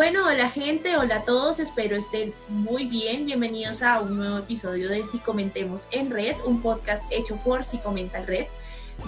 Bueno, 0.00 0.26
hola 0.26 0.48
gente, 0.48 0.96
hola 0.96 1.16
a 1.16 1.24
todos, 1.26 1.60
espero 1.60 1.94
estén 1.94 2.32
muy 2.48 2.86
bien. 2.86 3.26
Bienvenidos 3.26 3.82
a 3.82 4.00
un 4.00 4.16
nuevo 4.16 4.38
episodio 4.38 4.88
de 4.88 5.04
Si 5.04 5.18
Comentemos 5.18 5.88
en 5.90 6.10
Red, 6.10 6.36
un 6.46 6.62
podcast 6.62 7.04
hecho 7.12 7.36
por 7.44 7.64
Si 7.64 7.76
Comenta 7.76 8.16
en 8.16 8.26
Red. 8.26 8.46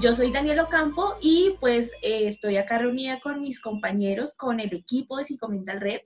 Yo 0.03 0.13
soy 0.13 0.31
Daniel 0.31 0.61
Ocampo 0.61 1.17
y 1.23 1.57
pues 1.61 1.93
eh, 2.03 2.29
estoy 2.29 2.59
acá 2.59 2.77
reunida 2.77 3.21
con 3.21 3.41
mis 3.41 3.59
compañeros, 3.59 4.35
con 4.35 4.61
el 4.61 4.75
equipo 4.75 5.17
de 5.17 5.25
Si 5.25 5.39
Comenta 5.39 5.73
en 5.73 5.81
Red 5.81 6.01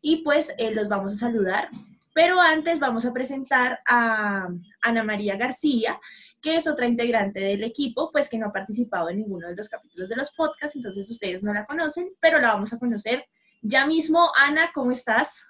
y 0.00 0.24
pues 0.24 0.52
eh, 0.58 0.72
los 0.72 0.88
vamos 0.88 1.12
a 1.12 1.16
saludar. 1.16 1.68
Pero 2.12 2.40
antes 2.40 2.80
vamos 2.80 3.04
a 3.04 3.12
presentar 3.12 3.78
a 3.86 4.48
Ana 4.80 5.04
María 5.04 5.36
García, 5.36 6.00
que 6.40 6.56
es 6.56 6.66
otra 6.66 6.88
integrante 6.88 7.38
del 7.38 7.62
equipo, 7.62 8.10
pues 8.10 8.28
que 8.28 8.38
no 8.38 8.48
ha 8.48 8.52
participado 8.52 9.08
en 9.08 9.18
ninguno 9.18 9.46
de 9.46 9.54
los 9.54 9.68
capítulos 9.68 10.08
de 10.08 10.16
los 10.16 10.32
podcasts, 10.32 10.74
entonces 10.74 11.08
ustedes 11.08 11.44
no 11.44 11.54
la 11.54 11.64
conocen, 11.64 12.10
pero 12.18 12.40
la 12.40 12.54
vamos 12.54 12.72
a 12.72 12.78
conocer 12.80 13.24
ya 13.62 13.86
mismo. 13.86 14.28
Ana, 14.38 14.70
¿cómo 14.74 14.90
estás? 14.90 15.48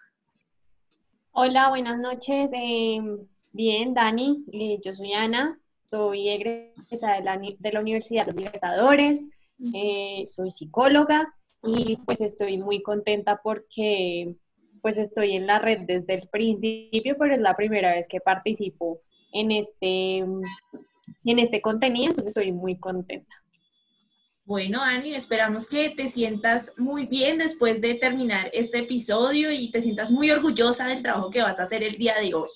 Hola, 1.33 1.71
buenas 1.71 1.99
noches. 1.99 2.51
Em, 2.53 3.11
bien, 3.53 3.95
Dani, 3.95 4.45
eh, 4.53 4.79
yo 4.85 4.95
soy 4.95 5.15
Ana, 5.15 5.59
soy 5.87 6.29
egresada 6.29 7.17
de 7.17 7.23
la, 7.23 7.41
de 7.59 7.73
la 7.73 7.81
Universidad 7.81 8.27
de 8.27 8.33
los 8.33 8.43
Libertadores, 8.43 9.21
eh, 9.75 10.25
soy 10.27 10.51
psicóloga 10.51 11.35
y 11.63 11.97
pues 12.05 12.21
estoy 12.21 12.59
muy 12.59 12.83
contenta 12.83 13.41
porque 13.43 14.37
pues 14.83 14.99
estoy 14.99 15.37
en 15.37 15.47
la 15.47 15.59
red 15.61 15.81
desde 15.87 16.15
el 16.15 16.29
principio, 16.29 17.17
pero 17.19 17.35
es 17.35 17.41
la 17.41 17.57
primera 17.57 17.93
vez 17.93 18.07
que 18.09 18.21
participo 18.21 19.01
en 19.33 19.53
este, 19.53 20.19
en 20.19 21.39
este 21.39 21.61
contenido, 21.63 22.11
entonces 22.11 22.37
estoy 22.37 22.53
muy 22.53 22.77
contenta. 22.79 23.42
Bueno, 24.45 24.83
Ani, 24.83 25.15
esperamos 25.15 25.69
que 25.69 25.91
te 25.91 26.09
sientas 26.09 26.73
muy 26.77 27.07
bien 27.07 27.39
después 27.39 27.81
de 27.81 27.95
terminar 27.95 28.51
este 28.53 28.81
episodio 28.81 29.53
y 29.53 29.71
te 29.71 29.81
sientas 29.81 30.11
muy 30.11 30.33
orgullosa 30.33 30.89
del 30.89 31.03
trabajo 31.03 31.31
que 31.31 31.43
vas 31.43 31.61
a 31.61 31.63
hacer 31.63 31.85
el 31.85 31.97
día 31.97 32.19
de 32.21 32.35
hoy. 32.35 32.49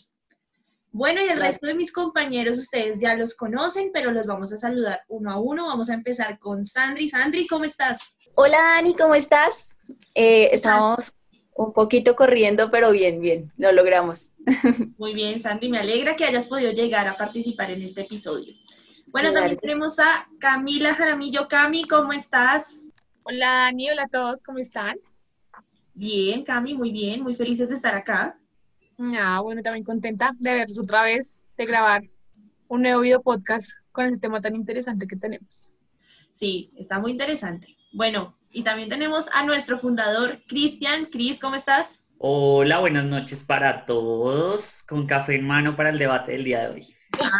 Bueno, 0.90 1.20
y 1.24 1.28
el 1.28 1.38
resto 1.38 1.66
de 1.66 1.74
mis 1.74 1.92
compañeros, 1.92 2.58
ustedes 2.58 3.00
ya 3.00 3.14
los 3.14 3.34
conocen, 3.34 3.90
pero 3.92 4.10
los 4.10 4.26
vamos 4.26 4.52
a 4.52 4.56
saludar 4.56 5.02
uno 5.08 5.30
a 5.30 5.38
uno. 5.38 5.66
Vamos 5.66 5.88
a 5.88 5.94
empezar 5.94 6.38
con 6.40 6.64
Sandri. 6.64 7.08
Sandri, 7.08 7.46
¿cómo 7.46 7.64
estás? 7.64 8.16
Hola, 8.34 8.56
Dani, 8.56 8.94
¿cómo 8.94 9.14
estás? 9.14 9.76
Eh, 10.14 10.48
estamos 10.52 11.12
un 11.54 11.72
poquito 11.72 12.16
corriendo, 12.16 12.70
pero 12.70 12.90
bien, 12.90 13.20
bien, 13.20 13.52
lo 13.58 13.70
logramos. 13.72 14.32
Muy 14.98 15.14
bien, 15.14 15.38
Sandri, 15.38 15.68
me 15.68 15.78
alegra 15.78 16.16
que 16.16 16.24
hayas 16.24 16.46
podido 16.46 16.72
llegar 16.72 17.06
a 17.06 17.16
participar 17.16 17.70
en 17.70 17.82
este 17.82 18.00
episodio. 18.00 18.54
Bueno, 19.12 19.32
también 19.32 19.58
tenemos 19.58 19.98
a 19.98 20.28
Camila 20.38 20.94
Jaramillo. 20.94 21.48
Cami, 21.48 21.84
¿cómo 21.84 22.12
estás? 22.12 22.86
Hola 23.22 23.50
Dani, 23.50 23.90
hola 23.90 24.02
a 24.04 24.08
todos, 24.08 24.42
¿cómo 24.42 24.58
están? 24.58 24.96
Bien, 25.94 26.44
Cami, 26.44 26.74
muy 26.74 26.90
bien, 26.90 27.22
muy 27.22 27.32
felices 27.32 27.68
de 27.68 27.76
estar 27.76 27.94
acá. 27.94 28.38
Ah, 28.98 29.40
bueno, 29.42 29.62
también 29.62 29.84
contenta 29.84 30.32
de 30.38 30.54
verlos 30.54 30.78
otra 30.78 31.02
vez, 31.02 31.44
de 31.56 31.66
grabar 31.66 32.02
un 32.68 32.82
nuevo 32.82 33.00
video 33.00 33.22
podcast 33.22 33.70
con 33.92 34.06
ese 34.06 34.18
tema 34.18 34.40
tan 34.40 34.54
interesante 34.56 35.06
que 35.06 35.16
tenemos. 35.16 35.72
Sí, 36.30 36.72
está 36.76 36.98
muy 36.98 37.12
interesante. 37.12 37.76
Bueno, 37.92 38.36
y 38.50 38.62
también 38.62 38.88
tenemos 38.88 39.28
a 39.32 39.44
nuestro 39.44 39.78
fundador, 39.78 40.42
Cristian. 40.46 41.06
Cris, 41.06 41.38
¿cómo 41.40 41.56
estás? 41.56 42.04
Hola, 42.18 42.80
buenas 42.80 43.04
noches 43.04 43.42
para 43.42 43.86
todos. 43.86 44.82
Con 44.88 45.06
café 45.06 45.36
en 45.36 45.46
mano 45.46 45.76
para 45.76 45.90
el 45.90 45.98
debate 45.98 46.32
del 46.32 46.44
día 46.44 46.60
de 46.62 46.74
hoy. 46.74 46.86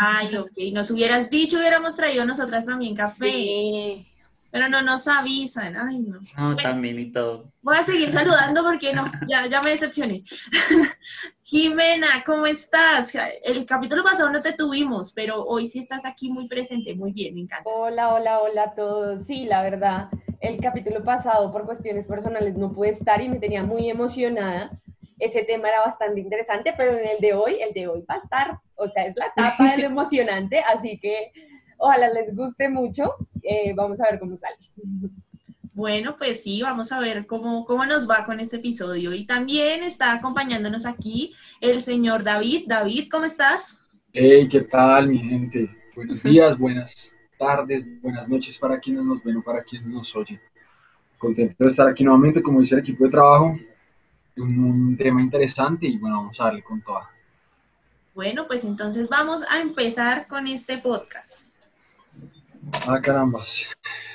Ay, 0.01 0.37
ok. 0.37 0.73
Nos 0.73 0.91
hubieras 0.91 1.31
dicho, 1.31 1.59
hubiéramos 1.59 1.97
traído 1.97 2.25
nosotras 2.25 2.67
también 2.67 2.95
café. 2.95 3.31
Sí. 3.31 4.07
Pero 4.51 4.69
no 4.69 4.81
nos 4.81 5.07
avisan. 5.07 5.77
Ay, 5.77 5.99
no. 5.99 6.19
No, 6.39 6.57
también 6.57 6.99
y 6.99 7.13
todo. 7.13 7.53
Voy 7.63 7.77
a 7.77 7.83
seguir 7.83 8.13
saludando 8.13 8.63
porque 8.63 8.93
no, 8.93 9.11
ya, 9.29 9.47
ya 9.47 9.61
me 9.61 9.71
decepcioné. 9.71 10.23
Jimena, 11.43 12.23
¿cómo 12.25 12.47
estás? 12.47 13.17
El 13.45 13.67
capítulo 13.67 14.03
pasado 14.03 14.31
no 14.31 14.41
te 14.41 14.53
tuvimos, 14.53 15.13
pero 15.13 15.45
hoy 15.45 15.67
sí 15.67 15.81
estás 15.81 16.07
aquí 16.07 16.31
muy 16.31 16.49
presente. 16.49 16.95
Muy 16.95 17.13
bien, 17.13 17.35
me 17.35 17.43
encanta. 17.43 17.69
Hola, 17.69 18.15
hola, 18.15 18.41
hola 18.41 18.63
a 18.65 18.75
todos. 18.75 19.27
Sí, 19.27 19.45
la 19.45 19.63
verdad, 19.63 20.09
el 20.41 20.59
capítulo 20.61 21.05
pasado 21.05 21.53
por 21.53 21.67
cuestiones 21.67 22.07
personales 22.07 22.57
no 22.57 22.73
pude 22.73 22.91
estar 22.91 23.21
y 23.21 23.29
me 23.29 23.39
tenía 23.39 23.63
muy 23.63 23.91
emocionada 23.91 24.71
ese 25.19 25.43
tema 25.45 25.69
era 25.69 25.81
bastante 25.81 26.21
interesante, 26.21 26.75
pero 26.77 26.97
en 26.97 27.07
el 27.07 27.21
de 27.21 27.35
hoy, 27.35 27.57
el 27.61 27.73
de 27.73 27.89
hoy 27.89 28.05
va 28.09 28.17
a 28.17 28.19
estar, 28.19 28.59
o 28.75 28.89
sea, 28.89 29.07
es 29.07 29.17
la 29.17 29.27
etapa 29.27 29.73
del 29.73 29.85
emocionante, 29.85 30.61
así 30.61 30.99
que 30.99 31.33
ojalá 31.79 32.11
les 32.11 32.35
guste 32.35 32.69
mucho. 32.69 33.15
Eh, 33.43 33.73
vamos 33.75 34.01
a 34.01 34.11
ver 34.11 34.19
cómo 34.19 34.37
sale. 34.37 34.57
Bueno, 35.75 36.17
pues 36.17 36.43
sí, 36.43 36.63
vamos 36.63 36.91
a 36.91 37.01
ver 37.01 37.27
cómo, 37.27 37.65
cómo 37.67 37.85
nos 37.85 38.09
va 38.09 38.25
con 38.25 38.41
este 38.41 38.57
episodio. 38.57 39.13
Y 39.13 39.27
también 39.27 39.83
está 39.83 40.13
acompañándonos 40.13 40.87
aquí 40.87 41.35
el 41.61 41.81
señor 41.81 42.25
David. 42.25 42.65
David, 42.67 43.09
¿cómo 43.11 43.27
estás? 43.27 43.79
Hey, 44.13 44.49
¿qué 44.49 44.63
tal, 44.63 45.09
mi 45.09 45.19
gente? 45.19 45.69
Buenos 45.95 46.23
días, 46.25 46.59
buenas 46.59 47.21
tardes, 47.39 47.85
buenas 48.01 48.29
noches 48.29 48.59
para 48.59 48.81
quienes 48.81 49.05
nos 49.05 49.23
ven 49.23 49.37
o 49.37 49.43
para 49.43 49.63
quienes 49.63 49.89
nos 49.89 50.15
oyen. 50.17 50.41
Contento 51.19 51.55
de 51.59 51.69
estar 51.69 51.89
aquí 51.89 52.05
nuevamente, 52.05 52.43
como 52.43 52.61
dice 52.61 52.75
el 52.75 52.81
equipo 52.81 53.05
de 53.05 53.11
trabajo, 53.11 53.55
un, 54.37 54.97
tema 54.97 55.21
interesante 55.21 55.87
y 55.87 55.99
bueno, 55.99 56.19
vamos 56.19 56.41
a 56.41 56.45
darle 56.45 56.63
con 56.63 56.81
toda. 56.83 57.11
Bueno, 58.15 58.47
pues 58.47 58.65
entonces 58.65 59.09
vamos 59.09 59.43
a 59.49 59.61
empezar 59.61 60.27
con 60.27 60.47
este 60.47 60.79
podcast. 60.79 61.49
Ah, 62.89 63.01
carambas. 63.01 63.67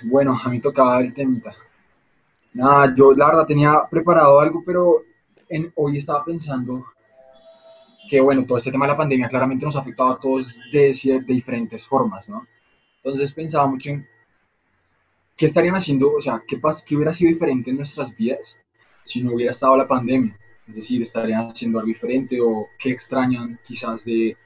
Bueno, 0.04 0.40
a 0.44 0.50
mí 0.50 0.60
tocaba 0.60 1.00
el 1.02 1.14
temita. 1.14 1.54
Nada, 2.54 2.94
yo 2.96 3.14
la 3.14 3.28
verdad 3.28 3.46
tenía 3.46 3.84
preparado 3.90 4.40
algo, 4.40 4.64
pero 4.66 5.04
en, 5.48 5.72
hoy 5.76 5.98
estaba 5.98 6.26
pensando 6.26 6.86
que, 8.10 8.20
bueno, 8.20 8.46
todo 8.46 8.58
este 8.58 8.72
tema 8.72 8.86
de 8.86 8.92
la 8.92 8.98
pandemia 8.98 9.30
claramente 9.30 9.66
nos 9.66 9.76
ha 9.76 9.80
afectado 9.80 10.12
a 10.12 10.20
todos 10.20 10.58
de, 10.72 10.92
de 10.92 11.34
diferentes 11.34 11.86
formas, 11.86 12.28
¿no? 12.28 12.46
Entonces 12.98 13.32
pensaba 13.32 13.68
mucho 13.68 13.92
en 13.92 14.08
qué 15.38 15.46
estarían 15.46 15.76
haciendo, 15.76 16.14
o 16.14 16.22
sea, 16.22 16.44
qué, 16.48 16.60
qué 16.86 16.96
hubiera 16.96 17.14
sido 17.14 17.30
diferente 17.30 17.70
en 17.70 17.78
nuestras 17.78 18.16
vidas 18.16 18.61
si 19.04 19.24
no 19.24 19.34
hubiera 19.34 19.52
estado 19.52 19.78
la 19.78 19.88
pandemia. 19.88 20.38
Es 20.68 20.76
decir, 20.76 21.02
estarían 21.02 21.48
haciendo 21.48 21.80
algo 21.80 21.88
diferente 21.88 22.40
o 22.40 22.70
qué 22.78 22.92
extrañan 22.92 23.60
quizás 23.66 24.06
de, 24.06 24.38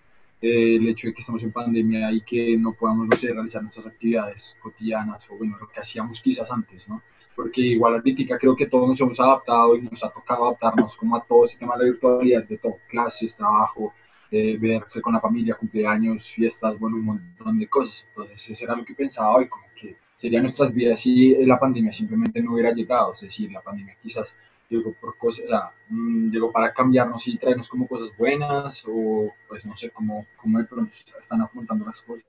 el 0.42 0.88
hecho 0.88 1.08
de 1.08 1.14
que 1.14 1.22
estamos 1.22 1.44
en 1.44 1.52
pandemia 1.52 2.12
y 2.12 2.22
que 2.22 2.58
no 2.58 2.74
podamos, 2.74 3.08
no 3.08 3.18
sé, 3.18 3.32
realizar 3.34 3.62
nuestras 3.62 3.88
actividades 3.88 4.58
cotidianas 4.62 5.30
o 5.30 5.38
bueno, 5.38 5.58
lo 5.60 5.68
que 5.68 5.80
hacíamos 5.80 6.22
quizás 6.22 6.50
antes, 6.50 6.90
¿no? 6.90 7.02
Porque 7.36 7.62
igual 7.62 8.02
crítica 8.02 8.38
creo 8.38 8.56
que 8.56 8.68
todos 8.68 8.88
nos 8.88 9.02
hemos 9.02 9.20
adaptado 9.20 9.76
y 9.76 9.82
nos 9.82 10.04
ha 10.04 10.10
tocado 10.10 10.46
adaptarnos 10.46 10.96
como 10.96 11.18
a 11.18 11.24
todo 11.24 11.46
ese 11.46 11.58
tema 11.58 11.76
de 11.76 11.84
la 11.84 11.92
virtualidad, 11.92 12.44
de 12.46 12.58
todo, 12.58 12.78
clases, 12.88 13.36
trabajo, 13.36 13.94
verse 14.32 15.02
con 15.02 15.14
la 15.14 15.20
familia, 15.20 15.56
cumpleaños, 15.56 16.30
fiestas, 16.30 16.78
bueno, 16.80 16.98
un 16.98 17.06
montón 17.06 17.60
de 17.60 17.68
cosas. 17.68 18.06
Entonces, 18.10 18.50
eso 18.50 18.66
era 18.66 18.76
lo 18.76 18.86
que 18.86 18.94
pensaba 18.94 19.36
hoy, 19.36 19.48
como 19.48 19.66
que 19.76 19.98
serían 20.18 20.44
nuestras 20.44 20.74
vidas 20.74 21.00
si 21.00 21.36
la 21.46 21.60
pandemia 21.60 21.92
simplemente 21.92 22.42
no 22.42 22.54
hubiera 22.54 22.72
llegado, 22.72 23.14
es 23.14 23.22
decir, 23.22 23.52
la 23.52 23.62
pandemia 23.62 23.98
quizás 24.02 24.36
llegó 24.70 24.94
por 24.94 25.18
cosas, 25.18 25.46
o 25.46 25.50
sea, 25.50 25.72
mm, 25.90 26.32
llegó 26.32 26.52
para 26.52 26.74
cambiarnos 26.74 27.28
y 27.28 27.38
traernos 27.38 27.70
como 27.70 27.88
cosas 27.88 28.16
buenas 28.18 28.84
o 28.88 29.32
pues 29.48 29.66
no 29.66 29.76
sé 29.78 29.90
cómo, 29.92 30.26
cómo 30.38 30.58
de 30.60 30.66
pronto 30.66 30.96
están 31.20 31.42
afrontando 31.42 31.86
las 31.86 32.02
cosas 32.02 32.26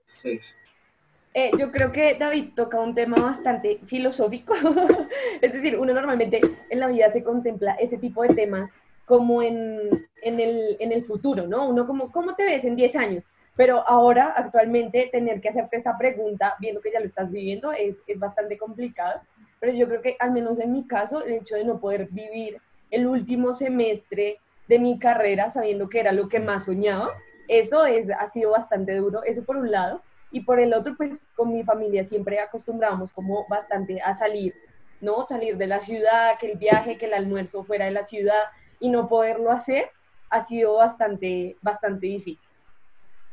Eh, 1.35 1.51
yo 1.59 1.71
creo 1.71 1.93
que 1.93 2.17
David 2.19 2.51
toca 2.55 2.81
un 2.81 2.95
tema 2.95 3.17
bastante 3.17 3.81
filosófico, 3.87 4.55
es 5.41 5.53
decir, 5.53 5.79
uno 5.79 5.93
normalmente 5.93 6.41
en 6.71 6.81
la 6.81 6.89
vida 6.89 7.11
se 7.13 7.23
contempla 7.23 7.75
ese 7.75 7.99
tipo 7.99 8.23
de 8.23 8.35
temas 8.35 8.71
como 9.05 9.43
en, 9.43 10.09
en, 10.23 10.41
el, 10.41 10.77
en 10.81 10.93
el 10.93 11.05
futuro, 11.05 11.47
¿no? 11.47 11.69
Uno 11.69 11.87
como, 11.87 12.11
¿cómo 12.11 12.35
te 12.35 12.45
ves 12.45 12.65
en 12.65 12.75
10 12.75 12.97
años? 12.97 13.25
Pero 13.56 13.89
ahora, 13.89 14.35
actualmente, 14.37 15.08
tener 15.11 15.41
que 15.41 15.49
hacerte 15.49 15.79
esta 15.79 15.97
pregunta, 15.97 16.55
viendo 16.61 16.82
que 16.82 16.93
ya 16.93 17.00
lo 17.00 17.06
estás 17.06 17.31
viviendo, 17.31 17.73
es, 17.73 17.97
es 18.06 18.19
bastante 18.19 18.58
complicado. 18.58 19.20
Pero 19.58 19.73
yo 19.73 19.88
creo 19.88 20.03
que, 20.03 20.17
al 20.20 20.32
menos 20.32 20.58
en 20.61 20.73
mi 20.73 20.87
caso, 20.87 21.25
el 21.25 21.32
hecho 21.32 21.56
de 21.56 21.64
no 21.64 21.81
poder 21.81 22.08
vivir 22.11 22.61
el 22.91 23.06
último 23.06 23.55
semestre 23.55 24.38
de 24.69 24.79
mi 24.79 24.99
carrera 24.99 25.50
sabiendo 25.53 25.88
que 25.88 26.00
era 26.00 26.12
lo 26.12 26.29
que 26.29 26.38
más 26.38 26.67
soñaba, 26.67 27.11
eso 27.49 27.87
es, 27.87 28.08
ha 28.11 28.29
sido 28.31 28.50
bastante 28.50 28.94
duro, 28.97 29.23
eso 29.25 29.43
por 29.44 29.56
un 29.56 29.70
lado. 29.70 30.03
Y 30.31 30.41
por 30.41 30.61
el 30.61 30.75
otro, 30.75 30.94
pues 30.97 31.19
con 31.35 31.55
mi 31.55 31.62
familia 31.62 32.05
siempre 32.05 32.41
acostumbramos 32.41 33.11
como 33.12 33.47
bastante 33.49 34.03
a 34.03 34.17
salir, 34.17 34.55
¿no? 35.00 35.26
Salir 35.26 35.56
de 35.56 35.67
la 35.67 35.81
ciudad, 35.81 36.37
que 36.38 36.53
el 36.53 36.58
viaje, 36.58 36.99
que 36.99 37.06
el 37.06 37.14
almuerzo 37.14 37.64
fuera 37.64 37.87
de 37.87 37.93
la 37.93 38.05
ciudad 38.05 38.43
y 38.81 38.91
no 38.91 39.08
poderlo 39.08 39.50
hacer 39.50 39.88
ha 40.29 40.43
sido 40.43 40.75
bastante, 40.75 41.56
bastante 41.62 42.08
difícil 42.08 42.45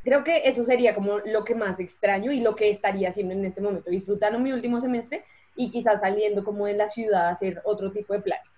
creo 0.03 0.23
que 0.23 0.47
eso 0.47 0.65
sería 0.65 0.93
como 0.95 1.19
lo 1.19 1.43
que 1.43 1.55
más 1.55 1.79
extraño 1.79 2.31
y 2.31 2.41
lo 2.41 2.55
que 2.55 2.69
estaría 2.69 3.09
haciendo 3.09 3.33
en 3.33 3.45
este 3.45 3.61
momento, 3.61 3.89
disfrutando 3.89 4.39
mi 4.39 4.51
último 4.51 4.81
semestre 4.81 5.23
y 5.55 5.71
quizás 5.71 6.01
saliendo 6.01 6.43
como 6.43 6.65
de 6.65 6.73
la 6.73 6.87
ciudad 6.87 7.27
a 7.27 7.31
hacer 7.31 7.61
otro 7.63 7.91
tipo 7.91 8.13
de 8.13 8.21
planes. 8.21 8.51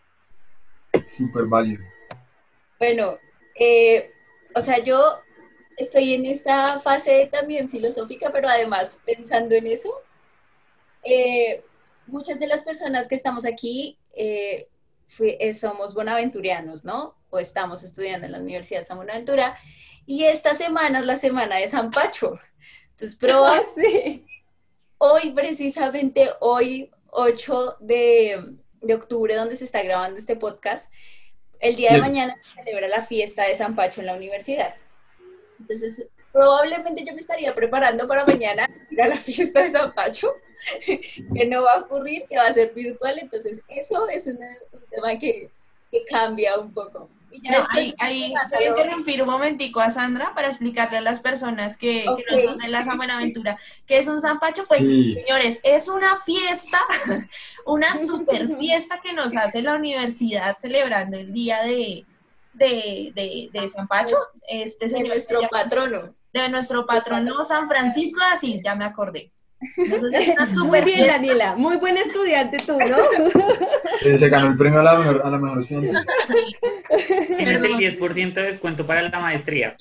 Súper 1.08 1.46
válido. 1.46 1.84
Bueno, 2.80 3.18
eh, 3.60 4.12
o 4.54 4.62
sea, 4.62 4.80
yo 4.80 5.20
estoy 5.78 6.14
en 6.14 6.26
esta 6.26 6.80
fase 6.80 7.30
también 7.32 7.70
filosófica, 7.70 8.32
pero 8.32 8.48
además 8.50 9.00
pensando 9.06 9.56
en 9.56 9.68
eso, 9.68 10.02
eh, 11.04 11.64
muchas 12.08 12.40
de 12.40 12.48
las 12.48 12.62
personas 12.62 13.08
que 13.08 13.16
estamos 13.16 13.46
aquí, 13.46 13.98
eh, 14.16 14.68
fui- 15.08 15.38
eh, 15.40 15.54
somos 15.54 15.94
bonaventurianos, 15.94 16.86
¿no? 16.86 17.16
O 17.30 17.40
estamos 17.40 17.84
estudiando 17.84 18.26
en 18.26 18.32
la 18.32 18.40
Universidad 18.40 18.80
de 18.82 18.86
San 18.86 18.98
Buenaventura. 18.98 19.58
Y 20.06 20.26
esta 20.26 20.54
semana 20.54 21.00
es 21.00 21.06
la 21.06 21.18
semana 21.18 21.58
de 21.58 21.68
San 21.68 21.92
Pacho. 21.92 22.40
Entonces, 22.92 23.18
proba- 23.20 23.66
Sí. 23.76 24.26
hoy, 24.98 25.32
precisamente 25.32 26.30
hoy, 26.40 26.92
8 27.12 27.78
de, 27.80 28.58
de 28.82 28.94
octubre, 28.94 29.36
donde 29.36 29.56
se 29.56 29.64
está 29.66 29.82
grabando 29.84 30.18
este 30.20 30.36
podcast, 30.36 30.92
el 31.60 31.76
día 31.76 31.94
de 31.94 32.00
mañana 32.00 32.36
se 32.42 32.64
celebra 32.64 32.88
la 32.88 33.02
fiesta 33.02 33.44
de 33.48 33.56
San 33.56 33.76
Pacho 33.76 34.02
en 34.02 34.08
la 34.08 34.16
universidad. 34.16 34.76
Entonces, 35.60 36.08
probablemente 36.32 37.04
yo 37.06 37.14
me 37.14 37.22
estaría 37.22 37.56
preparando 37.56 38.08
para 38.08 38.26
mañana 38.26 38.68
ir 38.92 39.02
a 39.02 39.08
la 39.08 39.16
fiesta 39.16 39.62
de 39.62 39.70
San 39.70 39.94
Pacho, 39.96 40.34
que 40.86 41.46
no 41.48 41.64
va 41.64 41.74
a 41.76 41.80
ocurrir, 41.80 42.26
que 42.30 42.36
va 42.38 42.46
a 42.48 42.54
ser 42.54 42.74
virtual. 42.74 43.18
Entonces, 43.20 43.62
eso 43.70 44.08
es 44.10 44.28
una- 44.28 44.58
un 44.74 44.82
tema 44.90 45.18
que, 45.18 45.50
que 45.92 46.04
cambia 46.06 46.58
un 46.60 46.72
poco. 46.74 47.10
Y 47.36 47.42
ya 47.42 47.52
No, 47.52 47.58
después 47.60 47.94
ahí, 48.00 48.34
ahí 48.34 48.34
voy 48.54 48.64
a 48.64 48.70
interrumpir 48.70 49.22
un 49.22 49.30
momentico 49.30 49.80
a 49.82 49.90
Sandra 49.90 50.34
para 50.34 50.48
explicarle 50.48 50.98
a 50.98 51.02
las 51.02 51.20
personas 51.20 51.78
que, 51.78 52.06
que 52.28 52.36
no 52.36 52.42
son 52.42 52.58
de 52.60 52.68
la 52.70 52.84
San 52.84 52.98
Buenaventura 52.98 53.58
que 53.86 53.98
es 53.98 54.08
un 54.08 54.22
Zampacho. 54.22 54.66
Pues, 54.68 54.82
Sí. 54.82 55.14
señores, 55.16 55.60
es 55.64 55.88
una 55.90 56.18
fiesta, 56.18 56.80
una 57.66 57.94
super 58.08 58.56
fiesta 58.58 59.02
que 59.04 59.14
nos 59.14 59.36
hace 59.36 59.62
la 59.62 59.76
universidad 59.76 60.56
celebrando 60.58 61.18
el 61.18 61.32
día 61.34 61.64
de, 61.64 62.06
de, 62.54 63.12
de, 63.14 63.50
de 63.52 63.68
San 63.68 63.88
Pacho. 63.88 64.16
Este 64.48 64.86
de 64.86 64.92
señor 64.92 65.08
nuestro 65.10 65.40
se 65.40 65.46
llama- 65.52 65.64
patrono. 65.64 66.14
de 66.34 66.50
nuestro 66.50 66.86
patrono 66.86 67.44
San 67.46 67.68
Francisco 67.68 68.20
de 68.20 68.26
Asís, 68.36 68.62
ya 68.64 68.76
me 68.76 68.86
acordé. 68.86 69.32
Entonces, 69.78 70.22
es 70.22 70.28
una 70.30 70.46
Muy 70.46 70.56
super 70.56 70.86
bien. 70.86 71.08
Daniela. 71.08 71.56
Muy 71.56 71.78
buena 71.78 72.02
estudiante 72.02 72.58
tú, 72.58 72.78
¿no? 72.78 72.98
Eh, 74.02 74.18
se 74.18 74.28
ganó 74.28 74.48
el 74.48 74.58
premio 74.58 74.82
a 74.82 74.84
la 74.84 74.98
mejor, 74.98 75.22
a 75.24 75.30
la 75.30 75.38
mejor 75.38 75.66
Tienes 75.66 75.96
el 76.90 77.62
Perdón. 77.62 77.80
10% 77.80 78.34
de 78.34 78.42
descuento 78.42 78.86
para 78.86 79.04
la 79.04 79.20
maestría. 79.20 79.78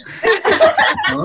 ¿no? 1.13 1.23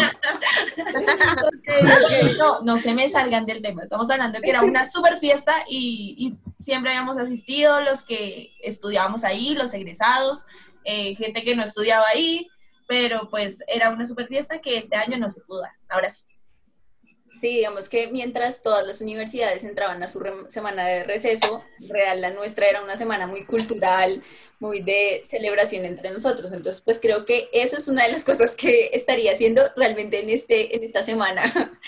No, 2.38 2.62
no 2.64 2.78
se 2.80 2.94
me 2.96 3.08
salgan 3.08 3.46
del 3.46 3.62
tema. 3.62 3.84
Estamos 3.84 4.10
hablando 4.10 4.40
de 4.40 4.44
que 4.44 4.50
era 4.50 4.64
una 4.64 4.90
super 4.90 5.18
fiesta 5.18 5.54
y, 5.70 6.16
y 6.18 6.38
siempre 6.62 6.92
habíamos 6.92 7.18
asistido 7.18 7.80
los 7.82 8.04
que 8.04 8.54
estudiábamos 8.62 9.24
ahí, 9.24 9.54
los 9.54 9.74
egresados, 9.74 10.46
eh, 10.84 11.16
gente 11.16 11.44
que 11.44 11.56
no 11.56 11.64
estudiaba 11.64 12.06
ahí, 12.14 12.48
pero 12.88 13.30
pues 13.30 13.64
era 13.68 13.92
una 13.92 14.06
super 14.06 14.28
fiesta 14.28 14.60
que 14.60 14.78
este 14.78 14.96
año 14.96 15.18
no 15.18 15.30
se 15.30 15.42
pudo 15.42 15.62
dar. 15.62 15.74
Ahora 15.90 16.10
sí. 16.10 16.24
Sí, 17.32 17.58
digamos 17.58 17.90
que 17.90 18.08
mientras 18.08 18.64
todas 18.64 18.86
las 18.86 19.02
universidades 19.02 19.64
entraban 19.64 20.02
a 20.02 20.08
su 20.08 20.22
semana 20.48 20.86
de 20.86 21.04
receso, 21.04 21.64
real 21.80 22.22
la 22.22 22.32
nuestra 22.32 22.68
era 22.68 22.82
una 22.82 22.98
semana 22.98 23.28
muy 23.28 23.46
cultural, 23.46 24.24
muy 24.60 24.82
de 24.82 25.22
celebración 25.26 25.86
entre 25.86 26.12
nosotros. 26.12 26.52
Entonces, 26.52 26.82
pues 26.82 27.00
creo 27.00 27.26
que 27.26 27.50
eso 27.54 27.78
es 27.78 27.88
una 27.88 28.06
de 28.06 28.12
las 28.12 28.24
cosas 28.24 28.56
que 28.56 28.90
estaría 28.94 29.32
haciendo 29.32 29.62
realmente 29.76 30.22
en, 30.22 30.30
este, 30.30 30.76
en 30.76 30.84
esta 30.84 31.04
semana. 31.04 31.44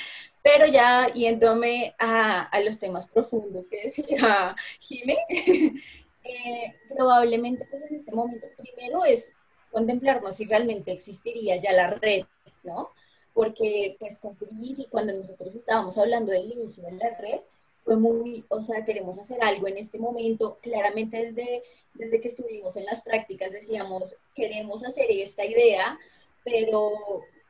Pero 0.44 0.66
ya 0.68 1.08
yéndome 1.14 1.96
a, 2.00 2.42
a 2.44 2.60
los 2.62 2.80
temas 2.80 3.08
profundos 3.08 3.68
que 3.68 3.82
decía 3.84 4.56
Jime, 4.80 5.18
eh, 5.30 6.76
probablemente 6.96 7.66
pues 7.70 7.84
en 7.84 7.96
este 7.96 8.12
momento 8.12 8.48
primero 8.58 9.06
es 9.06 9.34
contemplarnos 9.72 10.36
si 10.36 10.46
realmente 10.46 10.92
existiría 10.92 11.56
ya 11.58 11.74
la 11.74 11.92
red, 11.92 12.26
¿no? 12.64 12.92
Porque 13.34 13.96
pues 14.00 14.20
con 14.20 14.36
Cris 14.36 14.80
y 14.80 14.86
cuando 14.86 15.14
nosotros 15.14 15.56
estábamos 15.56 15.98
hablando 15.98 16.32
del 16.32 16.52
inicio 16.52 16.84
de 16.84 16.94
la 16.94 17.18
red, 17.18 17.40
fue 17.80 17.96
muy, 17.96 18.46
o 18.50 18.62
sea, 18.62 18.86
queremos 18.86 19.18
hacer 19.18 19.44
algo 19.44 19.68
en 19.68 19.78
este 19.78 19.98
momento, 19.98 20.60
claramente 20.62 21.26
desde, 21.26 21.64
desde 21.96 22.22
que 22.22 22.28
estuvimos 22.28 22.76
en 22.76 22.86
las 22.86 23.02
prácticas 23.02 23.52
decíamos, 23.52 24.16
queremos 24.36 24.86
hacer 24.86 25.06
esta 25.10 25.46
idea, 25.46 25.98
pero 26.44 26.92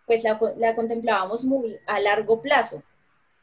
pues 0.06 0.24
la, 0.24 0.39
la 0.57 0.75
contemplábamos 0.75 1.44
muy 1.44 1.78
a 1.86 2.00
largo 2.00 2.42
plazo. 2.42 2.81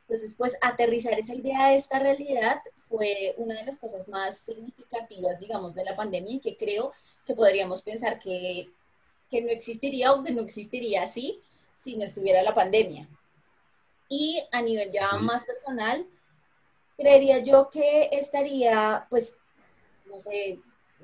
Entonces, 0.02 0.35
pues 0.38 0.56
aterrizar 0.62 1.19
esa 1.19 1.35
idea 1.35 1.67
a 1.67 1.75
esta 1.75 1.99
realidad 1.99 2.62
fue 2.88 3.35
una 3.37 3.55
de 3.55 3.67
las 3.67 3.76
cosas 3.76 4.08
más 4.08 4.38
significativas, 4.38 5.38
digamos, 5.38 5.75
de 5.75 5.85
la 5.85 5.94
pandemia 5.94 6.37
y 6.37 6.40
que 6.40 6.56
creo 6.56 6.93
que 7.26 7.35
podríamos 7.35 7.82
pensar 7.82 8.19
que, 8.19 8.70
que 9.31 9.43
no 9.43 9.50
existiría 9.50 10.14
o 10.14 10.23
que 10.23 10.32
no 10.32 10.40
existiría 10.40 11.02
así 11.02 11.43
si 11.78 11.96
no 11.96 12.04
estuviera 12.04 12.42
la 12.42 12.54
pandemia. 12.54 13.08
Y 14.08 14.42
a 14.50 14.62
nivel 14.62 14.90
ya 14.90 15.12
más 15.19 15.44
personal, 15.44 16.06
creería 16.96 17.38
yo 17.38 17.70
que 17.70 18.08
estaría, 18.10 19.06
pues, 19.08 19.36
no 20.06 20.19
sé, 20.19 20.58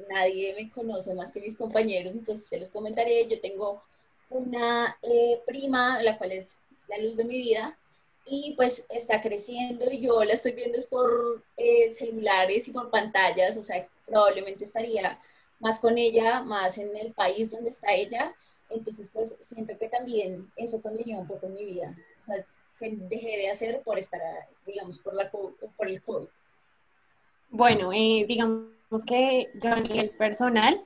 nadie 0.09 0.53
me 0.55 0.71
conoce 0.73 1.15
más 1.15 1.31
que 1.31 1.41
mis 1.41 1.57
compañeros, 1.57 2.13
entonces 2.13 2.49
se 2.49 2.59
los 2.59 2.71
comentaré. 2.71 3.27
Yo 3.29 3.41
tengo 3.41 3.85
una 4.31 4.99
eh, 5.03 5.41
prima, 5.47 6.03
la 6.03 6.19
cual 6.19 6.33
es 6.33 6.49
la 6.89 6.99
luz 6.99 7.17
de 7.17 7.25
mi 7.25 7.37
vida, 7.37 7.79
y 8.27 8.55
pues 8.57 8.87
está 8.89 9.21
creciendo 9.21 9.91
y 9.91 10.01
yo 10.01 10.25
la 10.25 10.33
estoy 10.33 10.53
viendo 10.53 10.79
es 10.79 10.87
por 10.87 11.45
eh, 11.57 11.91
celulares 11.91 12.67
y 12.67 12.73
por 12.73 12.91
pantallas, 12.91 13.57
o 13.57 13.63
sea, 13.63 13.87
probablemente 14.07 14.65
estaría 14.65 15.21
más 15.61 15.79
con 15.79 15.99
ella, 15.99 16.43
más 16.43 16.79
en 16.79 16.97
el 16.97 17.13
país 17.13 17.51
donde 17.51 17.71
está 17.71 17.93
ella, 17.93 18.35
entonces 18.71 19.11
pues 19.13 19.37
siento 19.41 19.77
que 19.79 19.89
también 19.89 20.51
eso 20.57 20.81
cambiaría 20.81 21.19
un 21.19 21.27
poco 21.27 21.47
en 21.47 21.55
mi 21.55 21.65
vida, 21.65 21.97
o 22.23 22.25
sea, 22.27 22.45
que 22.79 22.97
dejé 22.97 23.37
de 23.37 23.51
hacer 23.51 23.83
por 23.83 23.99
estar, 23.99 24.21
digamos, 24.67 24.99
por, 24.99 25.15
la, 25.15 25.31
por 25.31 25.89
el 25.89 26.03
COVID. 26.03 26.29
Bueno, 27.51 27.93
eh, 27.93 28.25
digamos 28.27 29.05
que 29.07 29.49
yo 29.63 29.71
a 29.71 29.81
nivel 29.81 30.11
personal, 30.11 30.85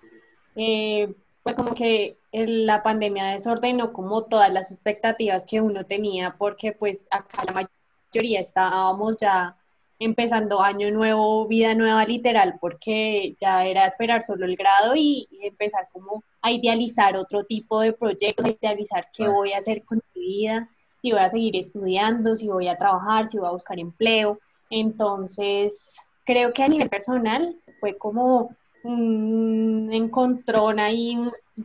eh, 0.54 1.14
pues 1.42 1.56
como 1.56 1.74
que 1.74 2.18
la 2.32 2.82
pandemia 2.82 3.28
desordenó 3.28 3.92
como 3.94 4.24
todas 4.24 4.52
las 4.52 4.70
expectativas 4.70 5.46
que 5.46 5.62
uno 5.62 5.86
tenía, 5.86 6.34
porque 6.36 6.72
pues 6.72 7.06
acá 7.10 7.44
la 7.44 7.68
mayoría 8.12 8.40
estábamos 8.40 9.16
ya 9.16 9.56
empezando 9.98 10.60
año 10.60 10.90
nuevo, 10.90 11.46
vida 11.48 11.74
nueva 11.74 12.04
literal, 12.04 12.58
porque 12.60 13.34
ya 13.40 13.64
era 13.64 13.86
esperar 13.86 14.22
solo 14.22 14.44
el 14.44 14.56
grado 14.56 14.94
y 14.94 15.26
empezar 15.42 15.88
como 15.92 16.22
a 16.48 16.52
idealizar 16.52 17.16
otro 17.16 17.44
tipo 17.44 17.80
de 17.80 17.92
proyectos, 17.92 18.46
a 18.46 18.50
idealizar 18.50 19.08
qué 19.12 19.28
voy 19.28 19.52
a 19.52 19.58
hacer 19.58 19.84
con 19.84 20.00
mi 20.14 20.20
vida, 20.22 20.68
si 21.00 21.12
voy 21.12 21.20
a 21.20 21.28
seguir 21.28 21.56
estudiando, 21.56 22.36
si 22.36 22.48
voy 22.48 22.68
a 22.68 22.76
trabajar, 22.76 23.28
si 23.28 23.38
voy 23.38 23.48
a 23.48 23.52
buscar 23.52 23.78
empleo. 23.78 24.38
Entonces, 24.70 25.96
creo 26.24 26.52
que 26.52 26.62
a 26.62 26.68
nivel 26.68 26.88
personal 26.88 27.54
fue 27.80 27.96
como 27.96 28.50
un 28.82 29.90
encontrón 29.92 30.80
ahí, 30.80 31.18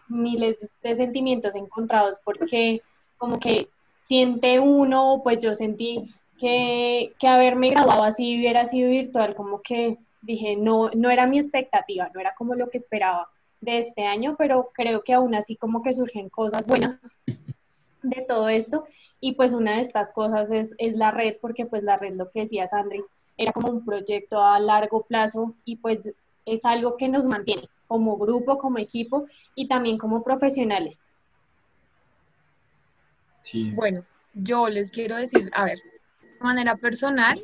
miles 0.10 0.76
de 0.82 0.96
sentimientos 0.96 1.56
encontrados, 1.56 2.20
porque 2.24 2.82
como 3.18 3.40
que 3.40 3.70
siente 4.02 4.60
uno, 4.60 5.22
pues 5.24 5.40
yo 5.40 5.56
sentí 5.56 6.14
que, 6.38 7.14
que 7.20 7.28
haberme 7.28 7.70
graduado 7.70 8.04
así 8.04 8.38
hubiera 8.38 8.66
sido 8.66 8.90
virtual, 8.90 9.36
como 9.36 9.62
que 9.62 9.98
dije, 10.22 10.56
no, 10.58 10.90
no 10.90 11.10
era 11.10 11.28
mi 11.28 11.40
expectativa, 11.40 12.10
no 12.14 12.20
era 12.20 12.34
como 12.36 12.56
lo 12.56 12.70
que 12.70 12.78
esperaba 12.78 13.30
de 13.64 13.80
este 13.80 14.06
año, 14.06 14.36
pero 14.38 14.72
creo 14.74 15.04
que 15.04 15.14
aún 15.14 15.36
así 15.36 15.56
como 15.56 15.82
que 15.82 15.94
surgen 15.94 16.30
cosas 16.30 16.66
buenas 16.66 17.00
de 18.02 18.26
todo 18.28 18.50
esto. 18.50 18.86
Y 19.20 19.36
pues 19.36 19.54
una 19.54 19.76
de 19.76 19.82
estas 19.82 20.12
cosas 20.12 20.52
es, 20.52 20.74
es 20.78 20.96
la 20.98 21.12
red, 21.12 21.38
porque 21.42 21.66
pues 21.66 21.84
la 21.84 21.98
red, 21.98 22.16
lo 22.16 22.30
que 22.30 22.42
decía 22.42 22.68
Sandris, 22.68 23.08
era 23.38 23.54
como 23.54 23.70
un 23.70 23.86
proyecto 23.86 24.42
a 24.42 24.60
largo 24.60 25.04
plazo 25.04 25.56
y 25.66 25.78
pues 25.78 26.12
es 26.46 26.66
algo 26.66 26.98
que 26.98 27.08
nos 27.08 27.26
mantiene 27.26 27.70
como 27.88 28.18
grupo, 28.18 28.58
como 28.58 28.80
equipo 28.80 29.26
y 29.56 29.68
también 29.68 29.98
como 29.98 30.24
profesionales. 30.24 31.10
Sí. 33.44 33.72
Bueno, 33.72 34.04
yo 34.34 34.68
les 34.68 34.92
quiero 34.92 35.16
decir, 35.16 35.50
a 35.54 35.66
ver, 35.66 35.78
de 36.22 36.40
manera 36.40 36.76
personal, 36.76 37.44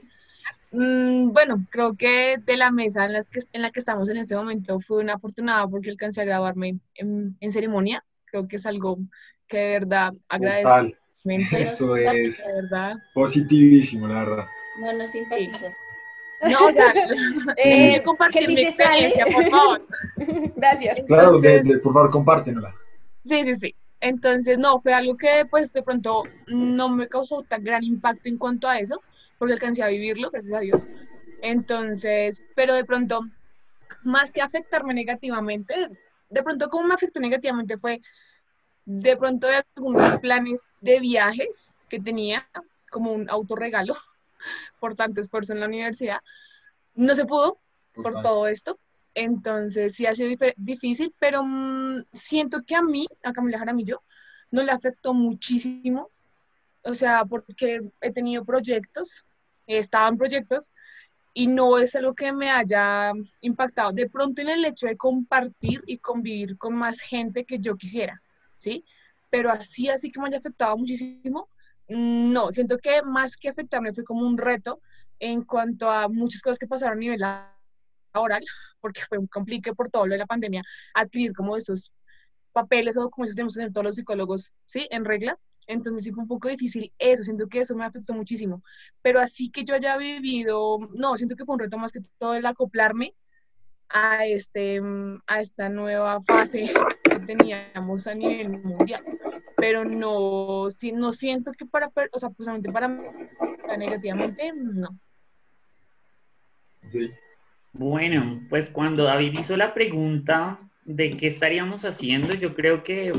mm, 0.72 1.32
bueno, 1.32 1.66
creo 1.70 1.96
que 1.96 2.38
de 2.46 2.58
la 2.58 2.72
mesa 2.72 3.06
en, 3.06 3.14
las 3.14 3.30
que, 3.30 3.42
en 3.54 3.62
la 3.62 3.72
que 3.72 3.80
estamos 3.80 4.10
en 4.10 4.18
este 4.18 4.36
momento 4.36 4.80
fui 4.80 5.02
una 5.02 5.14
afortunada 5.16 5.68
porque 5.68 5.90
alcancé 5.90 6.22
a 6.22 6.26
graduarme 6.26 6.78
en, 6.96 7.36
en 7.40 7.52
ceremonia. 7.52 8.04
Creo 8.26 8.48
que 8.48 8.58
es 8.58 8.66
algo 8.66 8.98
que 9.48 9.58
de 9.58 9.70
verdad 9.80 10.14
agradezco. 10.30 10.96
Eso 11.52 11.96
es 11.98 12.44
verdad. 12.72 12.96
positivísimo, 13.14 14.08
la 14.08 14.24
verdad. 14.24 14.46
No, 14.82 14.94
no 14.94 15.06
simpatizas. 15.06 15.74
No, 16.50 16.68
o 16.68 16.72
sea, 16.72 16.94
Eh, 17.58 18.02
compartir 18.06 18.48
mi 18.48 18.62
experiencia, 18.62 19.26
por 19.26 19.50
favor. 19.50 19.88
Gracias. 20.56 21.00
Claro, 21.08 21.40
de- 21.40 21.56
Entonces- 21.58 21.66
de- 21.66 21.80
por 21.80 21.94
favor, 21.94 22.10
compártenosla. 22.10 22.74
Sí, 23.26 23.44
sí, 23.44 23.56
sí. 23.56 23.76
Entonces, 24.02 24.58
no, 24.58 24.80
fue 24.80 24.94
algo 24.94 25.18
que 25.18 25.46
pues 25.50 25.74
de 25.74 25.84
pronto 25.84 26.24
no 26.48 26.88
me 26.88 27.10
causó 27.10 27.44
tan 27.44 27.64
gran 27.66 27.84
impacto 27.84 28.30
en 28.30 28.38
cuanto 28.38 28.68
a 28.70 28.80
eso, 28.80 29.02
porque 29.40 29.54
alcancé 29.54 29.82
a 29.82 29.88
vivirlo, 29.88 30.30
gracias 30.30 30.54
a 30.56 30.60
Dios. 30.60 30.90
Entonces, 31.42 32.44
pero 32.56 32.76
de 32.76 32.86
pronto, 32.86 33.22
más 34.04 34.32
que 34.32 34.42
afectarme 34.42 34.94
negativamente, 34.94 35.90
de 36.30 36.44
pronto 36.44 36.70
como 36.70 36.88
me 36.88 36.94
afectó 36.94 37.20
negativamente 37.20 37.78
fue 37.78 38.02
de 38.86 39.18
pronto 39.18 39.48
de 39.48 39.64
algunos 39.76 40.20
planes 40.20 40.78
de 40.82 41.00
viajes 41.00 41.74
que 41.90 42.00
tenía, 42.00 42.48
como 42.92 43.14
un 43.14 43.30
autorregalo 43.30 43.96
por 44.80 44.96
tanto 44.96 45.22
esfuerzo 45.22 45.54
en 45.54 45.62
la 45.62 45.68
universidad. 45.68 46.20
No 46.96 47.16
se 47.16 47.26
pudo 47.26 47.60
por 47.96 48.14
Total. 48.14 48.24
todo 48.24 48.48
esto. 48.48 48.80
Entonces 49.16 49.96
sí 49.96 50.06
ha 50.06 50.16
sido 50.16 50.30
difícil, 50.58 51.14
pero 51.20 51.44
mm, 51.44 52.04
siento 52.12 52.64
que 52.66 52.76
a 52.76 52.82
mí, 52.82 53.08
a 53.24 53.34
Camila 53.34 53.60
Jaramillo, 53.60 54.02
no 54.52 54.64
le 54.64 54.72
afectó 54.72 55.14
muchísimo. 55.14 56.10
O 56.84 56.94
sea, 56.94 57.26
porque 57.26 57.82
he 58.02 58.12
tenido 58.12 58.46
proyectos, 58.46 59.26
estaban 59.78 60.18
proyectos, 60.18 60.72
y 61.34 61.48
no 61.48 61.78
es 61.78 61.96
algo 61.96 62.16
que 62.16 62.32
me 62.34 62.50
haya 62.50 63.14
impactado. 63.42 63.92
De 63.92 64.10
pronto 64.10 64.42
en 64.42 64.50
el 64.50 64.66
hecho 64.66 64.88
de 64.88 64.98
compartir 64.98 65.82
y 65.86 66.00
convivir 66.00 66.58
con 66.58 66.76
más 66.76 67.00
gente 67.00 67.46
que 67.46 67.60
yo 67.60 67.76
quisiera, 67.76 68.22
¿sí? 68.56 68.84
Pero 69.30 69.50
así, 69.50 69.90
así 69.90 70.12
que 70.12 70.20
me 70.20 70.28
haya 70.28 70.40
afectado 70.40 70.78
muchísimo, 70.78 71.50
mm, 71.88 72.32
no, 72.32 72.52
siento 72.52 72.78
que 72.78 73.02
más 73.04 73.38
que 73.38 73.50
afectarme 73.50 73.94
fue 73.94 74.04
como 74.04 74.26
un 74.26 74.38
reto 74.38 74.82
en 75.20 75.44
cuanto 75.44 75.90
a 75.90 76.08
muchas 76.08 76.42
cosas 76.42 76.60
que 76.60 76.68
pasaron 76.68 76.98
a 76.98 77.00
nivel 77.00 77.20
laboral, 78.14 78.44
porque 78.82 79.02
fue 79.08 79.18
un 79.18 79.28
complique 79.28 79.74
por 79.74 79.90
todo 79.90 80.08
lo 80.08 80.14
de 80.14 80.20
la 80.20 80.26
pandemia, 80.26 80.64
adquirir 80.94 81.34
como 81.34 81.56
esos 81.58 81.92
papeles 82.54 82.98
o 82.98 83.02
documentos 83.02 83.34
que 83.34 83.38
tenemos 83.38 83.54
que 83.54 83.60
tener 83.60 83.74
todos 83.74 83.86
los 83.86 83.96
psicólogos, 83.96 84.52
¿sí? 84.66 84.88
En 84.92 85.06
regla. 85.06 85.38
Entonces 85.70 86.04
sí 86.04 86.12
fue 86.12 86.24
un 86.24 86.28
poco 86.28 86.50
difícil 86.50 86.92
eso, 86.98 87.24
siento 87.24 87.48
que 87.48 87.60
eso 87.60 87.76
me 87.76 87.86
afectó 87.86 88.14
muchísimo. 88.14 88.64
Pero 89.04 89.20
así 89.20 89.52
que 89.52 89.64
yo 89.64 89.76
haya 89.76 89.98
vivido, 89.98 90.80
no, 90.96 91.16
siento 91.16 91.36
que 91.36 91.46
fue 91.46 91.54
un 91.54 91.60
reto 91.60 91.78
más 91.78 91.92
que 91.92 92.02
todo 92.18 92.34
el 92.34 92.46
acoplarme 92.48 93.14
a, 93.88 94.26
este, 94.26 94.82
a 95.28 95.42
esta 95.42 95.70
nueva 95.70 96.24
fase 96.24 96.74
que 97.04 97.20
teníamos 97.20 98.08
a 98.08 98.16
nivel 98.16 98.50
mundial. 98.50 99.04
Pero 99.58 99.86
no, 99.86 100.72
sí, 100.72 100.92
no 100.92 101.14
siento 101.14 101.52
que 101.52 101.68
para, 101.68 101.92
o 102.14 102.20
sea, 102.20 102.30
precisamente 102.32 102.72
para 102.72 102.88
mí, 102.88 103.04
negativamente, 103.78 104.52
no. 104.56 104.98
Bueno, 107.74 108.42
pues 108.50 108.72
cuando 108.72 109.04
David 109.04 109.38
hizo 109.38 109.56
la 109.56 109.76
pregunta 109.76 110.60
de 110.84 111.16
qué 111.16 111.28
estaríamos 111.28 111.86
haciendo, 111.86 112.34
yo 112.34 112.56
creo 112.56 112.84
que 112.84 113.14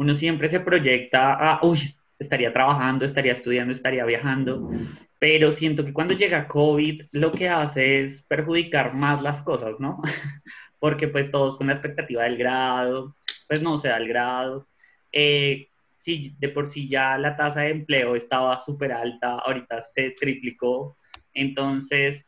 uno 0.00 0.14
siempre 0.14 0.48
se 0.48 0.60
proyecta 0.60 1.34
a, 1.34 1.60
uy, 1.62 1.78
estaría 2.18 2.54
trabajando, 2.54 3.04
estaría 3.04 3.34
estudiando, 3.34 3.74
estaría 3.74 4.06
viajando, 4.06 4.70
pero 5.18 5.52
siento 5.52 5.84
que 5.84 5.92
cuando 5.92 6.14
llega 6.14 6.48
COVID 6.48 7.02
lo 7.12 7.30
que 7.32 7.50
hace 7.50 8.00
es 8.04 8.22
perjudicar 8.22 8.94
más 8.94 9.20
las 9.20 9.42
cosas, 9.42 9.78
¿no? 9.78 10.00
Porque 10.78 11.06
pues 11.06 11.30
todos 11.30 11.58
con 11.58 11.66
la 11.66 11.74
expectativa 11.74 12.22
del 12.22 12.38
grado, 12.38 13.14
pues 13.46 13.60
no 13.60 13.78
se 13.78 13.88
da 13.88 13.98
el 13.98 14.08
grado. 14.08 14.68
Eh, 15.12 15.68
si 15.98 16.34
de 16.38 16.48
por 16.48 16.66
sí 16.66 16.88
ya 16.88 17.18
la 17.18 17.36
tasa 17.36 17.60
de 17.60 17.72
empleo 17.72 18.16
estaba 18.16 18.58
súper 18.58 18.92
alta, 18.92 19.34
ahorita 19.34 19.82
se 19.82 20.12
triplicó, 20.18 20.96
entonces 21.34 22.24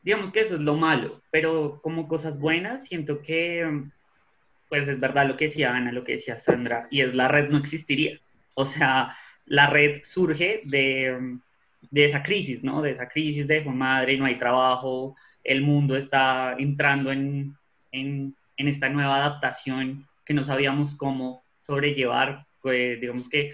digamos 0.00 0.30
que 0.30 0.42
eso 0.42 0.54
es 0.54 0.60
lo 0.60 0.76
malo, 0.76 1.22
pero 1.32 1.80
como 1.82 2.06
cosas 2.06 2.38
buenas, 2.38 2.84
siento 2.86 3.20
que, 3.20 3.66
pues 4.68 4.88
es 4.88 5.00
verdad 5.00 5.26
lo 5.26 5.36
que 5.36 5.46
decía 5.46 5.74
Ana, 5.74 5.92
lo 5.92 6.04
que 6.04 6.12
decía 6.12 6.36
Sandra, 6.36 6.86
y 6.90 7.00
es 7.00 7.14
la 7.14 7.28
red 7.28 7.48
no 7.48 7.58
existiría. 7.58 8.18
O 8.54 8.66
sea, 8.66 9.16
la 9.46 9.68
red 9.68 10.02
surge 10.04 10.62
de, 10.64 11.38
de 11.90 12.04
esa 12.04 12.22
crisis, 12.22 12.62
¿no? 12.62 12.82
De 12.82 12.92
esa 12.92 13.08
crisis 13.08 13.46
de, 13.46 13.62
"Jue 13.62 13.72
madre, 13.72 14.16
no 14.18 14.26
hay 14.26 14.36
trabajo, 14.36 15.16
el 15.44 15.62
mundo 15.62 15.96
está 15.96 16.54
entrando 16.58 17.10
en, 17.12 17.54
en, 17.92 18.34
en 18.56 18.68
esta 18.68 18.88
nueva 18.88 19.16
adaptación 19.16 20.06
que 20.24 20.34
no 20.34 20.44
sabíamos 20.44 20.94
cómo 20.96 21.42
sobrellevar, 21.62 22.46
pues 22.60 23.00
digamos 23.00 23.28
que 23.28 23.52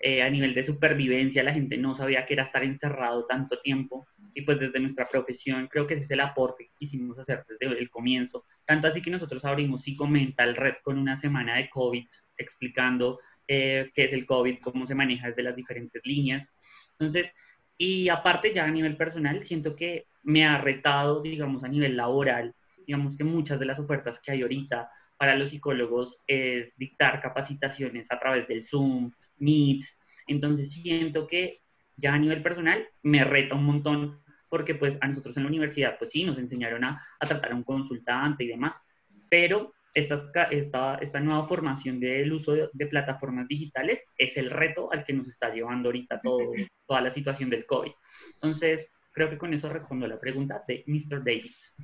eh, 0.00 0.22
a 0.22 0.30
nivel 0.30 0.54
de 0.54 0.64
supervivencia 0.64 1.42
la 1.42 1.52
gente 1.52 1.76
no 1.76 1.94
sabía 1.94 2.26
que 2.26 2.34
era 2.34 2.42
estar 2.42 2.62
encerrado 2.64 3.26
tanto 3.26 3.60
tiempo 3.60 4.06
y 4.36 4.42
pues 4.42 4.60
desde 4.60 4.78
nuestra 4.80 5.08
profesión 5.08 5.66
creo 5.66 5.86
que 5.86 5.94
ese 5.94 6.04
es 6.04 6.10
el 6.10 6.20
aporte 6.20 6.66
que 6.66 6.74
quisimos 6.76 7.18
hacer 7.18 7.42
desde 7.58 7.78
el 7.78 7.88
comienzo. 7.88 8.44
Tanto 8.66 8.86
así 8.86 9.00
que 9.00 9.10
nosotros 9.10 9.42
abrimos 9.46 9.82
Psicomental 9.82 10.54
Red 10.54 10.74
con 10.82 10.98
una 10.98 11.16
semana 11.16 11.56
de 11.56 11.70
COVID 11.70 12.04
explicando 12.36 13.18
eh, 13.48 13.90
qué 13.94 14.04
es 14.04 14.12
el 14.12 14.26
COVID, 14.26 14.58
cómo 14.60 14.86
se 14.86 14.94
maneja 14.94 15.28
desde 15.28 15.42
las 15.42 15.56
diferentes 15.56 16.02
líneas. 16.04 16.54
Entonces, 16.98 17.32
y 17.78 18.10
aparte 18.10 18.52
ya 18.52 18.66
a 18.66 18.70
nivel 18.70 18.98
personal, 18.98 19.42
siento 19.46 19.74
que 19.74 20.08
me 20.22 20.44
ha 20.44 20.58
retado, 20.58 21.22
digamos, 21.22 21.64
a 21.64 21.68
nivel 21.68 21.96
laboral, 21.96 22.54
digamos 22.86 23.16
que 23.16 23.24
muchas 23.24 23.58
de 23.58 23.64
las 23.64 23.78
ofertas 23.78 24.20
que 24.20 24.32
hay 24.32 24.42
ahorita 24.42 24.90
para 25.16 25.34
los 25.34 25.48
psicólogos 25.48 26.18
es 26.26 26.76
dictar 26.76 27.22
capacitaciones 27.22 28.12
a 28.12 28.18
través 28.18 28.46
del 28.48 28.66
Zoom, 28.66 29.12
Meet. 29.38 29.82
Entonces 30.26 30.70
siento 30.70 31.26
que 31.26 31.62
ya 31.96 32.12
a 32.12 32.18
nivel 32.18 32.42
personal 32.42 32.86
me 33.02 33.24
reta 33.24 33.54
un 33.54 33.64
montón 33.64 34.25
porque 34.48 34.74
pues 34.74 34.98
a 35.00 35.08
nosotros 35.08 35.36
en 35.36 35.44
la 35.44 35.48
universidad 35.48 35.98
pues 35.98 36.10
sí 36.10 36.24
nos 36.24 36.38
enseñaron 36.38 36.84
a, 36.84 37.02
a 37.18 37.26
tratar 37.26 37.52
a 37.52 37.54
un 37.54 37.64
consultante 37.64 38.44
y 38.44 38.48
demás, 38.48 38.82
pero 39.28 39.72
esta, 39.94 40.16
esta, 40.50 40.96
esta 40.96 41.20
nueva 41.20 41.44
formación 41.44 41.98
del 41.98 42.32
uso 42.32 42.52
de, 42.52 42.68
de, 42.72 42.86
plataformas 42.86 43.48
digitales 43.48 44.04
es 44.18 44.36
el 44.36 44.50
reto 44.50 44.92
al 44.92 45.04
que 45.04 45.14
nos 45.14 45.26
está 45.26 45.48
llevando 45.50 45.88
ahorita 45.88 46.20
todo, 46.20 46.52
toda 46.86 47.00
la 47.00 47.10
situación 47.10 47.48
del 47.48 47.64
COVID. 47.64 47.92
Entonces, 48.34 48.90
creo 49.12 49.30
que 49.30 49.38
con 49.38 49.54
eso 49.54 49.70
respondo 49.70 50.04
a 50.04 50.08
la 50.10 50.20
pregunta 50.20 50.62
de 50.68 50.84
Mr. 50.86 51.24
Davis. 51.24 51.74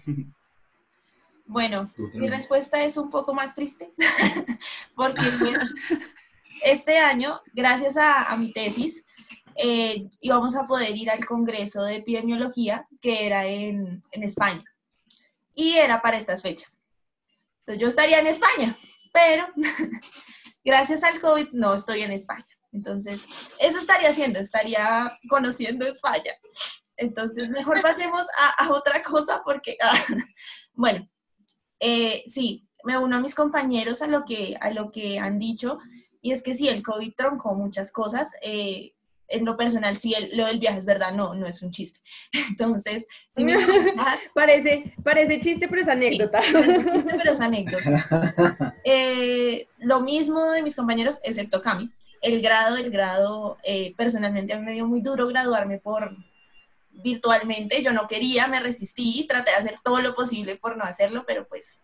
Bueno, 1.46 1.90
mi 2.14 2.28
respuesta 2.28 2.84
es 2.84 2.96
un 2.96 3.10
poco 3.10 3.34
más 3.34 3.54
triste, 3.54 3.90
porque 4.94 5.22
pues, 5.38 5.58
este 6.64 6.98
año, 6.98 7.40
gracias 7.52 7.96
a, 7.96 8.32
a 8.32 8.36
mi 8.36 8.52
tesis, 8.52 9.04
eh, 9.56 10.08
íbamos 10.20 10.56
a 10.56 10.66
poder 10.66 10.96
ir 10.96 11.10
al 11.10 11.24
Congreso 11.24 11.82
de 11.82 11.96
Epidemiología, 11.96 12.86
que 13.00 13.26
era 13.26 13.46
en, 13.46 14.02
en 14.10 14.22
España, 14.22 14.64
y 15.54 15.74
era 15.74 16.00
para 16.02 16.16
estas 16.16 16.42
fechas. 16.42 16.80
Entonces 17.60 17.80
yo 17.80 17.88
estaría 17.88 18.18
en 18.18 18.26
España, 18.26 18.76
pero 19.12 19.46
gracias 20.64 21.04
al 21.04 21.20
COVID 21.20 21.48
no 21.52 21.74
estoy 21.74 22.02
en 22.02 22.12
España. 22.12 22.46
Entonces, 22.72 23.26
eso 23.60 23.78
estaría 23.78 24.08
haciendo, 24.08 24.40
estaría 24.40 25.10
conociendo 25.28 25.86
España. 25.86 26.32
Entonces, 26.96 27.50
mejor 27.50 27.80
pasemos 27.82 28.26
a, 28.38 28.64
a 28.64 28.72
otra 28.72 29.02
cosa 29.02 29.42
porque, 29.44 29.76
ah, 29.82 29.94
bueno, 30.72 31.08
eh, 31.80 32.22
sí, 32.26 32.66
me 32.84 32.98
uno 32.98 33.16
a 33.16 33.20
mis 33.20 33.34
compañeros 33.34 34.02
a 34.02 34.06
lo, 34.06 34.24
que, 34.24 34.56
a 34.60 34.70
lo 34.70 34.90
que 34.90 35.18
han 35.18 35.38
dicho, 35.38 35.78
y 36.20 36.32
es 36.32 36.42
que 36.42 36.54
sí, 36.54 36.68
el 36.68 36.82
COVID 36.82 37.14
troncó 37.16 37.54
muchas 37.54 37.92
cosas. 37.92 38.32
Eh, 38.42 38.94
en 39.28 39.44
lo 39.44 39.56
personal, 39.56 39.96
sí, 39.96 40.14
el, 40.14 40.36
lo 40.36 40.46
del 40.46 40.58
viaje 40.58 40.78
es 40.78 40.84
verdad, 40.84 41.12
no, 41.12 41.34
no 41.34 41.46
es 41.46 41.62
un 41.62 41.70
chiste. 41.70 42.00
Entonces, 42.50 43.06
me 43.36 43.56
parece, 44.34 44.94
parece 45.02 45.40
chiste, 45.40 45.68
pero 45.68 45.82
es 45.82 45.88
anécdota. 45.88 46.42
Sí, 46.42 46.52
parece 46.52 46.92
chiste, 46.92 47.14
pero 47.16 47.32
es 47.32 47.40
anécdota. 47.40 48.76
Eh, 48.84 49.66
lo 49.78 50.00
mismo 50.00 50.50
de 50.50 50.62
mis 50.62 50.76
compañeros, 50.76 51.18
excepto 51.22 51.62
Cami. 51.62 51.90
El 52.20 52.40
grado, 52.40 52.76
el 52.76 52.90
grado, 52.90 53.58
eh, 53.64 53.94
personalmente 53.96 54.52
a 54.52 54.58
mí 54.58 54.64
me 54.64 54.72
dio 54.72 54.86
muy 54.86 55.00
duro 55.00 55.26
graduarme 55.26 55.78
por 55.78 56.16
virtualmente. 56.92 57.82
Yo 57.82 57.92
no 57.92 58.06
quería, 58.06 58.46
me 58.46 58.60
resistí, 58.60 59.26
traté 59.28 59.50
de 59.50 59.56
hacer 59.56 59.74
todo 59.82 60.00
lo 60.00 60.14
posible 60.14 60.56
por 60.56 60.76
no 60.76 60.84
hacerlo, 60.84 61.24
pero 61.26 61.48
pues 61.48 61.80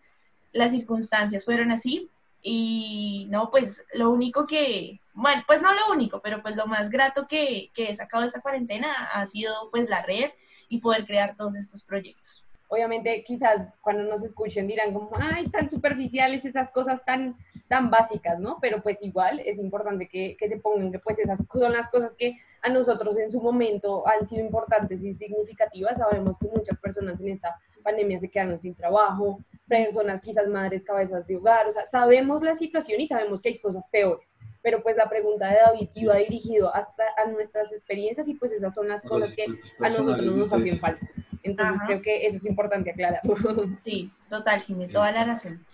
las 0.51 0.71
circunstancias 0.71 1.45
fueron 1.45 1.71
así. 1.71 2.09
Y 2.41 3.27
no, 3.29 3.49
pues 3.49 3.85
lo 3.93 4.09
único 4.09 4.45
que, 4.45 4.99
bueno, 5.13 5.43
pues 5.45 5.61
no 5.61 5.73
lo 5.73 5.93
único, 5.93 6.21
pero 6.21 6.41
pues 6.41 6.55
lo 6.55 6.67
más 6.67 6.89
grato 6.89 7.27
que, 7.27 7.69
que 7.73 7.89
he 7.89 7.93
sacado 7.93 8.21
de 8.21 8.27
esta 8.27 8.41
cuarentena 8.41 8.87
ha 9.13 9.25
sido 9.25 9.53
pues 9.71 9.89
la 9.89 10.01
red 10.03 10.31
y 10.69 10.79
poder 10.79 11.05
crear 11.05 11.35
todos 11.35 11.55
estos 11.55 11.83
proyectos. 11.83 12.45
Obviamente 12.69 13.23
quizás 13.23 13.73
cuando 13.81 14.03
nos 14.03 14.23
escuchen 14.23 14.67
dirán 14.67 14.93
como, 14.93 15.09
ay, 15.19 15.49
tan 15.49 15.69
superficiales 15.69 16.45
esas 16.45 16.69
cosas 16.69 17.03
tan, 17.03 17.35
tan 17.67 17.89
básicas, 17.89 18.39
¿no? 18.39 18.59
Pero 18.61 18.81
pues 18.83 18.97
igual 19.01 19.39
es 19.39 19.57
importante 19.57 20.07
que, 20.07 20.37
que 20.39 20.47
se 20.47 20.57
pongan 20.57 20.91
que 20.91 20.99
pues 20.99 21.17
esas 21.17 21.39
son 21.51 21.73
las 21.73 21.89
cosas 21.89 22.11
que 22.17 22.37
a 22.61 22.69
nosotros 22.69 23.17
en 23.17 23.31
su 23.31 23.41
momento 23.41 24.07
han 24.07 24.27
sido 24.27 24.45
importantes 24.45 25.01
y 25.01 25.15
significativas. 25.15 25.97
Sabemos 25.97 26.37
que 26.37 26.47
muchas 26.47 26.77
personas 26.79 27.19
en 27.19 27.29
esta 27.29 27.59
pandemia 27.83 28.19
se 28.19 28.29
quedaron 28.29 28.61
sin 28.61 28.75
trabajo, 28.75 29.39
personas 29.69 30.21
quizás 30.21 30.47
madres 30.47 30.83
cabezas 30.83 31.25
de 31.27 31.37
hogar, 31.37 31.67
o 31.67 31.71
sea, 31.71 31.87
sabemos 31.87 32.41
la 32.41 32.57
situación 32.57 32.99
y 32.99 33.07
sabemos 33.07 33.41
que 33.41 33.49
hay 33.49 33.59
cosas 33.59 33.87
peores, 33.89 34.27
pero 34.61 34.83
pues 34.83 34.97
la 34.97 35.09
pregunta 35.09 35.47
de 35.47 35.57
David 35.65 35.89
iba 35.95 36.15
dirigido 36.15 36.73
hasta 36.75 37.03
a 37.17 37.29
nuestras 37.29 37.71
experiencias 37.71 38.27
y 38.27 38.33
pues 38.33 38.51
esas 38.51 38.73
son 38.73 38.89
las 38.89 39.03
cosas 39.03 39.33
que 39.35 39.45
a 39.45 39.89
nosotros 39.89 40.35
nos 40.35 40.51
hacen 40.51 40.79
falta. 40.79 41.07
Entonces 41.43 41.75
Ajá. 41.77 41.85
creo 41.85 42.01
que 42.01 42.27
eso 42.27 42.37
es 42.37 42.45
importante 42.45 42.91
aclarar. 42.91 43.21
Sí, 43.81 44.11
total, 44.29 44.59
Jimmy, 44.59 44.87
toda 44.87 45.11
la 45.11 45.23
razón. 45.23 45.65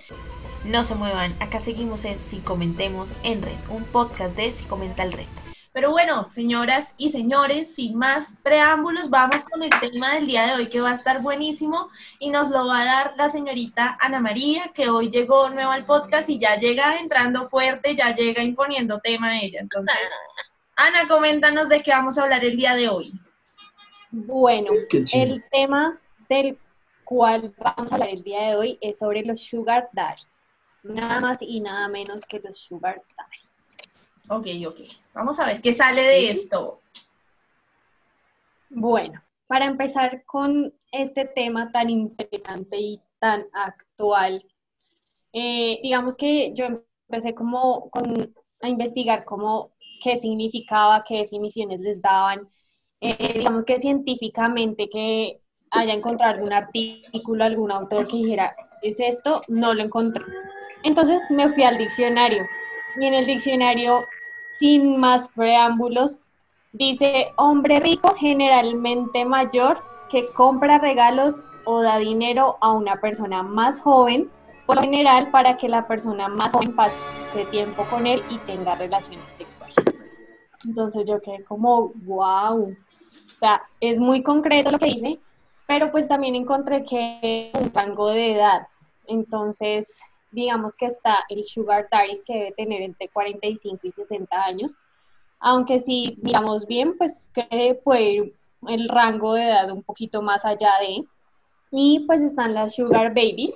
No 0.63 0.83
se 0.83 0.95
muevan, 0.95 1.33
acá 1.39 1.59
seguimos 1.59 2.05
en 2.05 2.15
Si 2.15 2.37
Comentemos 2.39 3.19
en 3.23 3.41
Red, 3.41 3.57
un 3.69 3.83
podcast 3.83 4.37
de 4.37 4.51
Si 4.51 4.65
Comenta 4.65 5.03
el 5.03 5.11
Red. 5.11 5.54
Pero 5.75 5.91
bueno, 5.91 6.29
señoras 6.31 6.95
y 6.97 7.09
señores, 7.09 7.75
sin 7.75 7.97
más 7.97 8.37
preámbulos, 8.41 9.09
vamos 9.09 9.43
con 9.43 9.61
el 9.61 9.69
tema 9.81 10.13
del 10.13 10.25
día 10.25 10.47
de 10.47 10.53
hoy 10.53 10.69
que 10.69 10.79
va 10.79 10.91
a 10.91 10.93
estar 10.93 11.21
buenísimo 11.21 11.89
y 12.17 12.29
nos 12.29 12.49
lo 12.49 12.65
va 12.67 12.79
a 12.79 12.85
dar 12.85 13.13
la 13.17 13.27
señorita 13.27 13.97
Ana 13.99 14.21
María, 14.21 14.71
que 14.73 14.87
hoy 14.87 15.09
llegó 15.09 15.49
nueva 15.49 15.73
al 15.73 15.83
podcast 15.83 16.29
y 16.29 16.39
ya 16.39 16.55
llega 16.55 16.97
entrando 16.99 17.45
fuerte, 17.45 17.93
ya 17.93 18.15
llega 18.15 18.41
imponiendo 18.41 19.01
tema 19.01 19.31
a 19.31 19.41
ella. 19.41 19.59
Entonces, 19.59 19.93
Ana, 20.77 21.09
coméntanos 21.09 21.67
de 21.67 21.83
qué 21.83 21.91
vamos 21.91 22.17
a 22.17 22.23
hablar 22.23 22.45
el 22.45 22.55
día 22.55 22.73
de 22.73 22.87
hoy. 22.87 23.11
Bueno, 24.11 24.71
el 25.11 25.43
tema 25.51 25.99
del 26.29 26.57
cual 27.03 27.53
vamos 27.57 27.91
a 27.91 27.95
hablar 27.95 28.11
el 28.11 28.23
día 28.23 28.43
de 28.43 28.55
hoy 28.55 28.77
es 28.79 28.99
sobre 28.99 29.25
los 29.25 29.41
sugar 29.41 29.89
daddy. 29.91 30.21
Nada 30.83 31.19
más 31.19 31.39
y 31.41 31.59
nada 31.59 31.89
menos 31.89 32.23
que 32.23 32.39
los 32.39 32.57
sugar 32.59 33.03
daddy. 33.17 33.44
Ok, 34.27 34.47
ok. 34.67 34.79
Vamos 35.13 35.39
a 35.39 35.45
ver 35.45 35.61
qué 35.61 35.71
sale 35.71 36.01
de 36.01 36.29
esto. 36.29 36.81
Bueno, 38.69 39.21
para 39.47 39.65
empezar 39.65 40.23
con 40.25 40.73
este 40.91 41.25
tema 41.25 41.71
tan 41.71 41.89
interesante 41.89 42.77
y 42.77 43.01
tan 43.19 43.45
actual, 43.53 44.43
eh, 45.33 45.79
digamos 45.83 46.17
que 46.17 46.53
yo 46.53 46.65
empecé 47.07 47.35
como 47.35 47.91
a 48.61 48.67
investigar 48.67 49.25
cómo 49.25 49.71
qué 50.01 50.17
significaba, 50.17 51.03
qué 51.07 51.19
definiciones 51.19 51.79
les 51.79 52.01
daban. 52.01 52.49
Eh, 53.01 53.33
digamos 53.35 53.65
que 53.65 53.79
científicamente 53.79 54.89
que 54.89 55.41
haya 55.71 55.93
encontrado 55.93 56.33
algún 56.33 56.53
artículo, 56.53 57.43
algún 57.43 57.71
autor 57.71 58.07
que 58.07 58.17
dijera, 58.17 58.55
es 58.81 58.99
esto, 58.99 59.41
no 59.47 59.73
lo 59.73 59.83
encontré. 59.83 60.23
Entonces 60.83 61.21
me 61.29 61.51
fui 61.51 61.63
al 61.63 61.77
diccionario 61.77 62.45
y 62.97 63.05
en 63.05 63.13
el 63.13 63.25
diccionario, 63.25 64.03
sin 64.59 64.97
más 64.97 65.29
preámbulos, 65.29 66.19
dice 66.73 67.33
hombre 67.37 67.79
rico 67.79 68.13
generalmente 68.17 69.25
mayor 69.25 69.83
que 70.09 70.27
compra 70.33 70.77
regalos 70.77 71.43
o 71.65 71.81
da 71.81 71.97
dinero 71.97 72.57
a 72.61 72.71
una 72.71 73.01
persona 73.01 73.43
más 73.43 73.79
joven, 73.81 74.29
por 74.65 74.77
lo 74.77 74.81
general 74.81 75.31
para 75.31 75.57
que 75.57 75.67
la 75.67 75.87
persona 75.87 76.27
más 76.27 76.53
joven 76.53 76.75
pase 76.75 76.95
tiempo 77.51 77.85
con 77.89 78.07
él 78.07 78.23
y 78.29 78.37
tenga 78.39 78.75
relaciones 78.75 79.33
sexuales. 79.33 79.99
Entonces 80.63 81.05
yo 81.05 81.21
quedé 81.21 81.43
como, 81.43 81.91
wow. 82.05 82.71
O 82.71 83.39
sea, 83.39 83.63
es 83.79 83.99
muy 83.99 84.23
concreto 84.23 84.71
lo 84.71 84.79
que 84.79 84.87
dice, 84.87 85.19
pero 85.67 85.91
pues 85.91 86.07
también 86.07 86.35
encontré 86.35 86.83
que 86.83 87.51
un 87.59 87.71
rango 87.73 88.09
de 88.09 88.33
edad. 88.33 88.67
Entonces, 89.07 89.99
digamos 90.35 90.75
que 90.75 90.87
está 90.87 91.25
el 91.29 91.45
sugar 91.45 91.87
daddy 91.89 92.21
que 92.25 92.33
debe 92.33 92.51
tener 92.51 92.81
entre 92.81 93.07
45 93.09 93.87
y 93.87 93.91
60 93.91 94.45
años, 94.45 94.75
aunque 95.39 95.79
si 95.79 96.17
digamos 96.21 96.67
bien, 96.67 96.97
pues 96.97 97.31
puede 97.83 98.33
el 98.67 98.89
rango 98.89 99.33
de 99.33 99.43
edad 99.43 99.71
un 99.71 99.83
poquito 99.83 100.21
más 100.21 100.45
allá 100.45 100.73
de. 100.81 101.05
Y 101.71 102.05
pues 102.07 102.21
están 102.21 102.53
las 102.53 102.75
sugar 102.75 103.09
babies, 103.09 103.55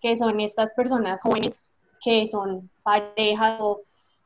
que 0.00 0.16
son 0.16 0.40
estas 0.40 0.72
personas 0.72 1.20
jóvenes 1.20 1.60
que 2.02 2.26
son 2.26 2.70
parejas 2.82 3.58
o, 3.60 3.80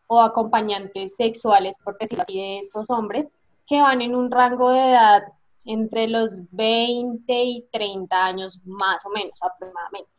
o 0.09 0.21
acompañantes 0.21 1.17
sexuales, 1.17 1.77
por 1.83 1.97
decirlo 1.99 2.23
así, 2.23 2.37
de 2.37 2.59
estos 2.59 2.91
hombres, 2.91 3.29
que 3.67 3.81
van 3.81 4.03
en 4.03 4.15
un 4.15 4.31
rango 4.31 4.71
de 4.71 4.81
edad 4.81 5.23
entre 5.65 6.09
los 6.09 6.31
20 6.51 7.33
y 7.33 7.67
30 7.73 8.25
años 8.25 8.61
más 8.65 9.05
o 9.07 9.11
menos 9.11 9.39
aproximadamente. 9.43 10.11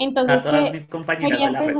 Entonces, 0.00 0.46
a 0.46 0.48
todas 0.48 0.72
mis 0.72 0.84
compañeras 0.86 1.38
de 1.38 1.50
la 1.50 1.60
red. 1.60 1.76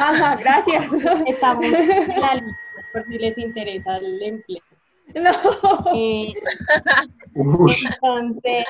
Ajá, 0.00 0.36
gracias. 0.36 0.90
Estamos 1.26 1.64
en 1.64 2.20
la 2.20 2.34
lista 2.34 2.58
por 2.92 3.04
si 3.06 3.18
les 3.18 3.36
interesa 3.36 3.98
el 3.98 4.22
empleo. 4.22 4.62
No. 5.14 5.32
Eh, 5.94 6.32
entonces, 7.34 8.64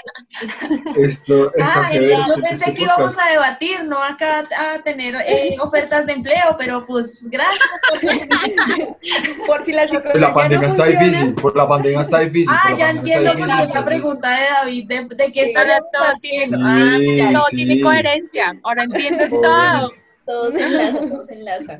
esto 0.97 1.55
está 1.57 1.87
Ah, 1.88 1.93
yo 1.95 2.00
este- 2.02 2.43
pensé 2.43 2.75
que 2.75 2.83
íbamos 2.83 3.16
a 3.19 3.31
debatir, 3.31 3.85
no 3.85 3.97
acá 4.02 4.40
a 4.59 4.83
tener 4.83 5.14
eh, 5.26 5.57
ofertas 5.61 6.07
de 6.07 6.12
empleo, 6.14 6.57
pero 6.59 6.85
pues 6.87 7.26
gracias. 7.31 7.61
por- 7.90 8.00
Por 9.47 9.64
si 9.64 9.73
la 9.73 9.87
la 9.87 10.35
pandemia 10.35 10.66
no 10.69 10.73
está 10.75 10.85
funciona. 10.85 11.05
difícil, 11.07 11.35
por 11.35 11.57
la 11.57 11.69
pandemia 11.69 12.00
está 12.02 12.19
difícil. 12.21 12.55
Ah, 12.55 12.75
ya 12.76 12.90
entiendo 12.90 13.33
por 13.38 13.49
la 13.49 13.84
pregunta 13.84 14.30
de 14.30 14.47
David, 14.50 14.89
de, 14.89 15.04
de 15.17 15.32
qué 15.32 15.47
Sí, 15.47 15.54
ahora 15.56 15.78
todo 15.93 16.04
tiene- 16.21 16.56
haciendo. 16.56 16.58
Ah, 16.63 16.99
ya. 17.17 17.32
Todo 17.39 17.47
sí. 17.50 17.56
tiene 17.56 17.80
coherencia. 17.82 18.58
Ahora 18.63 18.82
entiendo 18.84 19.28
todo. 19.41 19.93
Todo 20.26 20.50
se 20.50 20.65
enlaza, 20.65 20.99
todo 21.08 21.23
se 21.25 21.34
enlaza. 21.34 21.78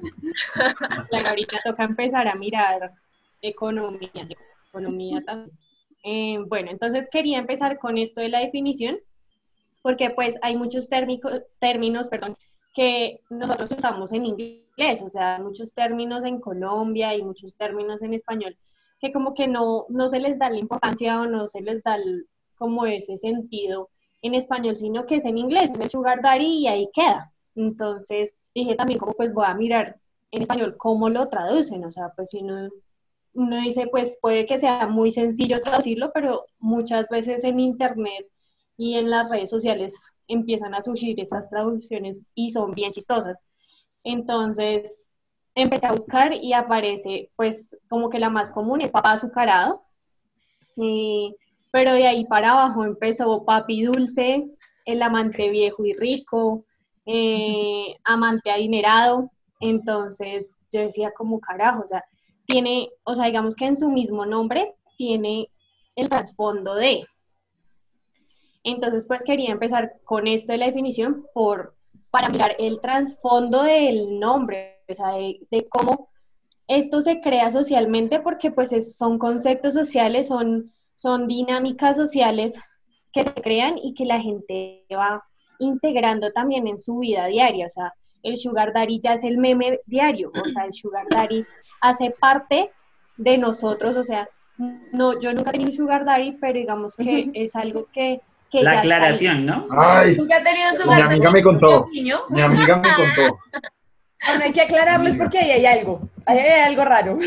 claro, 1.11 1.29
ahorita 1.29 1.57
toca 1.65 1.83
empezar 1.85 2.29
a 2.29 2.35
mirar 2.37 2.93
economía, 3.43 4.11
economía 4.81 5.23
también. 5.25 5.57
Eh, 6.05 6.39
bueno, 6.47 6.71
entonces 6.71 7.09
quería 7.11 7.39
empezar 7.39 7.79
con 7.79 7.99
esto 7.99 8.21
de 8.21 8.29
la 8.29 8.41
definición, 8.41 8.97
porque 9.83 10.11
pues 10.11 10.37
hay 10.43 10.57
muchos 10.57 10.89
térmicos- 10.89 11.43
términos, 11.61 12.09
perdón, 12.09 12.37
que 12.75 13.21
nosotros 13.31 13.73
usamos 13.73 14.13
en 14.13 14.27
inglés, 14.27 15.03
o 15.03 15.09
sea, 15.09 15.39
muchos 15.41 15.73
términos 15.73 16.25
en 16.25 16.41
Colombia 16.41 17.15
y 17.15 17.23
muchos 17.23 17.57
términos 17.57 18.03
en 18.03 18.15
español, 18.15 18.57
que 19.01 19.13
como 19.13 19.35
que 19.35 19.49
no, 19.49 19.87
no 19.89 20.09
se 20.09 20.21
les 20.21 20.39
da 20.39 20.51
la 20.51 20.59
importancia 20.59 21.21
o 21.21 21.27
no 21.27 21.47
se 21.49 21.61
les 21.61 21.83
da 21.83 21.97
el- 21.97 22.27
como 22.57 22.87
ese 22.87 23.17
sentido 23.17 23.89
en 24.23 24.35
español, 24.35 24.77
sino 24.77 25.07
que 25.07 25.17
es 25.17 25.25
en 25.25 25.39
inglés, 25.39 25.71
es 25.81 25.93
sugar 25.93 26.21
daddy 26.23 26.61
y 26.61 26.67
ahí 26.69 26.89
queda. 26.93 27.33
Entonces 27.55 28.35
dije 28.55 28.75
también 28.75 28.99
como 28.99 29.13
pues 29.13 29.33
voy 29.33 29.45
a 29.47 29.55
mirar 29.55 29.97
en 30.31 30.43
español 30.43 30.77
cómo 30.77 31.09
lo 31.09 31.29
traducen, 31.29 31.85
o 31.85 31.93
sea, 31.93 32.11
pues 32.17 32.31
si 32.31 32.39
uno, 32.39 32.71
uno 33.37 33.61
dice 33.61 33.87
pues 33.91 34.17
puede 34.21 34.47
que 34.47 34.59
sea 34.59 34.87
muy 34.89 35.13
sencillo 35.13 35.61
traducirlo, 35.61 36.11
pero 36.13 36.47
muchas 36.59 37.09
veces 37.09 37.45
en 37.45 37.61
internet 37.61 38.27
y 38.77 38.95
en 38.97 39.11
las 39.11 39.31
redes 39.31 39.51
sociales 39.51 40.13
empiezan 40.29 40.75
a 40.75 40.81
surgir 40.81 41.19
estas 41.21 41.49
traducciones 41.49 42.21
y 42.35 42.51
son 42.51 42.73
bien 42.73 42.93
chistosas. 42.93 43.39
Entonces 44.05 45.21
empecé 45.55 45.87
a 45.87 45.93
buscar 45.93 46.33
y 46.35 46.53
aparece 46.53 47.31
pues 47.37 47.77
como 47.89 48.11
que 48.11 48.19
la 48.19 48.31
más 48.31 48.51
común 48.51 48.81
es 48.81 48.91
papá 48.91 49.13
azucarado, 49.13 49.83
pero 51.71 51.93
de 51.93 52.07
ahí 52.07 52.25
para 52.27 52.53
abajo 52.53 52.85
empezó 52.85 53.45
papi 53.45 53.85
dulce, 53.85 54.49
el 54.85 55.03
amante 55.03 55.51
viejo 55.51 55.85
y 55.85 55.93
rico, 55.95 56.65
eh, 57.07 57.97
amante 58.05 58.51
adinerado, 58.51 59.31
entonces 59.61 60.59
yo 60.73 60.81
decía 60.81 61.13
como 61.17 61.41
carajo, 61.41 61.83
o 61.83 61.87
sea, 61.87 62.05
tiene, 62.47 62.91
o 63.05 63.15
sea, 63.15 63.27
digamos 63.27 63.57
que 63.57 63.67
en 63.67 63.77
su 63.77 63.89
mismo 63.89 64.25
nombre 64.27 64.75
tiene 64.97 65.49
el 65.97 66.09
trasfondo 66.09 66.75
de. 66.75 67.05
Entonces, 68.65 69.07
pues 69.07 69.23
quería 69.23 69.53
empezar 69.53 69.95
con 70.05 70.27
esto 70.27 70.53
de 70.53 70.59
la 70.59 70.67
definición 70.67 71.27
por, 71.33 71.77
para 72.11 72.29
mirar 72.29 72.57
el 72.59 72.81
trasfondo 72.81 73.63
del 73.63 74.19
nombre, 74.19 74.81
o 74.89 74.95
sea, 74.95 75.13
de, 75.13 75.67
cómo 75.69 76.09
esto 76.67 77.01
se 77.01 77.21
crea 77.21 77.51
socialmente, 77.51 78.21
porque 78.21 78.51
pues 78.51 78.73
es- 78.73 78.97
son 78.97 79.19
conceptos 79.19 79.75
sociales, 79.75 80.29
son, 80.29 80.73
son 80.95 81.29
dinámicas 81.29 81.97
sociales 81.97 82.55
que 83.13 83.23
se 83.23 83.35
crean 83.35 83.79
y 83.79 83.95
que 83.95 84.05
la 84.05 84.21
gente 84.21 84.85
va 84.93 85.23
integrando 85.59 86.33
también 86.33 86.67
en 86.67 86.79
su 86.79 86.99
vida 86.99 87.27
diaria, 87.27 87.67
o 87.67 87.71
sea, 87.71 87.95
el 88.27 88.37
sugar 88.37 88.73
daddy 88.73 89.01
ya 89.01 89.15
es 89.15 89.25
el 89.25 89.39
meme 89.39 89.81
diario, 89.87 90.31
o 90.35 90.45
sea, 90.49 90.65
el 90.65 90.73
sugar 90.73 91.07
daddy 91.11 91.45
hace 91.81 92.13
parte 92.21 92.71
de 93.17 93.39
nosotros, 93.39 93.97
o 93.97 94.05
sea, 94.05 94.29
no, 94.93 95.19
yo 95.21 95.33
nunca 95.33 95.51
he 95.51 95.53
tenido 95.53 95.71
un 95.71 95.77
sugar 95.77 96.05
daddy, 96.05 96.33
pero 96.41 96.55
digamos 96.59 96.97
que 96.97 97.31
es 97.35 97.55
algo 97.57 97.87
que, 97.93 98.21
que 98.51 98.63
La 98.63 98.75
ya 98.75 98.81
está 98.81 98.97
ahí. 98.97 99.03
aclaración, 99.03 99.47
¿no? 99.47 99.67
Ay, 99.71 100.17
¿Nunca 100.17 100.37
ha 100.37 100.43
tenido 100.43 100.73
su 100.73 100.89
mi 100.91 101.01
amiga 101.01 101.31
me 101.31 101.43
contó, 101.43 101.89
niño? 101.93 102.19
mi 102.31 102.41
amiga 102.41 102.77
me 102.77 102.89
contó. 102.95 103.39
Bueno, 104.29 104.45
hay 104.45 104.53
que 104.53 104.63
aclararles 104.63 105.17
porque 105.17 105.39
ahí 105.39 105.51
hay 105.53 105.67
algo. 105.67 106.01
Ahí 106.25 106.39
hay 106.39 106.61
algo 106.63 106.85
raro. 106.85 107.17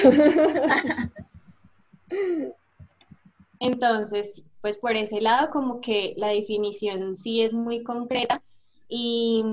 Entonces, 3.59 4.43
pues 4.61 4.77
por 4.77 4.95
ese 4.95 5.21
lado 5.21 5.49
como 5.51 5.81
que 5.81 6.13
la 6.17 6.27
definición 6.29 7.15
sí 7.15 7.41
es 7.41 7.53
muy 7.53 7.83
concreta 7.83 8.41
y 8.89 9.43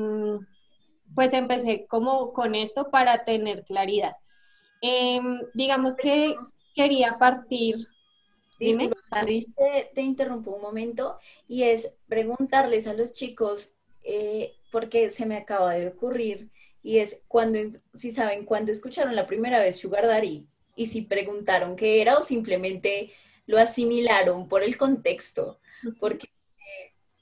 pues 1.17 1.33
empecé 1.33 1.87
como 1.89 2.33
con 2.33 2.55
esto 2.55 2.91
para 2.91 3.25
tener 3.25 3.65
claridad. 3.65 4.13
Em, 4.81 5.41
digamos 5.55 5.97
que 5.97 6.37
quería 6.75 7.13
partir, 7.19 7.89
dime, 8.61 8.91
te, 9.57 9.91
te 9.95 10.03
interrumpo 10.03 10.53
un 10.53 10.63
momento 10.63 11.19
y 11.49 11.65
es 11.65 11.97
preguntarles 12.07 12.87
a 12.87 12.95
los 12.95 13.13
chicos, 13.13 13.73
eh, 14.05 14.53
porque 14.71 15.11
se 15.11 15.27
me 15.27 15.39
acaba 15.39 15.75
de 15.75 15.89
ocurrir, 15.89 16.51
y 16.87 16.99
es 16.99 17.23
cuando, 17.27 17.59
si 17.95 18.13
saben 18.13 18.45
cuándo 18.45 18.71
escucharon 18.71 19.17
la 19.17 19.27
primera 19.27 19.59
vez 19.59 19.77
Sugar 19.77 20.07
Daddy 20.07 20.47
y 20.77 20.87
si 20.87 21.03
preguntaron 21.03 21.75
qué 21.75 22.01
era 22.01 22.17
o 22.17 22.23
simplemente 22.23 23.11
lo 23.47 23.59
asimilaron 23.59 24.47
por 24.49 24.63
el 24.63 24.77
contexto, 24.77 25.59
porque 25.99 26.29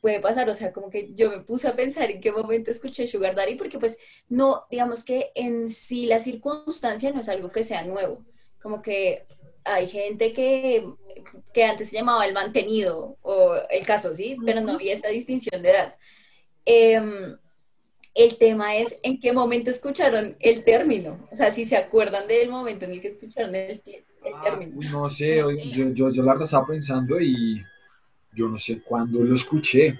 puede 0.04 0.20
pasar, 0.20 0.48
o 0.50 0.54
sea, 0.54 0.72
como 0.72 0.90
que 0.90 1.10
yo 1.14 1.30
me 1.30 1.40
puse 1.40 1.68
a 1.68 1.76
pensar 1.76 2.10
en 2.10 2.20
qué 2.20 2.32
momento 2.32 2.70
escuché 2.70 3.06
Sugar 3.08 3.34
Daddy, 3.34 3.56
porque 3.56 3.78
pues 3.80 3.98
no, 4.28 4.66
digamos 4.70 5.04
que 5.04 5.32
en 5.34 5.68
sí 5.70 6.06
la 6.06 6.20
circunstancia 6.20 7.12
no 7.12 7.20
es 7.20 7.28
algo 7.30 7.50
que 7.52 7.64
sea 7.64 7.84
nuevo, 7.84 8.24
como 8.62 8.82
que 8.82 9.26
hay 9.64 9.86
gente 9.88 10.32
que, 10.34 10.86
que 11.54 11.64
antes 11.64 11.90
se 11.90 11.96
llamaba 11.96 12.26
el 12.26 12.34
mantenido, 12.34 13.18
o 13.22 13.54
el 13.70 13.86
caso, 13.86 14.12
¿sí? 14.14 14.36
Pero 14.44 14.60
no 14.60 14.72
había 14.74 14.92
esta 14.94 15.08
distinción 15.08 15.62
de 15.62 15.70
edad. 15.70 15.96
Em, 16.66 17.38
el 18.14 18.38
tema 18.38 18.76
es 18.76 19.00
en 19.04 19.20
qué 19.20 19.32
momento 19.32 19.70
escucharon 19.70 20.36
el 20.40 20.64
término, 20.64 21.28
o 21.32 21.36
sea, 21.36 21.50
si 21.50 21.64
se 21.66 21.76
acuerdan 21.76 22.28
del 22.28 22.50
momento 22.50 22.84
en 22.86 22.92
el 22.92 23.02
que 23.02 23.08
escucharon 23.08 23.54
el, 23.54 23.82
el 24.24 24.40
Ah, 24.40 24.42
término. 24.42 24.76
no 24.90 25.08
sé, 25.08 25.36
yo, 25.38 25.50
yo, 25.92 26.10
yo 26.10 26.22
la 26.22 26.32
verdad 26.32 26.44
estaba 26.46 26.66
pensando 26.66 27.20
y 27.20 27.62
yo 28.34 28.48
no 28.48 28.58
sé 28.58 28.80
cuándo 28.82 29.20
lo 29.22 29.34
escuché. 29.34 29.98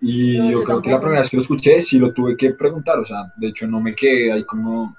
Y 0.00 0.38
No, 0.38 0.50
yo, 0.50 0.64
creo 0.64 0.82
que 0.82 0.90
la 0.90 1.00
primera 1.00 1.20
vez 1.20 1.30
que 1.30 1.36
lo 1.36 1.42
escuché 1.42 1.80
sí 1.80 1.98
lo 1.98 2.12
tuve 2.12 2.36
que 2.36 2.52
preguntar, 2.52 2.98
o 2.98 3.04
sea, 3.04 3.32
de 3.36 3.48
hecho 3.48 3.66
no 3.66 3.80
me 3.80 3.94
quedé 3.94 4.32
ahí 4.32 4.44
como, 4.44 4.96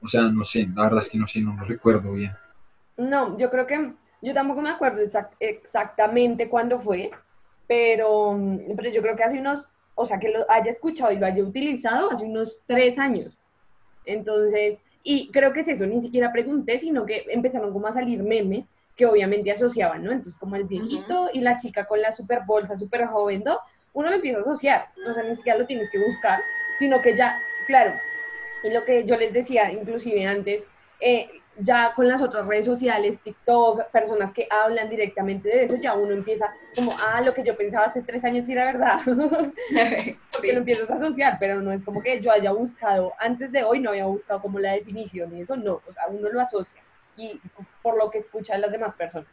o 0.00 0.08
sea, 0.08 0.22
no 0.22 0.44
sé, 0.44 0.68
la 0.74 0.84
verdad 0.84 1.00
es 1.00 1.08
que 1.08 1.18
no 1.18 1.26
sé, 1.26 1.40
no 1.40 1.56
lo 1.56 1.64
recuerdo 1.64 2.12
bien. 2.12 2.32
No, 2.96 3.36
yo 3.38 3.50
creo 3.50 3.66
que, 3.66 3.92
yo 4.22 4.34
tampoco 4.34 4.62
me 4.62 4.70
acuerdo 4.70 5.02
exact- 5.02 5.36
exactamente 5.40 6.48
cuándo 6.48 6.80
fue, 6.80 7.10
pero, 7.66 8.38
pero 8.76 8.90
yo 8.90 9.02
creo 9.02 9.16
que 9.16 9.24
hace 9.24 9.40
unos, 9.40 9.64
o 9.96 10.06
sea, 10.06 10.18
que 10.18 10.28
lo 10.30 10.48
haya 10.50 10.70
escuchado 10.70 11.12
y 11.12 11.18
lo 11.18 11.26
haya 11.26 11.42
utilizado 11.42 12.10
hace 12.12 12.24
unos 12.24 12.56
tres 12.66 12.98
años. 12.98 13.36
Entonces, 14.04 14.78
y 15.02 15.30
creo 15.30 15.52
que 15.52 15.60
es 15.60 15.68
eso, 15.68 15.86
ni 15.86 16.00
siquiera 16.00 16.32
pregunté, 16.32 16.78
sino 16.78 17.04
que 17.06 17.26
empezaron 17.30 17.72
como 17.72 17.86
a 17.88 17.92
salir 17.92 18.22
memes 18.22 18.66
que 18.96 19.06
obviamente 19.06 19.50
asociaban, 19.50 20.04
¿no? 20.04 20.12
Entonces, 20.12 20.38
como 20.38 20.56
el 20.56 20.64
viejito 20.64 21.30
y 21.32 21.40
la 21.40 21.58
chica 21.58 21.86
con 21.86 22.00
la 22.00 22.12
super 22.12 22.42
bolsa, 22.46 22.78
super 22.78 23.06
joven, 23.06 23.42
¿no? 23.44 23.58
Uno 23.92 24.08
lo 24.08 24.16
empieza 24.16 24.38
a 24.38 24.42
asociar, 24.42 24.88
o 25.08 25.14
sea, 25.14 25.22
ni 25.22 25.36
siquiera 25.36 25.58
lo 25.58 25.66
tienes 25.66 25.90
que 25.90 25.98
buscar, 25.98 26.40
sino 26.78 27.00
que 27.00 27.16
ya, 27.16 27.38
claro, 27.66 27.92
y 28.64 28.70
lo 28.70 28.84
que 28.84 29.04
yo 29.04 29.16
les 29.16 29.32
decía 29.32 29.70
inclusive 29.70 30.26
antes, 30.26 30.62
eh, 31.00 31.28
ya 31.58 31.92
con 31.94 32.08
las 32.08 32.20
otras 32.20 32.46
redes 32.46 32.66
sociales, 32.66 33.20
TikTok, 33.22 33.84
personas 33.90 34.32
que 34.32 34.48
hablan 34.50 34.88
directamente 34.90 35.48
de 35.48 35.64
eso, 35.64 35.76
ya 35.76 35.94
uno 35.94 36.12
empieza 36.12 36.52
como, 36.74 36.92
ah, 37.00 37.20
lo 37.20 37.32
que 37.34 37.44
yo 37.44 37.56
pensaba 37.56 37.86
hace 37.86 38.02
tres 38.02 38.24
años 38.24 38.46
sí 38.46 38.52
era 38.52 38.64
verdad, 38.64 39.00
porque 40.32 40.52
lo 40.52 40.58
empiezas 40.58 40.90
a 40.90 40.96
asociar, 40.96 41.36
pero 41.38 41.60
no 41.60 41.72
es 41.72 41.82
como 41.84 42.02
que 42.02 42.20
yo 42.20 42.32
haya 42.32 42.52
buscado, 42.52 43.12
antes 43.18 43.52
de 43.52 43.62
hoy 43.62 43.80
no 43.80 43.90
había 43.90 44.06
buscado 44.06 44.40
como 44.40 44.58
la 44.58 44.72
definición 44.72 45.36
y 45.36 45.42
eso 45.42 45.56
no, 45.56 45.80
o 45.86 45.92
sea, 45.92 46.04
uno 46.08 46.28
lo 46.30 46.40
asocia 46.40 46.83
y 47.16 47.40
por 47.82 47.96
lo 47.96 48.10
que 48.10 48.18
escucha 48.18 48.54
a 48.54 48.58
las 48.58 48.72
demás 48.72 48.94
personas. 48.94 49.28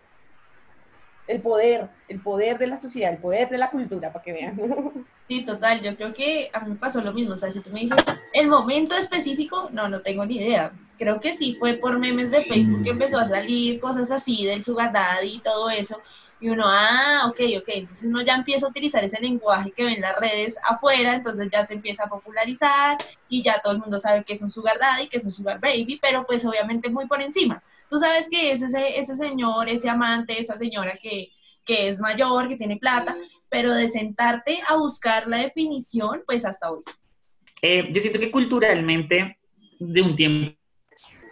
El 1.27 1.41
poder, 1.41 1.89
el 2.07 2.19
poder 2.19 2.57
de 2.57 2.67
la 2.67 2.79
sociedad, 2.79 3.13
el 3.13 3.19
poder 3.19 3.49
de 3.49 3.57
la 3.57 3.69
cultura, 3.69 4.11
para 4.11 4.23
que 4.23 4.33
vean. 4.33 4.57
Sí, 5.31 5.45
total, 5.45 5.79
yo 5.79 5.95
creo 5.95 6.13
que 6.13 6.49
a 6.51 6.59
mí 6.59 6.71
me 6.71 6.75
pasó 6.75 6.99
lo 7.01 7.13
mismo, 7.13 7.35
o 7.35 7.37
sea, 7.37 7.49
si 7.49 7.61
tú 7.61 7.69
me 7.69 7.79
dices 7.79 8.03
el 8.33 8.49
momento 8.49 8.95
específico, 8.95 9.69
no, 9.71 9.87
no 9.87 10.01
tengo 10.01 10.25
ni 10.25 10.35
idea. 10.35 10.73
Creo 10.97 11.21
que 11.21 11.31
sí 11.31 11.55
fue 11.57 11.75
por 11.75 11.99
memes 11.99 12.31
de 12.31 12.41
Facebook 12.41 12.83
que 12.83 12.89
empezó 12.89 13.17
a 13.17 13.23
salir 13.23 13.79
cosas 13.79 14.11
así 14.11 14.45
del 14.45 14.61
sugar 14.61 14.91
daddy 14.91 15.35
y 15.35 15.39
todo 15.39 15.69
eso, 15.69 16.01
y 16.41 16.49
uno, 16.49 16.63
ah, 16.65 17.27
ok, 17.27 17.39
ok, 17.59 17.67
entonces 17.67 18.09
uno 18.09 18.21
ya 18.21 18.33
empieza 18.33 18.65
a 18.65 18.69
utilizar 18.69 19.03
ese 19.03 19.21
lenguaje 19.21 19.71
que 19.71 19.85
ven 19.85 20.01
las 20.01 20.19
redes 20.19 20.57
afuera, 20.67 21.13
entonces 21.13 21.47
ya 21.51 21.63
se 21.63 21.75
empieza 21.75 22.05
a 22.05 22.09
popularizar 22.09 22.97
y 23.29 23.43
ya 23.43 23.61
todo 23.63 23.73
el 23.73 23.79
mundo 23.79 23.99
sabe 23.99 24.23
que 24.23 24.33
es 24.33 24.41
un 24.41 24.49
sugar 24.49 24.79
daddy, 24.79 25.07
que 25.07 25.17
es 25.17 25.23
un 25.23 25.31
sugar 25.31 25.59
baby, 25.59 25.99
pero 26.01 26.25
pues 26.25 26.43
obviamente 26.43 26.89
muy 26.89 27.05
por 27.05 27.21
encima. 27.21 27.61
Tú 27.87 27.99
sabes 27.99 28.27
que 28.27 28.51
es 28.51 28.63
ese, 28.63 28.99
ese 28.99 29.15
señor, 29.15 29.69
ese 29.69 29.87
amante, 29.87 30.41
esa 30.41 30.57
señora 30.57 30.93
que, 30.99 31.29
que 31.63 31.87
es 31.87 31.99
mayor, 31.99 32.47
que 32.47 32.57
tiene 32.57 32.77
plata, 32.77 33.15
pero 33.47 33.75
de 33.75 33.87
sentarte 33.87 34.59
a 34.67 34.77
buscar 34.77 35.27
la 35.27 35.37
definición, 35.37 36.23
pues 36.25 36.43
hasta 36.43 36.71
hoy. 36.71 36.81
Eh, 37.61 37.87
yo 37.91 38.01
siento 38.01 38.17
que 38.17 38.31
culturalmente, 38.31 39.37
de 39.79 40.01
un 40.01 40.15
tiempo, 40.15 40.57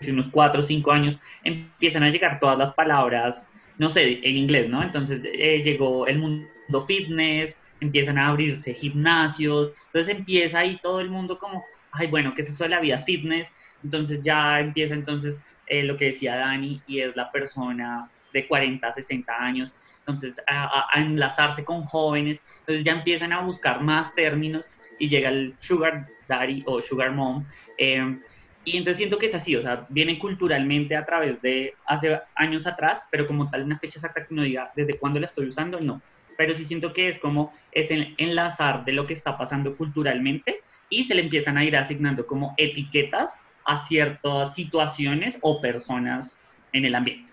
unos 0.07 0.27
cuatro 0.31 0.61
o 0.61 0.63
cinco 0.63 0.91
años, 0.91 1.17
empiezan 1.43 2.03
a 2.03 2.09
llegar 2.09 2.39
todas 2.39 2.57
las 2.57 2.73
palabras, 2.75 3.49
no 3.79 3.89
sé, 3.91 4.21
en 4.27 4.37
inglés, 4.37 4.69
¿no? 4.69 4.83
Entonces 4.83 5.21
eh, 5.25 5.63
llegó 5.63 6.07
el 6.07 6.19
mundo 6.19 6.49
fitness, 6.87 7.57
empiezan 7.81 8.19
a 8.19 8.29
abrirse 8.29 8.75
gimnasios, 8.75 9.73
entonces 9.93 10.15
empieza 10.17 10.59
ahí 10.59 10.79
todo 10.83 11.01
el 11.01 11.11
mundo 11.11 11.39
como, 11.39 11.65
ay, 11.91 12.07
bueno, 12.07 12.33
¿qué 12.35 12.43
es 12.43 12.51
eso 12.51 12.65
de 12.65 12.71
la 12.71 12.81
vida 12.81 13.03
fitness? 13.05 13.49
Entonces 13.83 14.21
ya 14.23 14.61
empieza 14.61 14.95
entonces 14.95 15.41
eh, 15.67 15.83
lo 15.83 15.97
que 15.97 16.07
decía 16.07 16.35
Dani, 16.37 16.83
y 16.87 17.01
es 17.01 17.15
la 17.15 17.31
persona 17.31 18.09
de 18.33 18.47
40, 18.47 18.93
60 18.93 19.35
años, 19.39 19.73
entonces 19.99 20.35
a, 20.47 20.85
a- 20.95 21.01
enlazarse 21.01 21.63
con 21.65 21.83
jóvenes, 21.83 22.41
entonces 22.61 22.83
ya 22.85 22.93
empiezan 22.93 23.33
a 23.33 23.41
buscar 23.43 23.81
más 23.83 24.13
términos 24.15 24.65
y 24.99 25.09
llega 25.09 25.29
el 25.29 25.55
sugar 25.59 26.07
daddy 26.27 26.63
o 26.67 26.81
sugar 26.81 27.13
mom. 27.13 27.47
eh, 27.77 28.17
y 28.65 28.77
entonces 28.77 28.97
siento 28.97 29.17
que 29.17 29.27
es 29.27 29.35
así, 29.35 29.55
o 29.55 29.61
sea, 29.61 29.85
viene 29.89 30.19
culturalmente 30.19 30.95
a 30.95 31.05
través 31.05 31.41
de 31.41 31.73
hace 31.85 32.19
años 32.35 32.67
atrás, 32.67 33.03
pero 33.09 33.25
como 33.25 33.49
tal 33.49 33.63
una 33.63 33.79
fecha 33.79 33.99
exacta 33.99 34.25
que 34.25 34.33
uno 34.33 34.43
diga 34.43 34.71
desde 34.75 34.97
cuándo 34.97 35.19
la 35.19 35.27
estoy 35.27 35.47
usando, 35.47 35.79
no. 35.79 36.01
Pero 36.37 36.53
sí 36.53 36.65
siento 36.65 36.93
que 36.93 37.09
es 37.09 37.19
como 37.19 37.53
es 37.71 37.89
el 37.91 38.15
enlazar 38.17 38.85
de 38.85 38.93
lo 38.93 39.07
que 39.07 39.13
está 39.13 39.37
pasando 39.37 39.75
culturalmente 39.75 40.61
y 40.89 41.05
se 41.05 41.15
le 41.15 41.23
empiezan 41.23 41.57
a 41.57 41.63
ir 41.63 41.75
asignando 41.75 42.25
como 42.25 42.53
etiquetas 42.57 43.41
a 43.65 43.77
ciertas 43.77 44.55
situaciones 44.55 45.37
o 45.41 45.61
personas 45.61 46.39
en 46.73 46.85
el 46.85 46.95
ambiente. 46.95 47.31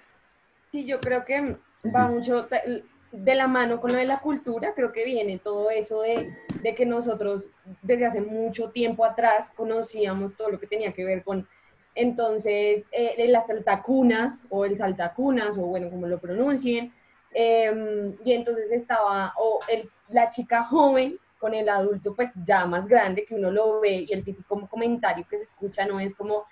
Sí, 0.71 0.85
yo 0.85 1.01
creo 1.01 1.25
que 1.25 1.57
va 1.95 2.09
mucho 2.09 2.49
de 3.17 3.35
la 3.35 3.49
mano 3.49 3.81
con 3.81 3.93
lo 3.93 3.99
de 3.99 4.05
la 4.05 4.21
cultura, 4.21 4.73
creo 4.75 4.93
que 4.93 5.05
viene 5.05 5.39
todo 5.39 5.71
eso 5.71 6.03
de, 6.03 6.37
de 6.63 6.75
que 6.75 6.87
nosotros 6.87 7.45
desde 7.83 8.07
hace 8.07 8.21
mucho 8.21 8.71
tiempo 8.71 9.05
atrás 9.05 9.49
conocíamos 9.57 10.37
todo 10.37 10.51
lo 10.51 10.61
que 10.61 10.67
tenía 10.67 10.93
que 10.93 11.05
ver 11.05 11.25
con, 11.25 11.49
entonces, 11.97 12.85
eh, 12.93 13.27
las 13.29 13.47
saltacunas 13.47 14.39
o 14.51 14.67
el 14.67 14.77
saltacunas, 14.77 15.57
o 15.57 15.63
bueno, 15.63 15.89
como 15.91 16.07
lo 16.07 16.19
pronuncien, 16.19 16.93
eh, 17.33 18.15
y 18.23 18.33
entonces 18.33 18.71
estaba, 18.71 19.33
o 19.39 19.61
el, 19.69 19.91
la 20.11 20.31
chica 20.31 20.63
joven 20.63 21.19
con 21.39 21.55
el 21.55 21.69
adulto 21.69 22.15
pues 22.15 22.31
ya 22.45 22.67
más 22.67 22.87
grande, 22.87 23.25
que 23.25 23.35
uno 23.35 23.51
lo 23.51 23.81
ve 23.81 24.05
y 24.09 24.13
el 24.13 24.25
típico 24.25 24.67
comentario 24.69 25.27
que 25.29 25.39
se 25.39 25.45
escucha 25.45 25.87
no 25.87 25.99
es 25.99 26.15
como, 26.15 26.45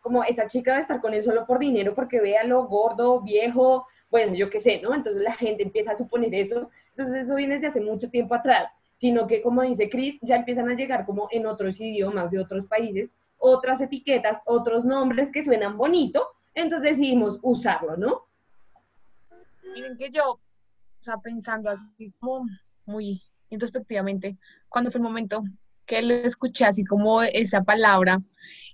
como 0.00 0.22
esa 0.24 0.46
chica 0.46 0.72
debe 0.72 0.82
estar 0.82 1.00
con 1.00 1.14
él 1.14 1.22
solo 1.22 1.46
por 1.46 1.58
dinero 1.58 1.94
porque 1.94 2.20
vea 2.20 2.44
lo 2.44 2.64
gordo, 2.66 3.20
viejo, 3.20 3.86
bueno, 4.12 4.34
yo 4.34 4.50
qué 4.50 4.60
sé, 4.60 4.78
¿no? 4.82 4.94
Entonces 4.94 5.22
la 5.22 5.34
gente 5.34 5.62
empieza 5.62 5.92
a 5.92 5.96
suponer 5.96 6.32
eso. 6.34 6.70
Entonces 6.90 7.24
eso 7.24 7.34
viene 7.34 7.54
desde 7.54 7.68
hace 7.68 7.80
mucho 7.80 8.10
tiempo 8.10 8.34
atrás, 8.34 8.70
sino 8.98 9.26
que 9.26 9.40
como 9.40 9.62
dice 9.62 9.88
Chris, 9.88 10.18
ya 10.20 10.36
empiezan 10.36 10.68
a 10.68 10.74
llegar 10.74 11.06
como 11.06 11.28
en 11.30 11.46
otros 11.46 11.80
idiomas 11.80 12.30
de 12.30 12.38
otros 12.38 12.66
países, 12.66 13.08
otras 13.38 13.80
etiquetas, 13.80 14.38
otros 14.44 14.84
nombres 14.84 15.30
que 15.32 15.42
suenan 15.42 15.78
bonito, 15.78 16.28
entonces 16.54 16.90
decidimos 16.90 17.38
usarlo, 17.40 17.96
¿no? 17.96 18.26
Miren 19.74 19.96
que 19.96 20.10
yo, 20.10 20.32
o 20.32 20.40
sea, 21.00 21.16
pensando 21.16 21.70
así 21.70 22.12
como 22.20 22.46
muy 22.84 23.22
introspectivamente, 23.48 24.36
cuando 24.68 24.90
fue 24.90 24.98
el 24.98 25.04
momento 25.04 25.42
que 25.86 26.02
le 26.02 26.26
escuché 26.26 26.66
así 26.66 26.84
como 26.84 27.22
esa 27.22 27.64
palabra, 27.64 28.20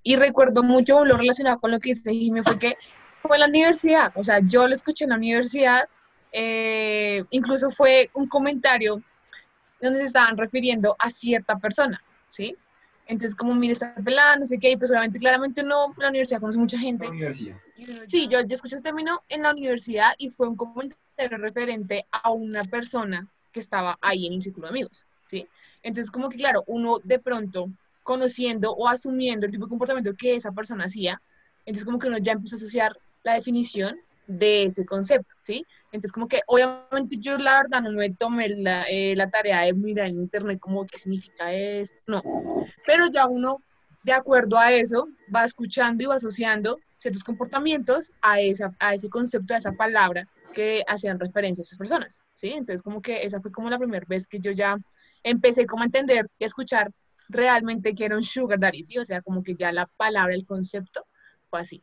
y 0.03 0.16
recuerdo 0.16 0.64
mucho 0.64 1.05
lo 1.05 1.16
relacionado 1.16 1.61
con 1.61 1.70
lo 1.70 1.79
que 1.79 1.90
dice 1.90 2.12
Jimmy, 2.12 2.42
fue 2.42 2.59
que 2.59 2.77
fue 3.22 3.37
en 3.37 3.40
la 3.40 3.46
universidad, 3.46 4.12
o 4.14 4.24
sea, 4.24 4.40
yo 4.40 4.66
lo 4.66 4.74
escuché 4.74 5.04
en 5.04 5.11
la 5.11 5.16
universidad, 5.16 5.88
eh, 6.33 7.24
incluso 7.31 7.70
fue 7.70 8.11
un 8.14 8.28
comentario 8.28 9.02
donde 9.81 10.00
se 10.00 10.07
estaban 10.07 10.37
refiriendo 10.37 10.96
a 10.98 11.11
cierta 11.11 11.57
persona, 11.57 12.02
¿sí? 12.31 12.57
Entonces, 13.07 13.35
como, 13.35 13.54
mire, 13.54 13.72
está 13.72 13.94
pelada, 13.94 14.37
no 14.37 14.44
sé 14.44 14.59
qué, 14.59 14.70
y 14.70 14.76
pues 14.76 14.90
obviamente, 14.90 15.18
claramente 15.18 15.62
uno 15.62 15.94
la 15.96 16.11
universidad 16.11 16.40
conoce 16.40 16.59
mucha 16.59 16.78
gente, 16.78 17.07
La 17.07 17.11
universidad. 17.11 17.57
Sí, 18.09 18.28
yo, 18.28 18.40
yo 18.42 18.54
escuché 18.54 18.74
ese 18.76 18.83
término 18.83 19.22
en 19.28 19.42
la 19.42 19.52
universidad 19.52 20.12
y 20.18 20.31
fue 20.31 20.48
un 20.48 20.57
comentario 20.57 21.38
referente 21.38 22.07
a 22.11 22.31
una 22.31 22.64
persona 22.64 23.26
que 23.52 23.61
estaba 23.61 23.98
ahí 24.02 24.26
en 24.26 24.35
el 24.35 24.42
círculo 24.42 24.66
de 24.66 24.70
amigos, 24.72 25.07
¿sí? 25.24 25.48
Entonces, 25.83 26.11
como 26.11 26.28
que 26.28 26.37
claro, 26.37 26.64
uno 26.66 26.98
de 27.02 27.18
pronto 27.18 27.70
conociendo 28.02 28.72
o 28.72 28.88
asumiendo 28.88 29.46
el 29.46 29.52
tipo 29.52 29.64
de 29.64 29.70
comportamiento 29.70 30.14
que 30.14 30.35
esa 30.35 30.52
persona 30.52 30.85
hacía, 30.85 31.20
entonces 31.61 31.85
como 31.85 31.98
que 31.98 32.09
uno 32.09 32.18
ya 32.18 32.33
empezó 32.33 32.57
a 32.57 32.59
asociar 32.59 32.98
la 33.28 33.34
definición 33.34 33.96
de 34.26 34.64
ese 34.64 34.84
concepto, 34.84 35.32
¿sí? 35.42 35.64
Entonces 35.86 36.12
como 36.12 36.28
que 36.28 36.40
obviamente 36.46 37.16
yo 37.18 37.38
la 37.38 37.62
verdad 37.62 37.82
no 37.82 37.92
me 37.92 38.10
tomé 38.10 38.48
la, 38.50 38.84
eh, 38.84 39.14
la 39.16 39.30
tarea 39.30 39.62
de 39.62 39.72
mirar 39.72 40.06
en 40.06 40.16
internet 40.16 40.58
como 40.60 40.86
qué 40.86 40.98
significa 40.98 41.52
esto, 41.52 41.96
no, 42.06 42.22
pero 42.86 43.06
ya 43.10 43.26
uno 43.26 43.62
de 44.02 44.12
acuerdo 44.12 44.58
a 44.58 44.72
eso 44.72 45.08
va 45.34 45.44
escuchando 45.44 46.02
y 46.02 46.06
va 46.06 46.16
asociando 46.16 46.78
ciertos 46.98 47.24
comportamientos 47.24 48.10
a, 48.20 48.40
esa, 48.40 48.74
a 48.80 48.94
ese 48.94 49.08
concepto, 49.08 49.54
a 49.54 49.58
esa 49.58 49.72
palabra 49.72 50.28
que 50.52 50.82
hacían 50.86 51.18
referencia 51.18 51.62
a 51.62 51.64
esas 51.64 51.78
personas, 51.78 52.22
¿sí? 52.34 52.48
Entonces 52.52 52.82
como 52.82 53.00
que 53.00 53.22
esa 53.22 53.40
fue 53.40 53.52
como 53.52 53.70
la 53.70 53.78
primera 53.78 54.04
vez 54.08 54.26
que 54.26 54.40
yo 54.40 54.52
ya 54.52 54.76
empecé 55.22 55.66
como 55.66 55.82
a 55.82 55.86
entender 55.86 56.26
y 56.38 56.44
a 56.44 56.46
escuchar 56.46 56.90
realmente 57.28 57.94
que 57.94 58.04
era 58.04 58.16
un 58.16 58.22
sugar 58.22 58.58
daddy, 58.58 58.82
¿sí? 58.82 58.98
O 58.98 59.04
sea, 59.04 59.22
como 59.22 59.42
que 59.42 59.54
ya 59.54 59.72
la 59.72 59.86
palabra, 59.96 60.34
el 60.34 60.46
concepto 60.46 61.06
fue 61.50 61.60
así. 61.60 61.82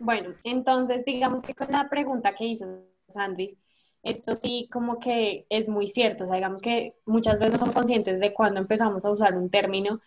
Bueno, 0.00 0.34
entonces 0.44 1.04
digamos 1.04 1.42
que 1.42 1.54
con 1.54 1.70
la 1.70 1.90
pregunta 1.90 2.34
que 2.34 2.46
hizo 2.46 2.64
Sandris, 3.06 3.54
esto 4.02 4.34
sí 4.34 4.66
como 4.72 4.98
que 4.98 5.44
es 5.50 5.68
muy 5.68 5.88
cierto, 5.88 6.24
o 6.24 6.26
sea, 6.26 6.36
digamos 6.36 6.62
que 6.62 6.94
muchas 7.04 7.38
veces 7.38 7.52
no 7.52 7.58
somos 7.58 7.74
conscientes 7.74 8.18
de 8.18 8.32
cuando 8.32 8.60
empezamos 8.60 9.04
a 9.04 9.10
usar 9.10 9.36
un 9.36 9.50
término 9.50 10.00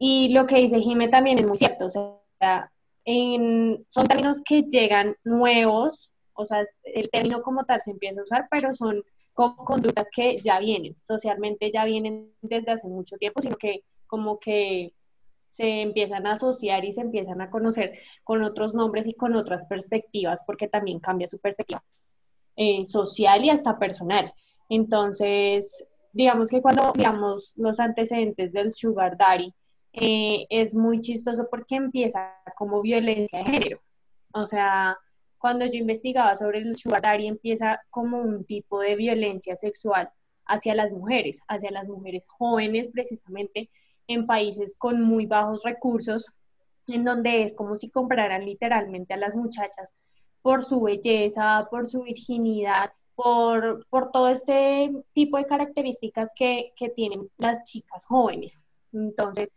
y 0.00 0.30
lo 0.30 0.46
que 0.46 0.56
dice 0.56 0.80
Jime 0.80 1.06
también 1.08 1.38
es 1.38 1.46
muy 1.46 1.56
cierto, 1.56 1.86
o 1.86 1.90
sea, 1.90 2.72
son 3.88 4.06
términos 4.08 4.42
que 4.44 4.62
llegan 4.62 5.16
nuevos, 5.22 6.10
o 6.34 6.44
sea, 6.44 6.64
el 6.82 7.08
término 7.08 7.40
como 7.42 7.64
tal 7.64 7.80
se 7.82 7.92
empieza 7.92 8.22
a 8.22 8.24
usar, 8.24 8.48
pero 8.50 8.74
son 8.74 9.00
como 9.32 9.64
conductas 9.64 10.08
que 10.12 10.38
ya 10.38 10.58
vienen, 10.58 10.96
socialmente 11.04 11.70
ya 11.72 11.84
vienen 11.84 12.32
desde 12.42 12.72
hace 12.72 12.88
mucho 12.88 13.16
tiempo, 13.16 13.40
sino 13.42 13.54
que 13.54 13.84
como 14.08 14.40
que 14.40 14.92
se 15.50 15.82
empiezan 15.82 16.26
a 16.26 16.34
asociar 16.34 16.84
y 16.84 16.92
se 16.92 17.02
empiezan 17.02 17.40
a 17.40 17.50
conocer 17.50 17.98
con 18.24 18.42
otros 18.42 18.72
nombres 18.72 19.06
y 19.06 19.14
con 19.14 19.34
otras 19.34 19.66
perspectivas, 19.66 20.42
porque 20.46 20.68
también 20.68 21.00
cambia 21.00 21.28
su 21.28 21.38
perspectiva 21.38 21.82
eh, 22.56 22.84
social 22.84 23.44
y 23.44 23.50
hasta 23.50 23.78
personal. 23.78 24.32
Entonces, 24.68 25.84
digamos 26.12 26.50
que 26.50 26.62
cuando 26.62 26.92
miramos 26.94 27.52
los 27.56 27.80
antecedentes 27.80 28.52
del 28.52 28.72
sugar 28.72 29.16
daddy, 29.16 29.52
eh, 29.92 30.46
es 30.50 30.74
muy 30.74 31.00
chistoso 31.00 31.48
porque 31.50 31.74
empieza 31.74 32.34
como 32.56 32.80
violencia 32.80 33.40
de 33.40 33.44
género. 33.44 33.80
O 34.32 34.46
sea, 34.46 34.96
cuando 35.38 35.66
yo 35.66 35.78
investigaba 35.78 36.36
sobre 36.36 36.58
el 36.58 36.76
sugar 36.76 37.02
daddy, 37.02 37.26
empieza 37.26 37.80
como 37.90 38.18
un 38.20 38.44
tipo 38.44 38.80
de 38.80 38.94
violencia 38.94 39.56
sexual 39.56 40.10
hacia 40.46 40.74
las 40.74 40.92
mujeres, 40.92 41.40
hacia 41.48 41.70
las 41.70 41.88
mujeres 41.88 42.24
jóvenes 42.26 42.90
precisamente 42.92 43.70
en 44.10 44.26
países 44.26 44.76
con 44.76 45.02
muy 45.02 45.26
bajos 45.26 45.62
recursos, 45.62 46.26
en 46.88 47.04
donde 47.04 47.44
es 47.44 47.54
como 47.54 47.76
si 47.76 47.90
compraran 47.90 48.44
literalmente 48.44 49.14
a 49.14 49.16
las 49.16 49.36
muchachas 49.36 49.94
por 50.42 50.64
su 50.64 50.82
belleza, 50.82 51.68
por 51.70 51.86
su 51.86 52.02
virginidad, 52.02 52.92
por, 53.14 53.86
por 53.88 54.10
todo 54.10 54.28
este 54.28 54.90
tipo 55.12 55.36
de 55.36 55.46
características 55.46 56.32
que, 56.34 56.72
que 56.74 56.88
tienen 56.88 57.30
las 57.38 57.62
chicas 57.70 58.04
jóvenes. 58.06 58.66
Entonces, 58.92 59.50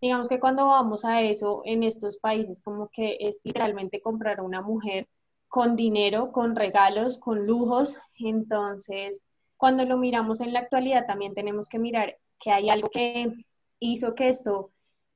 digamos 0.00 0.28
que 0.28 0.40
cuando 0.40 0.66
vamos 0.66 1.04
a 1.04 1.22
eso 1.22 1.62
en 1.64 1.84
estos 1.84 2.16
países, 2.16 2.60
como 2.62 2.88
que 2.88 3.16
es 3.20 3.40
literalmente 3.44 4.00
comprar 4.00 4.40
a 4.40 4.42
una 4.42 4.60
mujer 4.60 5.06
con 5.46 5.76
dinero, 5.76 6.32
con 6.32 6.56
regalos, 6.56 7.18
con 7.18 7.46
lujos. 7.46 7.96
Entonces, 8.18 9.22
cuando 9.56 9.84
lo 9.84 9.98
miramos 9.98 10.40
en 10.40 10.52
la 10.52 10.60
actualidad, 10.60 11.06
también 11.06 11.34
tenemos 11.34 11.68
que 11.68 11.78
mirar 11.78 12.16
que 12.40 12.50
hay 12.50 12.70
algo 12.70 12.88
que 12.88 13.44
hizo 13.80 14.14
que 14.14 14.28
esto 14.28 14.70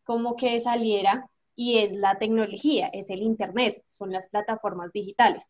como 0.05 0.37
que 0.37 0.61
saliera 0.61 1.29
y 1.57 1.79
es 1.79 1.92
la 1.96 2.18
tecnología, 2.18 2.88
es 2.88 3.11
el 3.11 3.22
Internet, 3.22 3.83
son 3.87 4.11
las 4.11 4.29
plataformas 4.29 4.92
digitales. 4.92 5.44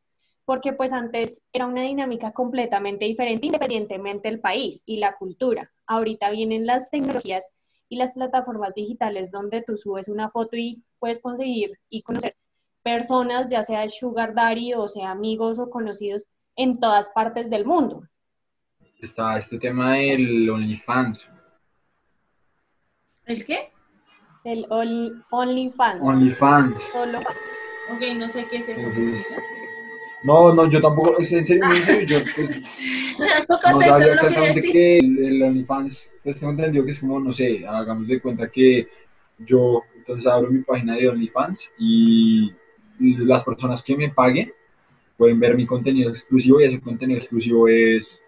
Porque 0.44 0.74
pues 0.74 0.92
antes 0.92 1.42
era 1.53 1.66
una 1.66 1.83
dinámica 1.83 2.33
completamente 2.33 3.07
diferente 3.07 3.46
independientemente 3.46 4.29
del 4.29 4.40
país 4.40 4.83
y 4.85 4.98
la 4.98 5.16
cultura. 5.16 5.72
Ahorita 5.87 6.31
vienen 6.31 6.66
las 6.66 6.90
tecnologías 6.90 7.46
y 7.88 7.96
las 7.96 8.12
plataformas 8.12 8.74
digitales 8.74 9.31
donde 9.31 9.62
tú 9.62 9.79
subes 9.79 10.09
una 10.09 10.31
foto 10.31 10.57
y 10.57 10.83
puedes 10.98 11.20
conseguir 11.22 11.79
y 11.88 12.03
conocer 12.03 12.37
personas, 12.83 13.50
ya 13.50 13.64
sea 13.64 13.88
sugar 13.88 14.35
daddy 14.35 14.74
o 14.74 14.88
sea 14.88 15.11
amigos 15.11 15.59
o 15.59 15.70
conocidos 15.70 16.27
en 16.57 16.79
todas 16.79 17.09
partes 17.09 17.48
del 17.48 17.64
mundo. 17.64 18.03
Está 19.00 19.38
este 19.38 19.59
tema 19.59 19.94
del 19.94 20.48
OnlyFans. 20.48 21.31
¿El 23.26 23.44
qué? 23.44 23.70
El 24.44 24.66
Only- 24.68 25.22
OnlyFans. 25.30 26.00
OnlyFans. 26.02 26.82
Solo 26.92 27.18
Ok, 27.18 28.02
no 28.16 28.28
sé 28.28 28.46
qué 28.50 28.58
es 28.58 28.68
eso. 28.68 28.87
No, 30.24 30.54
no, 30.54 30.68
yo 30.70 30.80
tampoco, 30.80 31.18
es 31.18 31.32
en 31.32 31.44
serio, 31.44 31.64
en 31.66 31.82
serio, 31.82 32.06
yo 32.06 32.24
pues, 32.34 32.82
no 33.48 33.80
sabía 33.80 34.14
exactamente 34.14 34.72
que 34.72 34.98
el, 34.98 35.18
el 35.22 35.42
OnlyFans, 35.42 36.14
pues 36.22 36.40
tengo 36.40 36.52
entendido 36.52 36.84
que 36.84 36.92
es 36.92 37.00
como, 37.00 37.20
no 37.20 37.30
sé, 37.30 37.66
hagamos 37.66 38.08
de 38.08 38.20
cuenta 38.20 38.48
que 38.48 38.88
yo 39.38 39.82
entonces 39.96 40.26
abro 40.26 40.50
mi 40.50 40.62
página 40.62 40.96
de 40.96 41.08
OnlyFans 41.08 41.72
y 41.78 42.52
las 42.98 43.44
personas 43.44 43.82
que 43.82 43.96
me 43.96 44.08
paguen 44.08 44.52
pueden 45.18 45.38
ver 45.40 45.56
mi 45.56 45.66
contenido 45.66 46.10
exclusivo 46.10 46.60
y 46.60 46.64
ese 46.64 46.80
contenido 46.80 47.18
exclusivo 47.18 47.68
es 47.68 48.22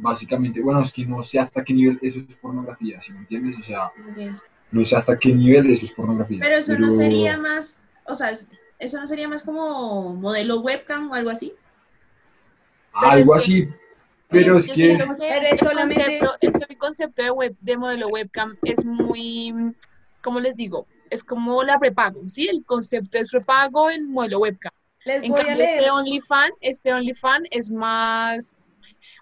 básicamente, 0.00 0.60
bueno, 0.60 0.82
es 0.82 0.92
que 0.92 1.04
no 1.06 1.22
sé 1.22 1.38
hasta 1.38 1.62
qué 1.64 1.72
nivel 1.74 1.98
eso 2.02 2.20
es 2.20 2.34
pornografía, 2.36 3.00
¿sí 3.02 3.12
me 3.12 3.20
entiendes? 3.20 3.58
O 3.58 3.62
sea, 3.62 3.90
no 4.70 4.84
sé 4.84 4.96
hasta 4.96 5.18
qué 5.18 5.32
nivel 5.32 5.70
eso 5.70 5.84
es 5.86 5.92
pornografía. 5.92 6.38
Pero 6.42 6.56
eso 6.56 6.78
no 6.78 6.90
sería 6.90 7.38
más, 7.38 7.78
o 8.06 8.14
sea, 8.14 8.30
es- 8.30 8.46
eso 8.78 8.98
no 9.00 9.06
sería 9.06 9.28
más 9.28 9.42
como 9.42 10.14
modelo 10.14 10.60
webcam 10.60 11.10
o 11.10 11.14
algo 11.14 11.30
así. 11.30 11.52
Algo 12.92 13.36
es 13.36 13.44
que- 13.46 13.52
así, 13.52 13.68
pero 14.28 14.58
es 14.58 14.70
que... 14.72 14.96
Pero 15.18 15.46
es 15.46 15.52
el 15.52 15.58
solamente- 15.58 15.94
concepto, 16.04 16.34
es 16.40 16.52
que 16.54 16.64
el 16.72 16.78
concepto 16.78 17.22
de, 17.22 17.30
web, 17.30 17.56
de 17.60 17.76
modelo 17.76 18.08
webcam 18.08 18.56
es 18.62 18.84
muy, 18.84 19.54
¿cómo 20.22 20.40
les 20.40 20.56
digo? 20.56 20.86
Es 21.10 21.24
como 21.24 21.62
la 21.64 21.78
prepago, 21.78 22.20
¿sí? 22.28 22.48
El 22.48 22.64
concepto 22.64 23.18
es 23.18 23.30
prepago 23.30 23.90
en 23.90 24.10
modelo 24.10 24.38
webcam. 24.40 24.72
Les 25.04 25.22
En 25.22 25.30
voy 25.30 25.40
a 25.40 25.44
cambio, 25.44 25.64
leer. 25.64 25.78
este 25.78 25.90
OnlyFans, 25.90 26.52
este 26.60 26.92
OnlyFans 26.94 27.48
es 27.50 27.72
más, 27.72 28.56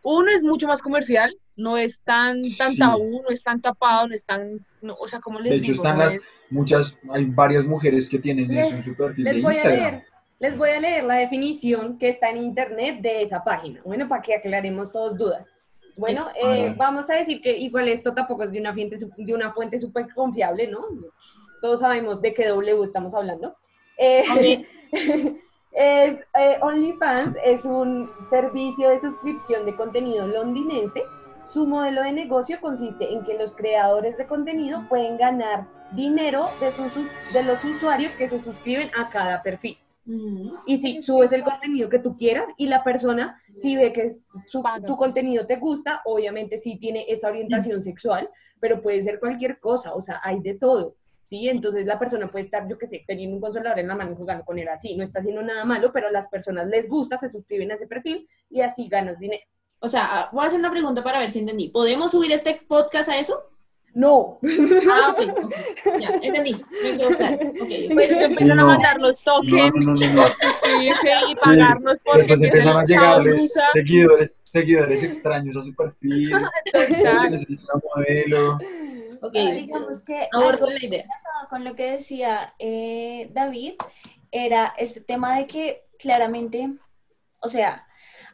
uno 0.04 0.30
es 0.30 0.42
mucho 0.42 0.66
más 0.66 0.82
comercial, 0.82 1.34
no 1.56 1.76
es 1.76 2.02
tan, 2.02 2.40
tan 2.56 2.72
Sí. 2.72 2.78
tabú, 2.78 3.22
no 3.22 3.28
es 3.30 3.42
tan 3.42 3.60
tapado, 3.60 4.08
no 4.08 4.14
es 4.14 4.24
tan, 4.24 4.64
no, 4.82 4.94
o 5.00 5.08
sea, 5.08 5.20
como 5.20 5.40
les 5.40 5.50
De 5.52 5.56
hecho, 5.58 5.72
están 5.72 5.98
no 5.98 6.04
las- 6.04 6.14
es- 6.14 6.32
Muchas, 6.50 6.96
hay 7.10 7.24
varias 7.26 7.66
mujeres 7.66 8.08
que 8.08 8.18
tienen 8.18 8.48
Les- 8.48 8.66
eso 8.68 8.76
en 8.76 8.82
su 8.82 8.94
perfil 8.96 9.24
de 9.24 9.32
Les 9.34 9.42
voy 9.42 9.52
a 9.52 9.56
Instagram. 9.56 9.80
leer, 9.92 10.04
les 10.40 10.56
voy 10.56 10.70
a 10.70 10.80
leer 10.80 11.04
la 11.04 11.14
definición 11.16 11.98
que 11.98 12.10
está 12.10 12.30
en 12.30 12.38
internet 12.38 13.00
de 13.02 13.22
esa 13.22 13.42
página. 13.44 13.80
Bueno, 13.84 14.08
para 14.08 14.22
que 14.22 14.34
aclaremos 14.34 14.90
todos 14.92 15.18
dudas. 15.18 15.44
Bueno, 15.96 16.28
eh, 16.40 16.72
vamos 16.76 17.10
a 17.10 17.14
decir 17.16 17.40
que 17.42 17.56
igual 17.58 17.88
esto 17.88 18.14
tampoco 18.14 18.44
es 18.44 18.52
de 18.52 18.60
una 18.60 18.72
fuente, 18.72 18.96
de 19.16 19.34
una 19.34 19.52
fuente 19.52 19.80
súper 19.80 20.06
confiable, 20.14 20.68
¿no? 20.68 20.84
Todos 21.60 21.80
sabemos 21.80 22.22
de 22.22 22.32
qué 22.34 22.46
W 22.46 22.84
estamos 22.84 23.12
hablando. 23.14 23.56
Eh, 23.98 24.22
es, 25.72 26.18
eh, 26.38 26.58
OnlyFans 26.60 27.36
es 27.44 27.64
un 27.64 28.10
servicio 28.30 28.90
de 28.90 29.00
suscripción 29.00 29.64
de 29.66 29.76
contenido 29.76 30.26
londinense. 30.26 31.02
Su 31.46 31.66
modelo 31.66 32.02
de 32.02 32.12
negocio 32.12 32.58
consiste 32.60 33.10
en 33.12 33.24
que 33.24 33.38
los 33.38 33.52
creadores 33.54 34.16
de 34.18 34.26
contenido 34.26 34.82
pueden 34.88 35.16
ganar 35.16 35.66
dinero 35.92 36.48
de, 36.60 36.70
sus, 36.72 36.92
de 37.32 37.42
los 37.42 37.62
usuarios 37.64 38.12
que 38.14 38.28
se 38.28 38.40
suscriben 38.42 38.90
a 38.96 39.08
cada 39.10 39.42
perfil. 39.42 39.78
Y 40.66 40.78
si 40.78 41.02
subes 41.02 41.32
el 41.32 41.42
contenido 41.42 41.88
que 41.90 41.98
tú 41.98 42.16
quieras 42.16 42.46
y 42.56 42.66
la 42.66 42.82
persona, 42.82 43.42
si 43.60 43.76
ve 43.76 43.92
que 43.92 44.12
su- 44.46 44.62
tu 44.62 44.62
pues. 44.62 44.96
contenido 44.98 45.46
te 45.46 45.56
gusta, 45.56 46.00
obviamente 46.06 46.60
sí 46.60 46.78
tiene 46.78 47.04
esa 47.08 47.28
orientación 47.28 47.82
sexual, 47.82 48.28
pero 48.60 48.80
puede 48.82 49.02
ser 49.04 49.20
cualquier 49.20 49.58
cosa, 49.60 49.94
o 49.94 50.00
sea, 50.00 50.20
hay 50.24 50.40
de 50.40 50.54
todo. 50.54 50.94
¿Sí? 51.28 51.48
Entonces 51.48 51.86
la 51.86 51.98
persona 51.98 52.28
puede 52.28 52.46
estar, 52.46 52.66
yo 52.68 52.78
qué 52.78 52.86
sé, 52.86 53.04
teniendo 53.06 53.36
un 53.36 53.42
consolador 53.42 53.78
en 53.78 53.88
la 53.88 53.94
mano 53.94 54.12
y 54.12 54.16
jugando 54.16 54.44
con 54.44 54.58
él 54.58 54.68
así. 54.68 54.96
No 54.96 55.04
está 55.04 55.20
haciendo 55.20 55.42
nada 55.42 55.64
malo, 55.64 55.92
pero 55.92 56.08
a 56.08 56.10
las 56.10 56.28
personas 56.28 56.66
les 56.68 56.88
gusta, 56.88 57.18
se 57.18 57.28
suscriben 57.28 57.70
a 57.70 57.74
ese 57.74 57.86
perfil 57.86 58.26
y 58.48 58.62
así 58.62 58.88
ganas 58.88 59.18
dinero. 59.18 59.42
O 59.80 59.88
sea, 59.88 60.28
voy 60.32 60.44
a 60.44 60.48
hacer 60.48 60.58
una 60.58 60.70
pregunta 60.70 61.04
para 61.04 61.18
ver 61.18 61.30
si 61.30 61.40
entendí. 61.40 61.68
¿Podemos 61.68 62.10
subir 62.10 62.32
este 62.32 62.60
podcast 62.66 63.10
a 63.10 63.18
eso? 63.18 63.50
No. 63.94 64.38
Ah, 64.90 65.10
ok. 65.10 66.00
Ya, 66.00 66.08
entendí. 66.22 66.56
Me 66.82 66.96
quedó 66.96 67.08
claro. 67.16 67.38
Pues 67.94 68.10
empiezan 68.10 68.56
no. 68.56 68.62
a 68.64 68.66
mandarnos 68.66 69.20
tokens, 69.20 69.72
No, 69.74 69.80
no, 69.80 69.94
no, 69.94 70.14
no. 70.14 70.28
suscribirse 70.28 71.10
y 71.28 71.34
pagarnos 71.42 72.00
porque 72.04 72.18
Después 72.18 72.42
empiezan 72.42 72.76
a 72.76 72.80
empiezan 72.80 72.86
llegarles 72.86 73.54
seguidores, 73.72 74.32
seguidores 74.36 75.02
extraños 75.02 75.56
a 75.56 75.62
su 75.62 75.74
perfil. 75.74 76.30
Total. 76.72 77.30
Necesita 77.30 77.62
una 77.74 77.82
modelo. 77.94 78.58
Ok, 79.20 79.32
digamos 79.32 80.04
que 80.04 80.28
algo 80.32 80.66
la 80.66 80.84
idea. 80.84 81.02
relacionado 81.02 81.48
con 81.50 81.64
lo 81.64 81.74
que 81.74 81.92
decía 81.92 82.54
eh, 82.58 83.30
David 83.32 83.74
era 84.30 84.74
este 84.76 85.00
tema 85.00 85.36
de 85.36 85.46
que 85.46 85.86
claramente, 85.98 86.74
o 87.40 87.48
sea, 87.48 87.88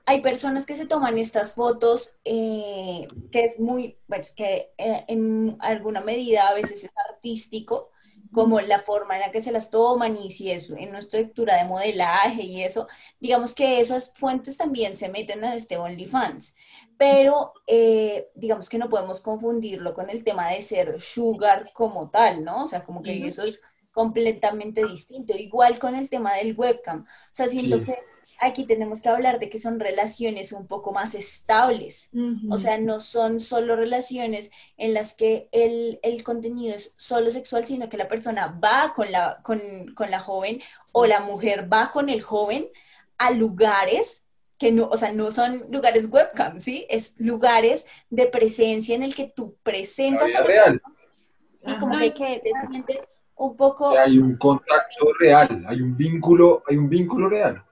hay 0.06 0.20
personas 0.20 0.66
que 0.66 0.76
se 0.76 0.86
toman 0.86 1.16
estas 1.16 1.54
fotos 1.54 2.16
eh, 2.24 3.08
que 3.32 3.44
es 3.44 3.58
muy, 3.58 3.98
bueno, 4.06 4.24
que 4.36 4.72
eh, 4.76 5.04
en 5.08 5.56
alguna 5.60 6.00
medida 6.00 6.48
a 6.48 6.54
veces 6.54 6.84
es 6.84 6.92
artístico, 7.08 7.90
como 8.34 8.60
la 8.60 8.80
forma 8.80 9.14
en 9.16 9.22
la 9.22 9.32
que 9.32 9.40
se 9.40 9.52
las 9.52 9.70
toman 9.70 10.16
y 10.18 10.30
si 10.32 10.50
es 10.50 10.70
en 10.70 10.92
nuestra 10.92 11.20
estructura 11.20 11.56
de 11.56 11.64
modelaje 11.64 12.42
y 12.42 12.62
eso, 12.62 12.88
digamos 13.20 13.54
que 13.54 13.80
esas 13.80 14.12
fuentes 14.14 14.56
también 14.58 14.96
se 14.96 15.08
meten 15.08 15.44
a 15.44 15.54
este 15.54 15.78
OnlyFans, 15.78 16.56
pero 16.96 17.54
eh, 17.66 18.28
digamos 18.34 18.68
que 18.68 18.78
no 18.78 18.88
podemos 18.88 19.20
confundirlo 19.20 19.94
con 19.94 20.10
el 20.10 20.24
tema 20.24 20.48
de 20.50 20.62
ser 20.62 21.00
sugar 21.00 21.70
como 21.72 22.10
tal, 22.10 22.44
¿no? 22.44 22.64
O 22.64 22.66
sea, 22.66 22.84
como 22.84 23.02
que 23.02 23.26
eso 23.26 23.44
es 23.44 23.62
completamente 23.92 24.84
distinto, 24.84 25.36
igual 25.36 25.78
con 25.78 25.94
el 25.94 26.10
tema 26.10 26.34
del 26.34 26.54
webcam, 26.58 27.02
o 27.04 27.06
sea, 27.32 27.48
siento 27.48 27.80
Sí. 27.80 27.84
que 27.84 27.96
aquí 28.38 28.64
tenemos 28.66 29.00
que 29.00 29.08
hablar 29.08 29.38
de 29.38 29.48
que 29.50 29.58
son 29.58 29.80
relaciones 29.80 30.52
un 30.52 30.66
poco 30.66 30.92
más 30.92 31.14
estables, 31.14 32.10
o 32.50 32.56
sea, 32.58 32.78
no 32.78 33.00
son 33.00 33.38
solo 33.40 33.76
relaciones 33.76 34.50
en 34.76 34.94
las 34.94 35.14
que 35.14 35.48
el, 35.52 35.98
el 36.02 36.22
contenido 36.22 36.74
es 36.74 36.94
solo 36.98 37.30
sexual, 37.30 37.64
sino 37.66 37.88
que 37.88 37.96
la 37.96 38.08
persona 38.08 38.58
va 38.62 38.92
con 38.94 39.10
la, 39.12 39.40
con, 39.42 39.60
con 39.94 40.10
la 40.10 40.20
joven 40.20 40.60
o 40.92 41.06
la 41.06 41.20
mujer 41.20 41.72
va 41.72 41.90
con 41.92 42.08
el 42.08 42.22
joven 42.22 42.68
a 43.18 43.30
lugares 43.30 44.26
que 44.58 44.70
no, 44.70 44.86
o 44.86 44.96
sea, 44.96 45.12
no 45.12 45.32
son 45.32 45.62
lugares 45.70 46.08
webcam, 46.10 46.60
¿sí? 46.60 46.86
Es 46.88 47.20
lugares 47.20 47.86
de 48.08 48.26
presencia 48.26 48.94
en 48.94 49.02
el 49.02 49.14
que 49.14 49.32
tú 49.34 49.56
La 49.56 49.72
presentas 49.72 50.28
vida 50.28 50.38
a 50.38 50.42
tu 50.42 50.48
real. 50.48 50.82
y 51.66 51.74
como 51.78 51.98
que 51.98 52.14
que- 52.14 52.40
te 52.42 52.50
sientes 52.70 52.98
un 53.36 53.56
poco... 53.56 53.90
Hay 53.98 54.18
un 54.18 54.36
contacto 54.36 55.06
real, 55.18 55.64
hay 55.68 55.80
un 55.80 55.96
vínculo, 55.96 56.62
hay 56.68 56.76
un 56.76 56.88
vínculo 56.88 57.28
real. 57.28 57.64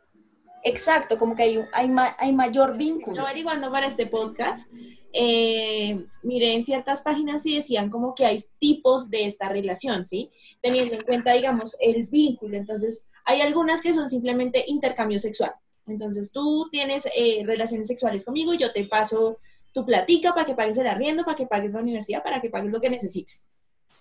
Exacto, 0.64 1.18
como 1.18 1.34
que 1.34 1.42
hay, 1.42 1.56
un- 1.58 1.66
hay, 1.72 1.88
ma- 1.88 2.14
hay 2.18 2.32
mayor 2.32 2.76
vínculo. 2.76 3.16
Yo 3.16 3.22
averiguando 3.22 3.70
para 3.72 3.86
este 3.86 4.06
podcast, 4.06 4.68
eh, 5.12 6.06
miré 6.22 6.52
en 6.54 6.62
ciertas 6.62 7.02
páginas 7.02 7.44
y 7.46 7.56
decían 7.56 7.90
como 7.90 8.14
que 8.14 8.24
hay 8.26 8.42
tipos 8.58 9.10
de 9.10 9.26
esta 9.26 9.48
relación, 9.48 10.06
¿sí? 10.06 10.30
Teniendo 10.60 10.94
en 10.94 11.00
cuenta, 11.02 11.32
digamos, 11.32 11.76
el 11.80 12.06
vínculo. 12.06 12.56
Entonces, 12.56 13.04
hay 13.24 13.40
algunas 13.40 13.82
que 13.82 13.92
son 13.92 14.08
simplemente 14.08 14.64
intercambio 14.68 15.18
sexual. 15.18 15.52
Entonces, 15.86 16.30
tú 16.30 16.68
tienes 16.70 17.06
eh, 17.16 17.42
relaciones 17.44 17.88
sexuales 17.88 18.24
conmigo 18.24 18.54
y 18.54 18.58
yo 18.58 18.72
te 18.72 18.84
paso 18.84 19.38
tu 19.72 19.84
platica 19.84 20.32
para 20.32 20.46
que 20.46 20.54
pagues 20.54 20.78
el 20.78 20.86
arriendo, 20.86 21.24
para 21.24 21.36
que 21.36 21.46
pagues 21.46 21.72
la 21.72 21.80
universidad, 21.80 22.22
para 22.22 22.40
que 22.40 22.50
pagues 22.50 22.70
lo 22.72 22.80
que 22.80 22.90
necesites. 22.90 23.48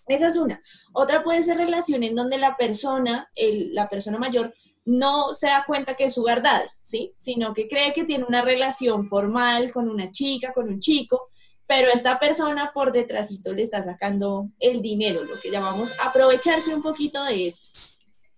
Esa 0.08 0.28
es 0.28 0.36
una. 0.38 0.62
Otra 0.94 1.24
puede 1.24 1.42
ser 1.44 1.58
relación 1.58 2.04
en 2.04 2.16
donde 2.16 2.38
la 2.38 2.56
persona, 2.58 3.32
la 3.36 3.88
persona 3.90 4.18
mayor, 4.18 4.54
no 4.86 5.34
se 5.34 5.48
da 5.48 5.64
cuenta 5.66 5.96
que 5.96 6.06
es 6.06 6.14
su 6.14 6.24
verdad, 6.24 6.64
¿sí? 6.82 7.14
Sino 7.18 7.54
que 7.54 7.68
cree 7.68 7.94
que 7.94 8.06
tiene 8.06 8.26
una 8.28 8.42
relación 8.42 9.06
formal 9.06 9.72
con 9.72 9.90
una 9.90 10.12
chica, 10.12 10.54
con 10.54 10.68
un 10.68 10.80
chico, 10.80 11.30
pero 11.68 11.90
esta 11.90 12.20
persona 12.20 12.72
por 12.74 12.92
detrásito 12.92 13.54
le 13.54 13.64
está 13.64 13.82
sacando 13.82 14.50
el 14.60 14.82
dinero, 14.82 15.24
lo 15.24 15.40
que 15.40 15.52
llamamos 15.52 15.94
aprovecharse 16.02 16.76
un 16.76 16.82
poquito 16.82 17.24
de 17.24 17.48
esto. 17.48 17.70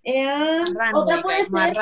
Eh, 0.03 0.63
otra 0.93 1.21
puede 1.21 1.45
ser... 1.45 1.75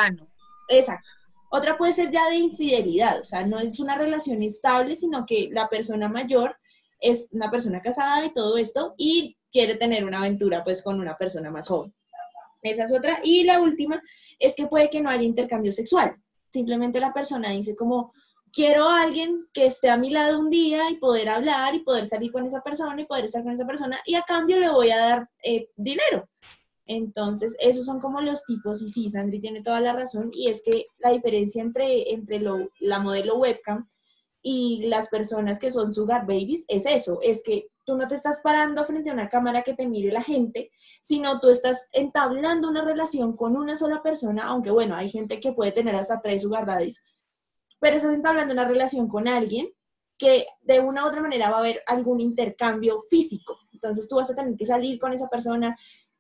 Exacto. 0.70 1.10
Otra 1.54 1.78
puede 1.78 1.92
ser 1.92 2.10
ya 2.12 2.30
de 2.30 2.38
infidelidad, 2.38 3.20
o 3.20 3.26
sea, 3.26 3.46
no 3.46 3.60
es 3.60 3.82
una 3.82 3.98
relación 3.98 4.42
estable, 4.42 4.96
sino 4.96 5.26
que 5.26 5.50
la 5.52 5.68
persona 5.68 6.08
mayor 6.08 6.56
es 7.02 7.30
una 7.34 7.52
persona 7.52 7.82
casada 7.82 8.26
y 8.26 8.34
todo 8.34 8.58
esto 8.58 8.94
y 8.96 9.38
quiere 9.52 9.76
tener 9.76 10.06
una 10.06 10.20
aventura 10.20 10.64
pues 10.64 10.82
con 10.82 11.02
una 11.02 11.18
persona 11.18 11.52
más 11.52 11.68
joven. 11.68 11.94
Esa 12.62 12.84
es 12.84 12.94
otra. 12.94 13.20
Y 13.24 13.44
la 13.44 13.62
última 13.62 14.02
es 14.40 14.56
que 14.56 14.68
puede 14.68 14.90
que 14.90 15.02
no 15.02 15.10
haya 15.10 15.24
intercambio 15.24 15.72
sexual. 15.72 16.16
Simplemente 16.52 17.00
la 17.00 17.14
persona 17.14 17.50
dice 17.52 17.76
como, 17.76 18.14
quiero 18.52 18.88
a 18.88 19.02
alguien 19.02 19.48
que 19.54 19.66
esté 19.66 19.90
a 19.90 19.98
mi 19.98 20.10
lado 20.10 20.40
un 20.40 20.50
día 20.50 20.90
y 20.90 20.98
poder 20.98 21.30
hablar 21.30 21.76
y 21.76 21.80
poder 21.80 22.08
salir 22.08 22.32
con 22.32 22.46
esa 22.46 22.62
persona 22.62 23.00
y 23.02 23.06
poder 23.06 23.26
estar 23.26 23.44
con 23.44 23.54
esa 23.54 23.66
persona 23.66 23.98
y 24.06 24.16
a 24.16 24.24
cambio 24.24 24.60
le 24.60 24.70
voy 24.70 24.92
a 24.92 24.98
dar 24.98 25.30
eh, 25.44 25.70
dinero. 25.76 26.28
Entonces, 26.86 27.56
esos 27.62 27.86
son 27.86 28.00
como 28.00 28.20
los 28.22 28.44
tipos 28.44 28.82
y 28.82 28.90
sí, 28.90 29.10
Sandri 29.10 29.40
tiene 29.40 29.62
toda 29.62 29.80
la 29.80 29.94
razón 29.94 30.30
y 30.34 30.50
es 30.50 30.62
que 30.62 30.88
la 30.98 31.12
diferencia 31.12 31.62
entre, 31.62 32.12
entre 32.12 32.40
lo, 32.40 32.70
la 32.80 33.00
modelo 33.00 33.38
webcam 33.38 33.88
y 34.42 34.88
las 34.88 35.08
personas 35.08 35.60
que 35.60 35.72
son 35.72 35.94
sugar 35.94 36.26
babies 36.26 36.66
es 36.68 36.86
eso, 36.86 37.20
es 37.22 37.44
que 37.44 37.68
tú 37.86 37.98
no 37.98 38.08
te 38.08 38.16
estás 38.16 38.42
parando 38.42 38.84
frente 38.86 39.10
a 39.10 39.14
una 39.14 39.30
cámara 39.30 39.64
que 39.64 39.74
te 39.74 39.88
mire 39.88 40.12
la 40.12 40.24
gente, 40.24 40.72
sino 41.02 41.40
tú 41.40 41.50
estás 41.50 41.90
entablando 41.92 42.70
una 42.70 42.84
relación 42.84 43.36
con 43.36 43.56
una 43.56 43.76
sola 43.76 44.02
persona, 44.02 44.44
aunque 44.46 44.72
bueno, 44.72 44.96
hay 44.96 45.10
gente 45.10 45.40
que 45.40 45.54
puede 45.54 45.72
tener 45.72 45.96
hasta 45.96 46.22
tres 46.22 46.44
sugar 46.44 46.66
pero 47.80 47.96
estás 47.96 48.14
entablando 48.14 48.54
una 48.54 48.68
relación 48.68 49.08
con 49.08 49.28
alguien 49.28 49.70
que 50.18 50.46
de 50.62 50.80
una 50.80 51.04
u 51.04 51.08
otra 51.08 51.22
manera 51.22 51.50
va 51.50 51.58
a 51.58 51.60
haber 51.62 51.82
algún 51.88 52.20
intercambio 52.20 53.02
físico. 53.10 53.58
Entonces 53.74 54.08
tú 54.08 54.18
vas 54.18 54.30
a 54.30 54.36
tener 54.36 54.56
que 54.56 54.68
salir 54.68 55.00
con 55.00 55.14
esa 55.14 55.28
persona, 55.28 55.76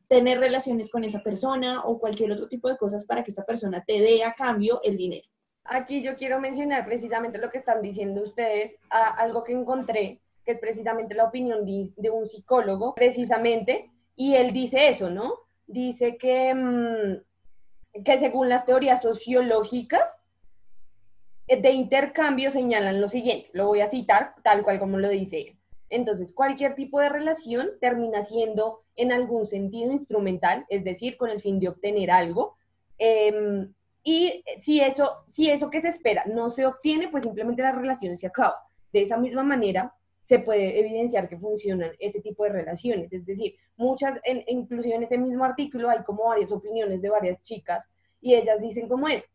tener 0.07 0.39
relaciones 0.39 0.89
con 0.89 1.03
esa 1.03 1.21
persona 1.21 1.83
o 1.83 1.99
cualquier 1.99 2.31
otro 2.31 2.47
tipo 2.47 2.67
de 2.67 2.77
cosas 2.77 3.05
para 3.05 3.23
que 3.23 3.29
esa 3.29 3.45
persona 3.45 3.83
te 3.85 4.01
dé 4.01 4.23
a 4.23 4.33
cambio 4.33 4.79
el 4.83 4.97
dinero. 4.97 5.27
Aquí 5.65 6.01
yo 6.01 6.17
quiero 6.17 6.39
mencionar 6.39 6.85
precisamente 6.85 7.37
lo 7.37 7.51
que 7.51 7.59
están 7.59 7.83
diciendo 7.83 8.23
ustedes, 8.23 8.73
algo 8.89 9.43
que 9.43 9.53
encontré, 9.53 10.20
que 10.45 10.53
es 10.53 10.59
precisamente 10.59 11.15
la 11.15 11.25
opinión 11.25 11.65
de, 11.65 12.09
un 12.09 12.27
psicólogo, 12.27 12.93
precisamente, 12.95 13.91
y 14.15 14.35
él 14.35 14.53
dice 14.53 14.89
eso, 14.89 15.09
¿no? 15.09 15.35
Dice 15.67 16.17
que, 16.17 16.53
mm, 16.53 18.03
que 18.03 18.19
según 18.19 18.49
las 18.49 18.65
teorías 18.65 19.01
sociológicas 19.01 20.03
de 21.47 21.71
intercambio 21.71 22.51
señalan 22.51 23.01
lo 23.01 23.09
siguiente, 23.09 23.49
lo 23.53 23.67
voy 23.67 23.81
a 23.81 23.89
citar 23.89 24.35
tal 24.43 24.63
cual 24.63 24.79
como 24.79 24.97
lo 24.97 25.09
dice 25.09 25.41
él. 25.41 25.57
Entonces, 25.89 26.33
cualquier 26.33 26.73
tipo 26.75 27.01
de 27.01 27.09
relación 27.09 27.71
termina 27.81 28.23
siendo 28.23 28.79
en 28.95 29.11
algún 29.11 29.47
sentido 29.47 29.91
instrumental, 29.91 30.65
es 30.69 30.85
decir, 30.85 31.17
con 31.17 31.29
el 31.29 31.41
fin 31.41 31.59
de 31.59 31.67
obtener 31.67 32.09
algo. 32.09 32.55
Em, 32.97 33.73
y 34.03 34.43
si 34.61 34.79
eso, 34.79 35.25
si 35.31 35.49
eso 35.49 35.69
que 35.69 35.81
se 35.81 35.89
espera 35.89 36.23
no 36.25 36.49
se 36.49 36.65
obtiene, 36.65 37.09
pues 37.09 37.23
simplemente 37.23 37.61
la 37.61 37.73
relación 37.73 38.17
se 38.17 38.27
acaba. 38.27 38.55
De 38.93 39.03
esa 39.03 39.17
misma 39.17 39.43
manera, 39.43 39.93
se 40.31 40.39
puede 40.39 40.79
evidenciar 40.79 41.27
que 41.27 41.37
funcionan 41.37 41.91
ese 41.99 42.21
tipo 42.21 42.45
de 42.45 42.51
relaciones. 42.51 43.11
Es 43.11 43.25
decir, 43.25 43.53
muchas, 43.75 44.17
en, 44.23 44.45
inclusive 44.47 44.95
en 44.95 45.03
ese 45.03 45.17
mismo 45.17 45.43
artículo 45.43 45.89
hay 45.89 46.03
como 46.03 46.23
varias 46.23 46.53
opiniones 46.53 47.01
de 47.01 47.09
varias 47.09 47.41
chicas 47.41 47.83
y 48.21 48.35
ellas 48.35 48.61
dicen 48.61 48.87
como 48.87 49.09
es, 49.09 49.25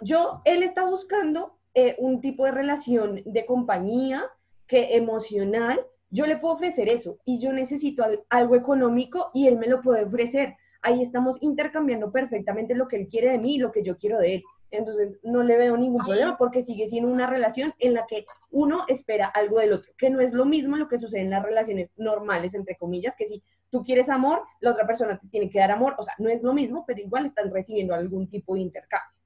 yo, 0.00 0.40
él 0.44 0.62
está 0.62 0.84
buscando 0.84 1.58
eh, 1.74 1.96
un 1.98 2.20
tipo 2.20 2.44
de 2.44 2.52
relación 2.52 3.22
de 3.24 3.44
compañía 3.44 4.22
que 4.68 4.94
emocional, 4.96 5.80
yo 6.10 6.26
le 6.26 6.38
puedo 6.38 6.54
ofrecer 6.54 6.88
eso 6.88 7.18
y 7.24 7.40
yo 7.40 7.52
necesito 7.52 8.04
algo 8.28 8.54
económico 8.54 9.32
y 9.34 9.48
él 9.48 9.58
me 9.58 9.66
lo 9.66 9.82
puede 9.82 10.04
ofrecer 10.04 10.54
ahí 10.80 11.02
estamos 11.02 11.38
intercambiando 11.40 12.12
perfectamente 12.12 12.76
lo 12.76 12.86
que 12.86 12.98
él 12.98 13.08
quiere 13.08 13.32
de 13.32 13.38
mí 13.38 13.56
y 13.56 13.58
lo 13.58 13.72
que 13.72 13.82
yo 13.82 13.98
quiero 13.98 14.18
de 14.18 14.36
él. 14.36 14.44
Entonces 14.70 15.18
no 15.22 15.42
le 15.42 15.56
veo 15.56 15.76
ningún 15.76 16.04
problema 16.04 16.36
porque 16.38 16.64
sigue 16.64 16.88
siendo 16.88 17.10
una 17.10 17.26
relación 17.26 17.74
en 17.78 17.94
la 17.94 18.06
que 18.06 18.24
uno 18.50 18.84
espera 18.88 19.26
algo 19.26 19.58
del 19.58 19.72
otro, 19.72 19.92
que 19.98 20.10
no 20.10 20.20
es 20.20 20.32
lo 20.32 20.44
mismo 20.44 20.76
lo 20.76 20.88
que 20.88 20.98
sucede 20.98 21.22
en 21.22 21.30
las 21.30 21.42
relaciones 21.42 21.90
normales, 21.96 22.54
entre 22.54 22.76
comillas, 22.76 23.14
que 23.16 23.28
si 23.28 23.42
tú 23.70 23.84
quieres 23.84 24.08
amor, 24.08 24.42
la 24.60 24.72
otra 24.72 24.86
persona 24.86 25.18
te 25.18 25.28
tiene 25.28 25.50
que 25.50 25.58
dar 25.58 25.70
amor, 25.70 25.94
o 25.98 26.04
sea, 26.04 26.14
no 26.18 26.28
es 26.28 26.42
lo 26.42 26.52
mismo, 26.52 26.84
pero 26.86 27.00
igual 27.00 27.26
están 27.26 27.50
recibiendo 27.50 27.94
algún 27.94 28.28
tipo 28.28 28.54
de 28.54 28.60
intercambio. 28.60 29.20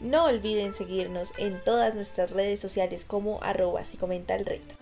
No 0.00 0.26
olviden 0.26 0.72
seguirnos 0.72 1.32
en 1.38 1.58
todas 1.64 1.94
nuestras 1.94 2.30
redes 2.32 2.60
sociales 2.60 3.04
como 3.04 3.42
arroba 3.42 3.84
si 3.84 3.96
comenta 3.96 4.34
el 4.34 4.44
reto. 4.44 4.74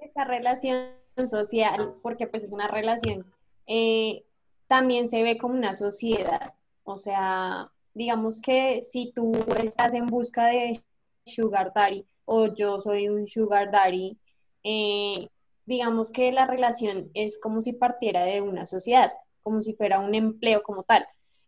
esta 0.00 0.24
relación 0.24 0.88
social, 1.24 1.94
porque 2.02 2.26
pues 2.26 2.44
es 2.44 2.52
una 2.52 2.68
relación 2.68 3.24
eh, 3.68 4.24
también 4.66 5.08
se 5.08 5.22
ve 5.22 5.38
como 5.38 5.54
una 5.54 5.74
sociedad. 5.74 6.54
O 6.82 6.96
sea, 6.96 7.70
digamos 7.98 8.40
que 8.40 8.80
si 8.80 9.12
tú 9.12 9.32
estás 9.62 9.92
en 9.92 10.06
busca 10.06 10.46
de 10.46 10.78
sugar 11.26 11.72
daddy 11.74 12.06
o 12.24 12.54
yo 12.54 12.80
soy 12.80 13.08
un 13.08 13.26
sugar 13.26 13.72
daddy, 13.72 14.16
eh, 14.62 15.28
digamos 15.66 16.12
que 16.12 16.30
la 16.30 16.46
relación 16.46 17.10
es 17.14 17.38
como 17.40 17.60
si 17.60 17.72
partiera 17.72 18.24
de 18.24 18.40
una 18.40 18.66
sociedad, 18.66 19.12
como 19.42 19.60
si 19.60 19.74
fuera 19.74 19.98
un 19.98 20.14
empleo 20.14 20.62
como 20.62 20.84
tal. 20.84 21.04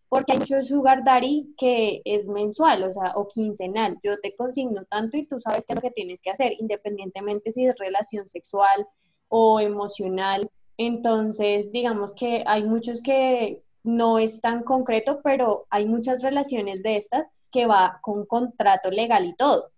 Porque 0.09 0.33
hay 0.33 0.39
mucho 0.39 0.61
sugar 0.65 1.05
daddy 1.05 1.55
que 1.57 2.03
es 2.05 2.29
mensual, 2.29 2.83
o 2.83 2.93
sea, 2.93 3.13
o 3.15 3.29
quincenal. 3.29 4.01
Yo 4.03 4.19
te 4.19 4.35
consigno 4.35 4.85
tanto 4.87 5.17
y 5.17 5.27
tú 5.27 5.39
sabes 5.39 5.65
qué 5.67 5.75
es 5.75 5.77
lo 5.77 5.83
que 5.83 5.93
tienes 5.93 6.21
que 6.21 6.31
hacer, 6.31 6.55
independientemente 6.59 7.53
si 7.53 7.65
es 7.65 7.79
relación 7.79 8.27
sexual 8.27 8.89
o 9.29 9.61
emocional 9.61 10.51
entonces, 10.83 11.71
digamos 11.73 12.15
que 12.15 12.43
hay 12.47 12.65
muchos 12.65 13.03
que 13.03 13.63
no 13.83 14.19
es 14.19 14.41
tan 14.41 14.63
concreto, 14.63 15.21
pero 15.23 15.67
hay 15.71 15.87
muchas 15.87 16.23
relaciones 16.23 16.83
de 16.83 16.97
estas 16.97 17.27
que 17.51 17.67
va 17.67 17.99
con 18.03 18.27
contrato 18.27 18.91
legal 18.91 19.27
y 19.27 19.35
todo. 19.35 19.71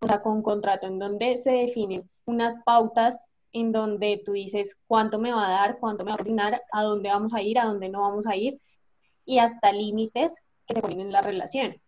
O 0.00 0.06
sea, 0.06 0.22
con 0.22 0.42
contrato 0.42 0.86
en 0.86 0.98
donde 0.98 1.38
se 1.38 1.52
definen 1.52 2.08
unas 2.24 2.56
pautas 2.64 3.26
en 3.52 3.72
donde 3.72 4.22
tú 4.24 4.32
dices 4.32 4.76
cuánto 4.86 5.18
me 5.18 5.32
va 5.32 5.46
a 5.46 5.50
dar, 5.50 5.78
cuánto 5.78 6.04
me 6.04 6.10
va 6.10 6.16
a 6.16 6.20
asignar, 6.20 6.62
a 6.72 6.82
dónde 6.82 7.10
vamos 7.10 7.34
a 7.34 7.42
ir, 7.42 7.58
a 7.58 7.66
dónde 7.66 7.88
no 7.88 8.00
vamos 8.00 8.26
a 8.26 8.34
ir, 8.34 8.60
y 9.24 9.38
hasta 9.38 9.72
límites 9.72 10.34
que 10.66 10.74
se 10.74 10.80
ponen 10.80 11.00
en 11.00 11.12
la 11.12 11.20
relación. 11.20 11.80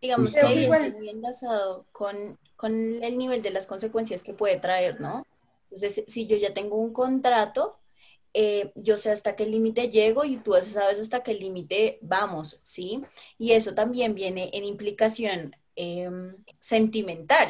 Digamos 0.00 0.34
que 0.34 0.40
ahí 0.40 0.64
está 0.64 0.90
muy 0.90 1.10
enlazado 1.10 1.86
con, 1.92 2.38
con 2.56 3.02
el 3.02 3.18
nivel 3.18 3.42
de 3.42 3.50
las 3.50 3.66
consecuencias 3.66 4.22
que 4.22 4.32
puede 4.32 4.58
traer, 4.58 5.00
¿no? 5.00 5.26
Entonces, 5.64 6.04
si 6.08 6.26
yo 6.26 6.36
ya 6.36 6.52
tengo 6.52 6.76
un 6.76 6.92
contrato, 6.92 7.79
eh, 8.34 8.72
yo 8.76 8.96
sé 8.96 9.10
hasta 9.10 9.36
qué 9.36 9.46
límite 9.46 9.88
llego 9.88 10.24
y 10.24 10.36
tú 10.38 10.52
sabes 10.62 11.00
hasta 11.00 11.22
qué 11.22 11.34
límite 11.34 11.98
vamos, 12.02 12.60
¿sí? 12.62 13.02
Y 13.38 13.52
eso 13.52 13.74
también 13.74 14.14
viene 14.14 14.50
en 14.52 14.64
implicación 14.64 15.56
em, 15.76 16.32
sentimental, 16.60 17.48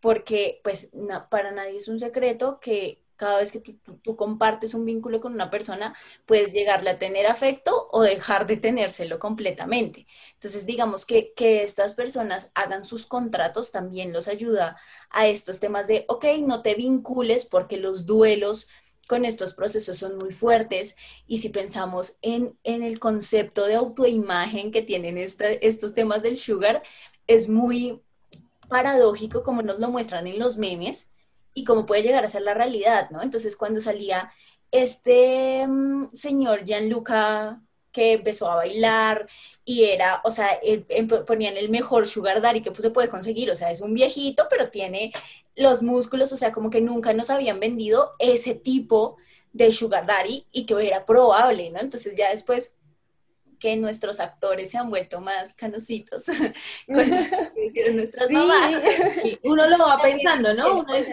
porque 0.00 0.60
pues 0.64 0.90
para 1.30 1.52
nadie 1.52 1.76
es 1.76 1.88
un 1.88 2.00
secreto 2.00 2.60
que 2.60 3.02
cada 3.18 3.40
vez 3.40 3.50
que 3.50 3.60
tú, 3.60 4.16
compartes 4.16 4.74
un 4.74 4.84
vínculo 4.84 5.20
con 5.20 5.32
una 5.34 5.50
persona, 5.50 5.92
puedes 6.24 6.52
llegarle 6.52 6.90
a 6.90 6.98
tener 6.98 7.26
afecto 7.26 7.88
o 7.90 8.02
dejar 8.02 8.46
de 8.46 8.56
tenérselo 8.56 9.18
completamente. 9.18 10.06
Entonces, 10.34 10.66
digamos 10.66 11.04
que, 11.04 11.34
que 11.34 11.62
estas 11.64 11.94
personas 11.94 12.52
hagan 12.54 12.84
sus 12.84 13.06
contratos 13.06 13.72
también 13.72 14.12
los 14.12 14.28
ayuda 14.28 14.76
a 15.10 15.26
estos 15.26 15.58
temas 15.58 15.88
de, 15.88 16.04
ok, 16.06 16.26
no 16.46 16.62
te 16.62 16.74
vincules 16.74 17.44
porque 17.44 17.76
los 17.76 18.06
duelos 18.06 18.68
con 19.08 19.24
estos 19.24 19.54
procesos 19.54 19.98
son 19.98 20.18
muy 20.18 20.32
fuertes 20.32 20.94
y 21.26 21.38
si 21.38 21.48
pensamos 21.48 22.18
en, 22.22 22.56
en 22.62 22.82
el 22.82 22.98
concepto 22.98 23.66
de 23.66 23.74
autoimagen 23.74 24.70
que 24.70 24.82
tienen 24.82 25.18
estos 25.18 25.94
temas 25.94 26.22
del 26.22 26.38
sugar, 26.38 26.82
es 27.26 27.48
muy 27.48 28.02
paradójico 28.68 29.42
como 29.42 29.62
nos 29.62 29.78
lo 29.80 29.90
muestran 29.90 30.26
en 30.26 30.38
los 30.38 30.58
memes, 30.58 31.10
y 31.58 31.64
cómo 31.64 31.86
puede 31.86 32.02
llegar 32.02 32.24
a 32.24 32.28
ser 32.28 32.42
la 32.42 32.54
realidad, 32.54 33.10
¿no? 33.10 33.20
Entonces, 33.22 33.56
cuando 33.56 33.80
salía 33.80 34.32
este 34.70 35.66
mm, 35.66 36.10
señor 36.12 36.64
Gianluca 36.64 37.60
que 37.90 38.12
empezó 38.12 38.50
a 38.50 38.56
bailar 38.56 39.28
y 39.64 39.84
era, 39.84 40.20
o 40.24 40.30
sea, 40.30 40.48
em, 40.62 41.08
ponían 41.26 41.56
el 41.56 41.68
mejor 41.68 42.06
sugar 42.06 42.40
daddy 42.40 42.60
que 42.62 42.74
se 42.74 42.90
puede 42.90 43.08
conseguir, 43.08 43.50
o 43.50 43.56
sea, 43.56 43.72
es 43.72 43.80
un 43.80 43.94
viejito, 43.94 44.46
pero 44.48 44.70
tiene 44.70 45.12
los 45.58 45.82
músculos, 45.82 46.32
o 46.32 46.36
sea, 46.36 46.52
como 46.52 46.70
que 46.70 46.80
nunca 46.80 47.12
nos 47.12 47.30
habían 47.30 47.60
vendido 47.60 48.12
ese 48.18 48.54
tipo 48.54 49.16
de 49.52 49.72
sugar 49.72 50.06
daddy 50.06 50.46
y 50.52 50.66
que 50.66 50.74
era 50.86 51.04
probable, 51.04 51.70
¿no? 51.70 51.80
Entonces 51.80 52.16
ya 52.16 52.30
después 52.30 52.76
que 53.58 53.76
nuestros 53.76 54.20
actores 54.20 54.70
se 54.70 54.78
han 54.78 54.88
vuelto 54.88 55.20
más 55.20 55.52
canositos 55.54 56.26
con 56.86 57.10
los 57.10 57.28
que 57.54 57.64
hicieron 57.66 57.96
nuestras 57.96 58.30
mamás. 58.30 58.82
Sí, 59.20 59.38
uno 59.42 59.66
lo 59.66 59.78
va 59.78 60.00
pensando, 60.00 60.54
¿no? 60.54 60.78
Uno 60.80 60.94
Sí. 60.94 61.10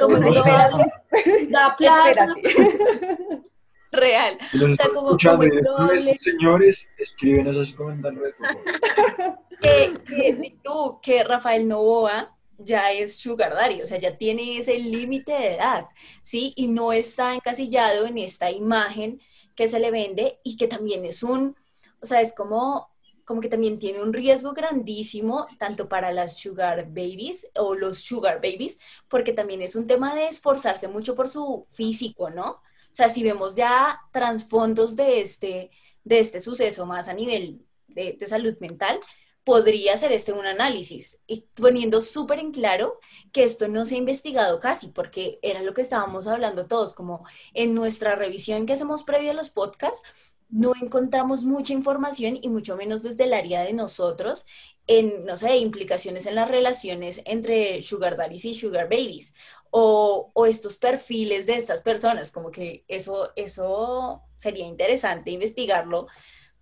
como, 0.00 0.16
como 0.16 0.20
si 0.20 1.46
da 1.50 1.76
plata. 1.76 2.28
Real. 3.92 4.36
O 4.54 4.74
sea, 4.74 4.88
como- 4.88 5.16
como 5.16 5.42
es 5.42 5.52
probable- 5.52 6.18
señores, 6.18 6.88
escríbenos 6.98 7.56
así 7.56 7.72
comentando 7.74 8.20
por 8.20 8.34
favor. 8.34 9.38
que, 9.62 9.98
que 10.04 10.56
tú, 10.62 10.98
que 11.02 11.22
Rafael 11.24 11.66
Novoa 11.68 12.35
ya 12.58 12.92
es 12.92 13.16
sugar 13.16 13.54
daddy, 13.54 13.82
o 13.82 13.86
sea, 13.86 13.98
ya 13.98 14.16
tiene 14.16 14.58
ese 14.58 14.78
límite 14.78 15.32
de 15.32 15.54
edad, 15.56 15.88
¿sí? 16.22 16.52
Y 16.56 16.68
no 16.68 16.92
está 16.92 17.34
encasillado 17.34 18.06
en 18.06 18.18
esta 18.18 18.50
imagen 18.50 19.20
que 19.54 19.68
se 19.68 19.80
le 19.80 19.90
vende 19.90 20.38
y 20.44 20.56
que 20.56 20.68
también 20.68 21.04
es 21.04 21.22
un, 21.22 21.56
o 22.00 22.06
sea, 22.06 22.20
es 22.20 22.32
como, 22.34 22.88
como 23.24 23.40
que 23.40 23.48
también 23.48 23.78
tiene 23.78 24.02
un 24.02 24.12
riesgo 24.12 24.52
grandísimo, 24.52 25.46
tanto 25.58 25.88
para 25.88 26.12
las 26.12 26.38
sugar 26.38 26.86
babies 26.88 27.48
o 27.56 27.74
los 27.74 28.00
sugar 28.00 28.36
babies, 28.36 28.78
porque 29.08 29.32
también 29.32 29.62
es 29.62 29.76
un 29.76 29.86
tema 29.86 30.14
de 30.14 30.28
esforzarse 30.28 30.88
mucho 30.88 31.14
por 31.14 31.28
su 31.28 31.66
físico, 31.68 32.30
¿no? 32.30 32.50
O 32.52 32.94
sea, 32.96 33.08
si 33.08 33.22
vemos 33.22 33.56
ya 33.56 34.00
trasfondos 34.12 34.96
de 34.96 35.20
este, 35.20 35.70
de 36.04 36.18
este 36.20 36.40
suceso 36.40 36.86
más 36.86 37.08
a 37.08 37.14
nivel 37.14 37.66
de, 37.88 38.16
de 38.18 38.26
salud 38.26 38.56
mental, 38.60 39.00
podría 39.46 39.96
ser 39.96 40.10
este 40.10 40.32
un 40.32 40.44
análisis. 40.44 41.20
Y 41.28 41.42
poniendo 41.54 42.02
súper 42.02 42.40
en 42.40 42.50
claro 42.50 42.98
que 43.32 43.44
esto 43.44 43.68
no 43.68 43.84
se 43.86 43.94
ha 43.94 43.98
investigado 43.98 44.58
casi, 44.58 44.88
porque 44.88 45.38
era 45.40 45.62
lo 45.62 45.72
que 45.72 45.82
estábamos 45.82 46.26
hablando 46.26 46.66
todos, 46.66 46.94
como 46.94 47.24
en 47.54 47.72
nuestra 47.72 48.16
revisión 48.16 48.66
que 48.66 48.72
hacemos 48.72 49.04
previo 49.04 49.30
a 49.30 49.34
los 49.34 49.50
podcasts, 49.50 50.02
no 50.48 50.72
encontramos 50.82 51.44
mucha 51.44 51.72
información 51.72 52.38
y 52.42 52.48
mucho 52.48 52.76
menos 52.76 53.04
desde 53.04 53.24
el 53.24 53.34
área 53.34 53.62
de 53.62 53.72
nosotros 53.72 54.46
en, 54.88 55.24
no 55.24 55.36
sé, 55.36 55.58
implicaciones 55.58 56.26
en 56.26 56.34
las 56.34 56.50
relaciones 56.50 57.20
entre 57.24 57.82
sugar 57.82 58.16
daddies 58.16 58.44
y 58.46 58.54
sugar 58.54 58.88
babies 58.88 59.32
o, 59.70 60.32
o 60.34 60.46
estos 60.46 60.76
perfiles 60.76 61.46
de 61.46 61.56
estas 61.56 61.82
personas, 61.82 62.32
como 62.32 62.50
que 62.50 62.84
eso, 62.88 63.30
eso 63.36 64.22
sería 64.38 64.66
interesante 64.66 65.30
investigarlo 65.30 66.08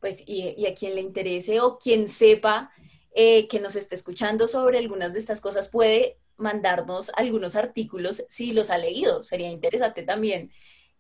pues, 0.05 0.23
y, 0.27 0.55
y 0.59 0.67
a 0.67 0.75
quien 0.75 0.97
le 0.97 1.01
interese 1.01 1.63
o 1.63 1.79
quien 1.79 2.09
sepa 2.09 2.71
eh, 3.15 3.49
que 3.49 3.59
nos 3.59 3.75
esté 3.75 3.95
escuchando 3.95 4.49
sobre 4.49 4.77
algunas 4.77 5.15
de 5.15 5.19
estas 5.19 5.41
cosas 5.41 5.69
puede 5.69 6.19
mandarnos 6.37 7.11
algunos 7.17 7.57
artículos 7.57 8.23
si 8.29 8.53
los 8.53 8.69
ha 8.69 8.77
leído. 8.77 9.23
Sería 9.23 9.49
interesante 9.49 10.03
también 10.03 10.51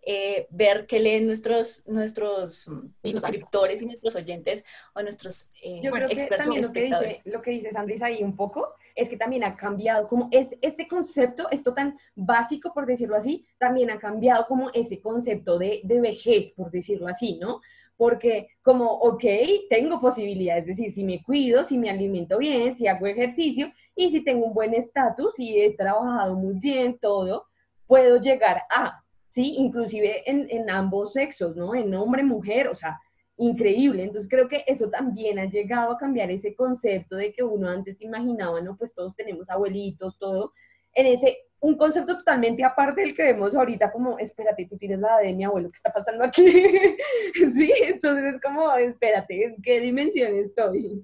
eh, 0.00 0.46
ver 0.48 0.86
qué 0.86 1.00
leen 1.00 1.26
nuestros, 1.26 1.86
nuestros 1.86 2.70
suscriptores 3.02 3.82
y 3.82 3.84
nuestros 3.84 4.14
oyentes 4.14 4.64
o 4.94 5.02
nuestros 5.02 5.50
eh, 5.62 5.80
Yo 5.82 5.90
creo 5.90 6.08
que 6.08 6.14
expertos 6.14 6.46
también 6.46 6.62
lo 6.62 6.72
que, 6.72 6.78
espectadores. 6.78 7.16
dice, 7.18 7.30
lo 7.30 7.42
que 7.42 7.50
dice 7.50 7.72
Sandris 7.72 8.00
ahí 8.00 8.22
un 8.22 8.36
poco 8.36 8.72
es 8.94 9.10
que 9.10 9.18
también 9.18 9.44
ha 9.44 9.54
cambiado, 9.54 10.08
como 10.08 10.30
es, 10.32 10.48
este 10.62 10.88
concepto, 10.88 11.50
esto 11.50 11.74
tan 11.74 11.98
básico, 12.14 12.72
por 12.72 12.86
decirlo 12.86 13.16
así, 13.16 13.46
también 13.58 13.90
ha 13.90 13.98
cambiado 13.98 14.46
como 14.46 14.70
ese 14.72 15.02
concepto 15.02 15.58
de, 15.58 15.82
de 15.84 16.00
vejez, 16.00 16.54
por 16.56 16.70
decirlo 16.70 17.06
así, 17.06 17.36
¿no? 17.36 17.60
Porque 17.96 18.48
como, 18.62 18.90
ok, 18.90 19.24
tengo 19.70 20.00
posibilidades, 20.00 20.68
es 20.68 20.76
decir, 20.76 20.92
si 20.94 21.04
me 21.04 21.22
cuido, 21.22 21.62
si 21.64 21.78
me 21.78 21.90
alimento 21.90 22.38
bien, 22.38 22.74
si 22.76 22.86
hago 22.86 23.06
ejercicio 23.06 23.72
y 23.94 24.10
si 24.10 24.24
tengo 24.24 24.46
un 24.46 24.54
buen 24.54 24.74
estatus, 24.74 25.34
si 25.36 25.60
he 25.60 25.76
trabajado 25.76 26.34
muy 26.34 26.58
bien, 26.58 26.98
todo, 26.98 27.46
puedo 27.86 28.20
llegar 28.20 28.62
a, 28.70 29.02
¿sí? 29.30 29.54
Inclusive 29.58 30.28
en 30.28 30.70
ambos 30.70 31.12
sexos, 31.12 31.54
¿no? 31.56 31.74
En 31.74 31.94
hombre, 31.94 32.24
mujer, 32.24 32.68
o 32.68 32.74
sea, 32.74 33.00
increíble. 33.36 34.04
Entonces 34.04 34.28
creo 34.30 34.48
que 34.48 34.64
eso 34.66 34.88
también 34.90 35.38
ha 35.38 35.46
llegado 35.46 35.92
a 35.92 35.98
cambiar 35.98 36.30
ese 36.30 36.54
concepto 36.54 37.16
de 37.16 37.32
que 37.32 37.42
uno 37.42 37.68
antes 37.68 38.00
imaginaba, 38.00 38.60
¿no? 38.60 38.76
Pues 38.76 38.94
todos 38.94 39.14
tenemos 39.16 39.48
abuelitos, 39.48 40.18
todo, 40.18 40.52
en 40.94 41.06
ese, 41.06 41.38
un 41.64 41.78
concepto 41.78 42.18
totalmente 42.18 42.62
aparte 42.62 43.00
del 43.00 43.14
que 43.14 43.22
vemos 43.22 43.54
ahorita, 43.54 43.90
como, 43.90 44.18
espérate, 44.18 44.66
tú 44.66 44.76
tienes 44.76 44.98
la 44.98 45.16
de 45.20 45.32
mi 45.32 45.44
abuelo, 45.44 45.70
¿qué 45.70 45.78
está 45.78 45.90
pasando 45.90 46.22
aquí? 46.22 46.44
sí, 47.34 47.72
entonces 47.84 48.34
es 48.34 48.42
como, 48.42 48.70
espérate, 48.74 49.44
¿en 49.46 49.62
qué 49.62 49.80
dimensión 49.80 50.34
estoy? 50.34 51.02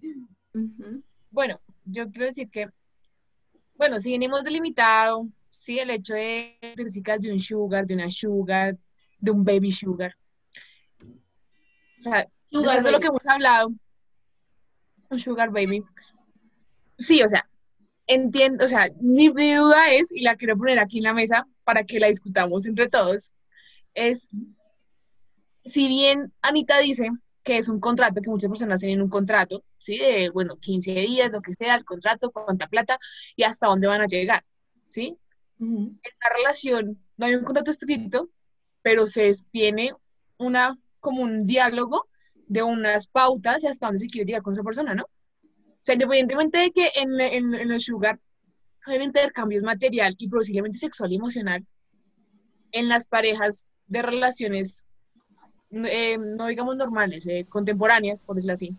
Bueno, 1.30 1.58
yo 1.86 2.10
quiero 2.10 2.26
decir 2.26 2.50
que, 2.50 2.68
bueno, 3.74 3.98
si 3.98 4.12
venimos 4.12 4.44
delimitado, 4.44 5.26
sí, 5.58 5.78
el 5.78 5.88
hecho 5.88 6.12
de 6.12 6.58
características 6.60 7.20
de 7.20 7.32
un 7.32 7.38
sugar, 7.38 7.86
de 7.86 7.94
una 7.94 8.10
sugar, 8.10 8.76
de 9.18 9.30
un 9.30 9.42
baby 9.42 9.72
sugar. 9.72 10.14
O 11.02 12.02
sea, 12.02 12.28
Sugar 12.50 12.74
después 12.74 12.84
de 12.84 12.92
lo 12.92 13.00
que 13.00 13.06
hemos 13.06 13.26
hablado, 13.26 13.72
un 15.08 15.18
sugar 15.18 15.48
baby. 15.48 15.82
Sí, 16.98 17.22
o 17.22 17.28
sea, 17.28 17.48
entiendo, 18.10 18.64
o 18.64 18.68
sea, 18.68 18.90
mi, 19.00 19.30
mi 19.30 19.54
duda 19.54 19.92
es, 19.92 20.10
y 20.10 20.22
la 20.22 20.34
quiero 20.34 20.56
poner 20.56 20.78
aquí 20.78 20.98
en 20.98 21.04
la 21.04 21.14
mesa 21.14 21.46
para 21.64 21.84
que 21.84 22.00
la 22.00 22.08
discutamos 22.08 22.66
entre 22.66 22.88
todos, 22.88 23.32
es, 23.94 24.28
si 25.64 25.88
bien 25.88 26.32
Anita 26.42 26.78
dice 26.80 27.08
que 27.44 27.58
es 27.58 27.68
un 27.68 27.78
contrato, 27.78 28.20
que 28.20 28.28
muchas 28.28 28.50
personas 28.50 28.80
tienen 28.80 29.00
un 29.00 29.08
contrato, 29.08 29.64
¿sí? 29.78 29.98
De, 29.98 30.28
bueno, 30.30 30.56
15 30.56 30.92
días, 30.92 31.30
lo 31.30 31.40
que 31.40 31.54
sea, 31.54 31.76
el 31.76 31.84
contrato, 31.84 32.32
cuánta 32.32 32.66
plata 32.66 32.98
y 33.36 33.44
hasta 33.44 33.68
dónde 33.68 33.86
van 33.86 34.00
a 34.00 34.06
llegar, 34.06 34.44
¿sí? 34.86 35.16
Ujú. 35.60 35.78
En 36.02 36.12
la 36.22 36.36
relación 36.36 36.98
no 37.16 37.26
hay 37.26 37.34
un 37.36 37.44
contrato 37.44 37.70
escrito, 37.70 38.28
pero 38.82 39.06
se 39.06 39.32
tiene 39.50 39.94
una, 40.36 40.76
como 40.98 41.22
un 41.22 41.46
diálogo 41.46 42.08
de 42.34 42.64
unas 42.64 43.06
pautas 43.06 43.62
y 43.62 43.68
hasta 43.68 43.86
dónde 43.86 44.00
se 44.00 44.08
quiere 44.08 44.26
llegar 44.26 44.42
con 44.42 44.54
esa 44.54 44.64
persona, 44.64 44.94
¿no? 44.94 45.06
O 45.80 45.82
sea, 45.82 45.94
independientemente 45.94 46.58
de 46.58 46.70
que 46.72 46.90
en, 46.96 47.18
en, 47.20 47.54
en 47.54 47.70
el 47.72 47.80
sugar 47.80 48.20
hay 48.86 48.98
un 48.98 49.04
intercambio 49.04 49.62
material 49.62 50.14
y 50.18 50.28
posiblemente 50.28 50.78
sexual 50.78 51.12
y 51.12 51.16
emocional, 51.16 51.66
en 52.72 52.88
las 52.88 53.06
parejas 53.06 53.70
de 53.86 54.02
relaciones, 54.02 54.84
eh, 55.70 56.18
no 56.18 56.46
digamos 56.46 56.76
normales, 56.76 57.26
eh, 57.26 57.46
contemporáneas, 57.48 58.20
por 58.20 58.36
decirlo 58.36 58.54
así, 58.54 58.76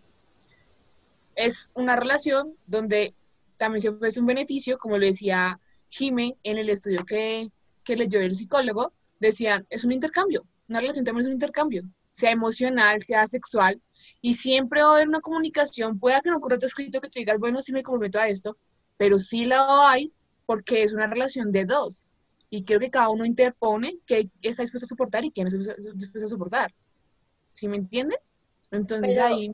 es 1.34 1.70
una 1.74 1.96
relación 1.96 2.52
donde 2.66 3.14
también 3.56 3.82
se 3.82 3.88
ofrece 3.88 4.20
un 4.20 4.26
beneficio, 4.26 4.78
como 4.78 4.98
lo 4.98 5.06
decía 5.06 5.58
Jime 5.90 6.34
en 6.42 6.58
el 6.58 6.68
estudio 6.68 7.04
que, 7.04 7.50
que 7.84 7.96
leyó 7.96 8.20
el 8.20 8.34
psicólogo, 8.34 8.92
decían, 9.20 9.66
es 9.70 9.84
un 9.84 9.92
intercambio, 9.92 10.44
una 10.68 10.80
relación 10.80 11.04
también 11.04 11.22
es 11.22 11.26
un 11.26 11.34
intercambio, 11.34 11.82
sea 12.10 12.30
emocional, 12.30 13.02
sea 13.02 13.26
sexual, 13.26 13.80
y 14.22 14.34
siempre 14.34 14.82
va 14.82 14.90
a 14.90 14.94
haber 14.96 15.08
una 15.08 15.20
comunicación, 15.20 15.98
pueda 16.00 16.22
que 16.22 16.30
no 16.30 16.38
ocurra 16.38 16.56
otro 16.56 16.68
escrito 16.68 17.00
que 17.02 17.10
te 17.10 17.20
digas, 17.20 17.38
bueno, 17.38 17.62
sí 17.62 17.72
me 17.72 17.82
comprometo 17.82 18.20
a 18.20 18.28
esto, 18.28 18.56
pero 18.98 19.18
sí 19.18 19.46
la 19.46 19.90
hay 19.90 20.12
porque 20.46 20.84
es 20.84 20.92
una 20.94 21.08
relación 21.08 21.52
de 21.52 21.66
dos, 21.66 22.08
y 22.50 22.64
creo 22.64 22.80
que 22.80 22.90
cada 22.90 23.10
uno 23.10 23.24
interpone 23.26 23.98
que 24.06 24.30
está 24.42 24.62
dispuesto 24.62 24.86
a 24.86 24.88
soportar 24.88 25.24
y 25.24 25.32
que 25.32 25.42
no 25.44 25.48
está 25.48 25.74
dispuesto 25.94 26.26
a 26.26 26.28
soportar. 26.28 26.72
¿Sí 27.48 27.68
me 27.68 27.76
entienden? 27.76 28.18
Entonces 28.70 29.14
Pero- 29.14 29.26
ahí, 29.26 29.52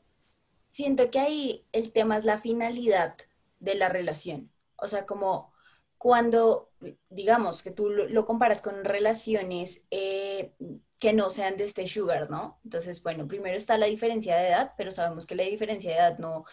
Siento 0.69 1.09
que 1.11 1.19
ahí 1.19 1.65
el 1.71 1.91
tema 1.91 2.17
es 2.17 2.25
la 2.25 2.39
finalidad 2.39 3.15
de 3.59 3.75
la 3.75 3.89
relación. 3.89 4.51
O 4.77 4.87
sea, 4.87 5.05
como 5.05 5.51
cuando, 5.97 6.69
digamos, 7.09 7.63
que 7.63 7.71
tú 7.71 7.89
lo, 7.89 8.07
lo 8.07 8.25
comparas 8.25 8.61
con 8.61 8.83
relaciones 8.85 9.85
eh, 9.91 10.53
que 10.99 11.13
no 11.13 11.29
sean 11.29 11.57
de 11.57 11.63
este 11.63 11.87
sugar, 11.87 12.29
¿no? 12.29 12.59
Entonces, 12.63 13.01
bueno, 13.03 13.27
primero 13.27 13.55
está 13.55 13.77
la 13.77 13.85
diferencia 13.87 14.35
de 14.37 14.49
edad, 14.49 14.73
pero 14.77 14.91
sabemos 14.91 15.25
que 15.25 15.35
la 15.35 15.43
diferencia 15.43 15.91
de 15.91 15.97
edad 15.97 16.19
no 16.19 16.45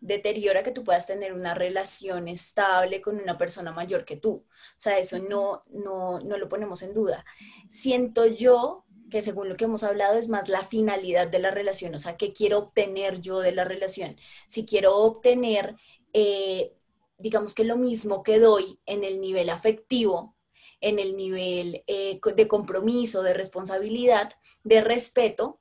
deteriora 0.00 0.64
que 0.64 0.72
tú 0.72 0.82
puedas 0.82 1.06
tener 1.06 1.32
una 1.32 1.54
relación 1.54 2.26
estable 2.26 3.00
con 3.00 3.20
una 3.20 3.38
persona 3.38 3.70
mayor 3.72 4.04
que 4.04 4.16
tú. 4.16 4.44
O 4.48 4.50
sea, 4.76 4.98
eso 4.98 5.18
no, 5.20 5.62
no, 5.68 6.18
no 6.20 6.36
lo 6.38 6.48
ponemos 6.48 6.82
en 6.82 6.92
duda. 6.92 7.24
Siento 7.70 8.26
yo 8.26 8.84
que 9.10 9.22
según 9.22 9.48
lo 9.48 9.56
que 9.56 9.66
hemos 9.66 9.84
hablado 9.84 10.18
es 10.18 10.28
más 10.28 10.48
la 10.48 10.64
finalidad 10.64 11.28
de 11.28 11.38
la 11.38 11.50
relación, 11.50 11.94
o 11.94 11.98
sea, 11.98 12.16
qué 12.16 12.32
quiero 12.32 12.58
obtener 12.58 13.20
yo 13.20 13.40
de 13.40 13.52
la 13.52 13.64
relación. 13.64 14.16
Si 14.48 14.64
quiero 14.66 14.96
obtener, 14.96 15.76
eh, 16.14 16.72
digamos 17.18 17.54
que 17.54 17.64
lo 17.64 17.76
mismo 17.76 18.22
que 18.22 18.38
doy 18.38 18.80
en 18.86 19.04
el 19.04 19.20
nivel 19.20 19.50
afectivo, 19.50 20.34
en 20.82 20.98
el 20.98 21.16
nivel 21.16 21.82
eh, 21.86 22.20
de 22.36 22.48
compromiso, 22.48 23.22
de 23.22 23.34
responsabilidad, 23.34 24.32
de 24.64 24.82
respeto, 24.82 25.60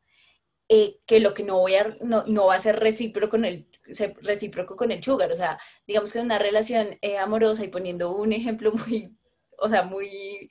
eh, 0.68 1.00
que 1.06 1.20
lo 1.20 1.34
que 1.34 1.44
no, 1.44 1.60
voy 1.60 1.76
a, 1.76 1.98
no, 2.02 2.26
no 2.28 2.48
va 2.48 2.56
a 2.56 2.60
ser 2.60 2.80
recíproco 2.80 3.30
con 3.30 3.46
el 3.46 3.68
recíproco 4.22 4.76
con 4.78 4.92
el 4.92 5.04
sugar, 5.04 5.32
o 5.32 5.36
sea, 5.36 5.60
digamos 5.88 6.14
que 6.14 6.20
una 6.20 6.40
relación 6.40 6.98
eh, 7.02 7.18
amorosa 7.18 7.64
y 7.64 7.68
poniendo 7.68 8.16
un 8.16 8.32
ejemplo 8.34 8.72
muy, 8.72 9.18
o 9.58 9.70
sea, 9.70 9.84
muy 9.84 10.50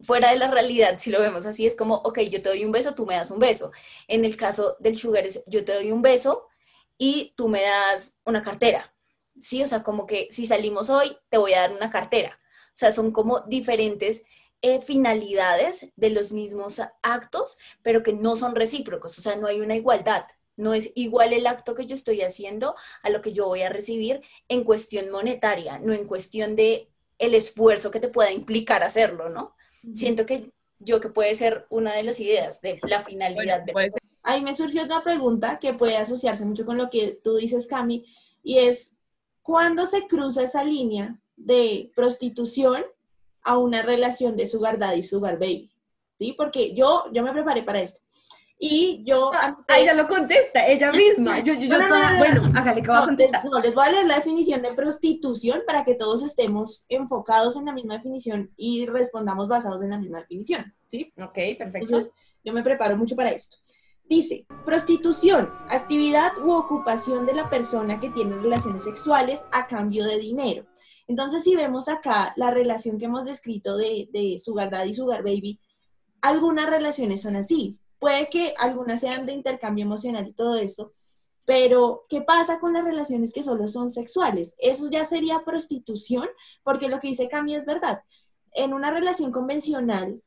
fuera 0.00 0.30
de 0.30 0.38
la 0.38 0.50
realidad, 0.50 0.98
si 0.98 1.10
lo 1.10 1.20
vemos 1.20 1.46
así, 1.46 1.66
es 1.66 1.76
como, 1.76 1.96
ok, 1.96 2.20
yo 2.20 2.42
te 2.42 2.48
doy 2.48 2.64
un 2.64 2.72
beso, 2.72 2.94
tú 2.94 3.06
me 3.06 3.14
das 3.14 3.30
un 3.30 3.38
beso. 3.38 3.70
En 4.08 4.24
el 4.24 4.36
caso 4.36 4.76
del 4.80 4.98
sugar 4.98 5.26
es, 5.26 5.44
yo 5.46 5.64
te 5.64 5.74
doy 5.74 5.92
un 5.92 6.02
beso 6.02 6.48
y 6.98 7.34
tú 7.36 7.48
me 7.48 7.62
das 7.62 8.18
una 8.24 8.42
cartera. 8.42 8.94
Sí, 9.38 9.62
o 9.62 9.66
sea, 9.66 9.82
como 9.82 10.06
que 10.06 10.28
si 10.30 10.46
salimos 10.46 10.90
hoy, 10.90 11.16
te 11.28 11.38
voy 11.38 11.54
a 11.54 11.60
dar 11.60 11.72
una 11.72 11.90
cartera. 11.90 12.40
O 12.70 12.76
sea, 12.80 12.92
son 12.92 13.10
como 13.10 13.40
diferentes 13.40 14.24
eh, 14.62 14.80
finalidades 14.80 15.88
de 15.96 16.10
los 16.10 16.32
mismos 16.32 16.80
actos, 17.02 17.58
pero 17.82 18.02
que 18.02 18.12
no 18.12 18.36
son 18.36 18.54
recíprocos, 18.54 19.18
o 19.18 19.22
sea, 19.22 19.36
no 19.36 19.46
hay 19.46 19.60
una 19.60 19.76
igualdad. 19.76 20.26
No 20.56 20.74
es 20.74 20.92
igual 20.94 21.32
el 21.32 21.46
acto 21.46 21.74
que 21.74 21.86
yo 21.86 21.94
estoy 21.94 22.20
haciendo 22.20 22.74
a 23.02 23.08
lo 23.08 23.22
que 23.22 23.32
yo 23.32 23.46
voy 23.46 23.62
a 23.62 23.70
recibir 23.70 24.20
en 24.48 24.62
cuestión 24.64 25.10
monetaria, 25.10 25.78
no 25.78 25.94
en 25.94 26.06
cuestión 26.06 26.56
de 26.56 26.90
el 27.18 27.34
esfuerzo 27.34 27.90
que 27.90 28.00
te 28.00 28.08
pueda 28.08 28.32
implicar 28.32 28.82
hacerlo, 28.82 29.30
¿no? 29.30 29.54
Siento 29.94 30.26
que 30.26 30.50
yo 30.78 31.00
que 31.00 31.08
puede 31.08 31.34
ser 31.34 31.66
una 31.70 31.94
de 31.94 32.02
las 32.02 32.20
ideas 32.20 32.60
de 32.60 32.78
la 32.82 33.00
finalidad 33.00 33.62
de 33.62 33.72
Ahí 34.22 34.42
me 34.42 34.54
surgió 34.54 34.84
otra 34.84 35.02
pregunta 35.02 35.58
que 35.58 35.72
puede 35.72 35.96
asociarse 35.96 36.44
mucho 36.44 36.66
con 36.66 36.76
lo 36.76 36.90
que 36.90 37.18
tú 37.24 37.36
dices, 37.36 37.66
Cami, 37.66 38.04
y 38.42 38.58
es, 38.58 38.98
¿cuándo 39.42 39.86
se 39.86 40.06
cruza 40.06 40.42
esa 40.42 40.62
línea 40.62 41.18
de 41.44 41.90
prostitución 41.94 42.84
a 43.42 43.58
una 43.58 43.82
relación 43.82 44.36
de 44.36 44.46
sugar 44.46 44.78
daddy 44.78 45.00
y 45.00 45.02
sugar 45.02 45.38
baby? 45.38 45.70
¿Sí? 46.18 46.34
Porque 46.36 46.74
yo, 46.74 47.04
yo 47.12 47.22
me 47.22 47.32
preparé 47.32 47.62
para 47.62 47.80
esto. 47.80 48.00
Y 48.62 49.02
yo... 49.04 49.30
Ah, 49.34 49.56
ya 49.82 49.94
lo 49.94 50.06
contesta, 50.06 50.66
ella 50.66 50.92
misma. 50.92 51.40
Yo, 51.40 51.54
yo, 51.54 51.62
yo 51.62 51.78
bueno, 52.18 52.42
hágale 52.54 52.82
que 52.82 52.88
va 52.88 53.02
a 53.02 53.06
contestar. 53.06 53.44
no, 53.46 53.58
les 53.58 53.74
voy 53.74 53.86
a 53.86 53.92
leer 53.92 54.06
la 54.06 54.16
definición 54.16 54.60
de 54.60 54.74
prostitución 54.74 55.62
para 55.66 55.82
que 55.82 55.94
todos 55.94 56.22
estemos 56.22 56.84
enfocados 56.90 57.56
en 57.56 57.64
la 57.64 57.72
misma 57.72 57.94
definición 57.94 58.52
y 58.56 58.84
respondamos 58.84 59.48
basados 59.48 59.82
en 59.82 59.90
la 59.90 59.98
misma 59.98 60.20
definición. 60.20 60.74
¿Sí? 60.88 61.10
Ok, 61.16 61.34
perfecto. 61.56 61.78
Entonces, 61.78 62.12
yo 62.44 62.52
me 62.52 62.62
preparo 62.62 62.98
mucho 62.98 63.16
para 63.16 63.30
esto. 63.30 63.56
Dice, 64.04 64.44
prostitución, 64.66 65.50
actividad 65.68 66.32
u 66.44 66.50
ocupación 66.50 67.24
de 67.26 67.32
la 67.32 67.48
persona 67.48 67.98
que 67.98 68.10
tiene 68.10 68.36
relaciones 68.36 68.82
sexuales 68.82 69.42
a 69.52 69.68
cambio 69.68 70.04
de 70.04 70.18
dinero. 70.18 70.66
Entonces, 71.10 71.42
si 71.42 71.56
vemos 71.56 71.88
acá 71.88 72.32
la 72.36 72.52
relación 72.52 72.96
que 72.96 73.06
hemos 73.06 73.24
descrito 73.24 73.76
de, 73.76 74.08
de 74.12 74.38
Sugar 74.38 74.70
Daddy 74.70 74.90
y 74.90 74.94
Sugar 74.94 75.24
Baby, 75.24 75.58
algunas 76.20 76.70
relaciones 76.70 77.22
son 77.22 77.34
así. 77.34 77.80
Puede 77.98 78.28
que 78.30 78.54
algunas 78.56 79.00
sean 79.00 79.26
de 79.26 79.32
intercambio 79.32 79.84
emocional 79.84 80.28
y 80.28 80.32
todo 80.34 80.54
esto, 80.54 80.92
pero 81.44 82.04
¿qué 82.08 82.20
pasa 82.22 82.60
con 82.60 82.74
las 82.74 82.84
relaciones 82.84 83.32
que 83.32 83.42
solo 83.42 83.66
son 83.66 83.90
sexuales? 83.90 84.54
Eso 84.58 84.88
ya 84.88 85.04
sería 85.04 85.42
prostitución, 85.44 86.28
porque 86.62 86.88
lo 86.88 87.00
que 87.00 87.08
dice 87.08 87.28
Cami 87.28 87.56
es 87.56 87.66
verdad. 87.66 88.04
En 88.52 88.72
una 88.72 88.92
relación 88.92 89.32
convencional, 89.32 90.22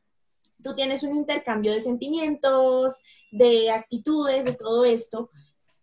tú 0.61 0.75
tienes 0.75 1.01
un 1.03 1.15
intercambio 1.15 1.71
de 1.71 1.79
sentimientos, 1.79 2.97
de 3.31 3.71
actitudes, 3.71 4.43
de 4.43 4.55
todo 4.55 4.83
esto, 4.83 5.29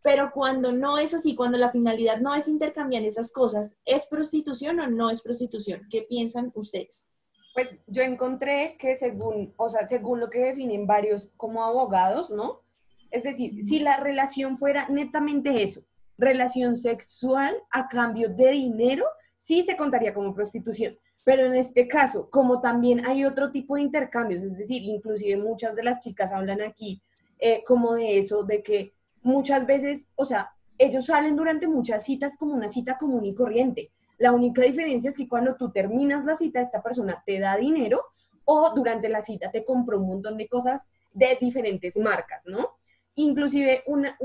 pero 0.02 0.30
cuando 0.32 0.72
no 0.72 0.98
es 0.98 1.14
así, 1.14 1.34
cuando 1.34 1.58
la 1.58 1.70
finalidad 1.70 2.18
no 2.20 2.34
es 2.34 2.48
intercambiar 2.48 3.02
esas 3.02 3.32
cosas, 3.32 3.76
¿es 3.84 4.06
prostitución 4.06 4.80
o 4.80 4.86
no 4.86 5.10
es 5.10 5.22
prostitución? 5.22 5.86
¿Qué 5.90 6.02
piensan 6.02 6.50
ustedes? 6.54 7.10
Pues 7.54 7.68
yo 7.86 8.02
encontré 8.02 8.76
que 8.78 8.96
según, 8.96 9.52
o 9.56 9.68
sea, 9.68 9.86
según 9.88 10.20
lo 10.20 10.30
que 10.30 10.38
definen 10.38 10.86
varios 10.86 11.28
como 11.36 11.64
abogados, 11.64 12.30
¿no? 12.30 12.62
Es 13.10 13.24
decir, 13.24 13.52
si 13.66 13.80
la 13.80 13.98
relación 13.98 14.56
fuera 14.58 14.88
netamente 14.88 15.62
eso, 15.62 15.82
relación 16.16 16.76
sexual 16.76 17.56
a 17.70 17.88
cambio 17.88 18.28
de 18.28 18.50
dinero, 18.50 19.04
sí 19.42 19.64
se 19.64 19.76
contaría 19.76 20.14
como 20.14 20.34
prostitución. 20.34 20.96
Pero 21.24 21.44
en 21.44 21.54
este 21.54 21.86
caso, 21.88 22.30
como 22.30 22.60
también 22.60 23.04
hay 23.04 23.24
otro 23.24 23.50
tipo 23.50 23.74
de 23.74 23.82
intercambios, 23.82 24.42
es 24.42 24.56
decir, 24.56 24.82
inclusive 24.82 25.36
muchas 25.36 25.74
de 25.74 25.82
las 25.82 26.02
chicas 26.02 26.32
hablan 26.32 26.62
aquí 26.62 27.02
eh, 27.38 27.62
como 27.66 27.94
de 27.94 28.18
eso, 28.18 28.44
de 28.44 28.62
que 28.62 28.94
muchas 29.22 29.66
veces, 29.66 30.02
o 30.16 30.24
sea, 30.24 30.50
ellos 30.78 31.06
salen 31.06 31.36
durante 31.36 31.68
muchas 31.68 32.04
citas 32.04 32.32
como 32.38 32.54
una 32.54 32.70
cita 32.70 32.96
común 32.96 33.24
y 33.24 33.34
corriente, 33.34 33.90
la 34.20 34.32
única 34.32 34.62
diferencia 34.62 35.10
es 35.10 35.16
que 35.16 35.26
cuando 35.26 35.56
tú 35.56 35.70
terminas 35.72 36.26
la 36.26 36.36
cita, 36.36 36.60
esta 36.60 36.82
persona 36.82 37.22
te 37.24 37.40
da 37.40 37.56
dinero 37.56 38.02
o 38.44 38.74
durante 38.74 39.08
la 39.08 39.22
cita 39.22 39.50
te 39.50 39.64
compró 39.64 39.98
un 39.98 40.08
montón 40.08 40.36
de 40.36 40.46
cosas 40.46 40.86
de 41.12 41.38
diferentes 41.40 41.96
marcas, 41.96 42.42
¿no? 42.44 42.76
Inclusive 43.14 43.82
una, 43.86 44.18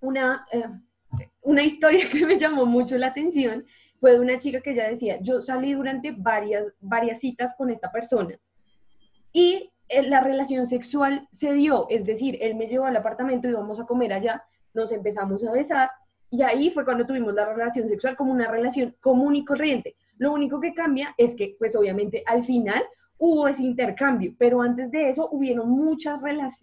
una, 0.00 0.46
eh, 0.52 0.64
una 1.42 1.62
historia 1.62 2.08
que 2.10 2.24
me 2.24 2.38
llamó 2.38 2.64
mucho 2.64 2.96
la 2.96 3.08
atención 3.08 3.66
fue 4.00 4.12
de 4.12 4.20
una 4.20 4.38
chica 4.38 4.60
que 4.60 4.74
ya 4.74 4.88
decía, 4.88 5.18
yo 5.20 5.42
salí 5.42 5.74
durante 5.74 6.12
varias, 6.12 6.64
varias 6.80 7.20
citas 7.20 7.54
con 7.58 7.68
esta 7.70 7.92
persona 7.92 8.38
y 9.32 9.71
la 10.08 10.20
relación 10.20 10.66
sexual 10.66 11.28
se 11.36 11.52
dio, 11.52 11.86
es 11.90 12.04
decir, 12.04 12.38
él 12.40 12.54
me 12.54 12.66
llevó 12.66 12.86
al 12.86 12.96
apartamento 12.96 13.48
y 13.48 13.52
vamos 13.52 13.78
a 13.80 13.86
comer 13.86 14.12
allá, 14.12 14.44
nos 14.74 14.92
empezamos 14.92 15.44
a 15.44 15.52
besar 15.52 15.90
y 16.30 16.42
ahí 16.42 16.70
fue 16.70 16.84
cuando 16.84 17.06
tuvimos 17.06 17.34
la 17.34 17.52
relación 17.52 17.88
sexual 17.88 18.16
como 18.16 18.32
una 18.32 18.50
relación 18.50 18.96
común 19.00 19.36
y 19.36 19.44
corriente. 19.44 19.96
Lo 20.16 20.32
único 20.32 20.60
que 20.60 20.72
cambia 20.72 21.14
es 21.18 21.34
que, 21.34 21.56
pues 21.58 21.76
obviamente, 21.76 22.22
al 22.24 22.44
final 22.44 22.82
hubo 23.18 23.46
ese 23.48 23.62
intercambio, 23.62 24.34
pero 24.38 24.62
antes 24.62 24.90
de 24.90 25.10
eso 25.10 25.28
hubieron 25.30 25.68
muchas, 25.68 26.20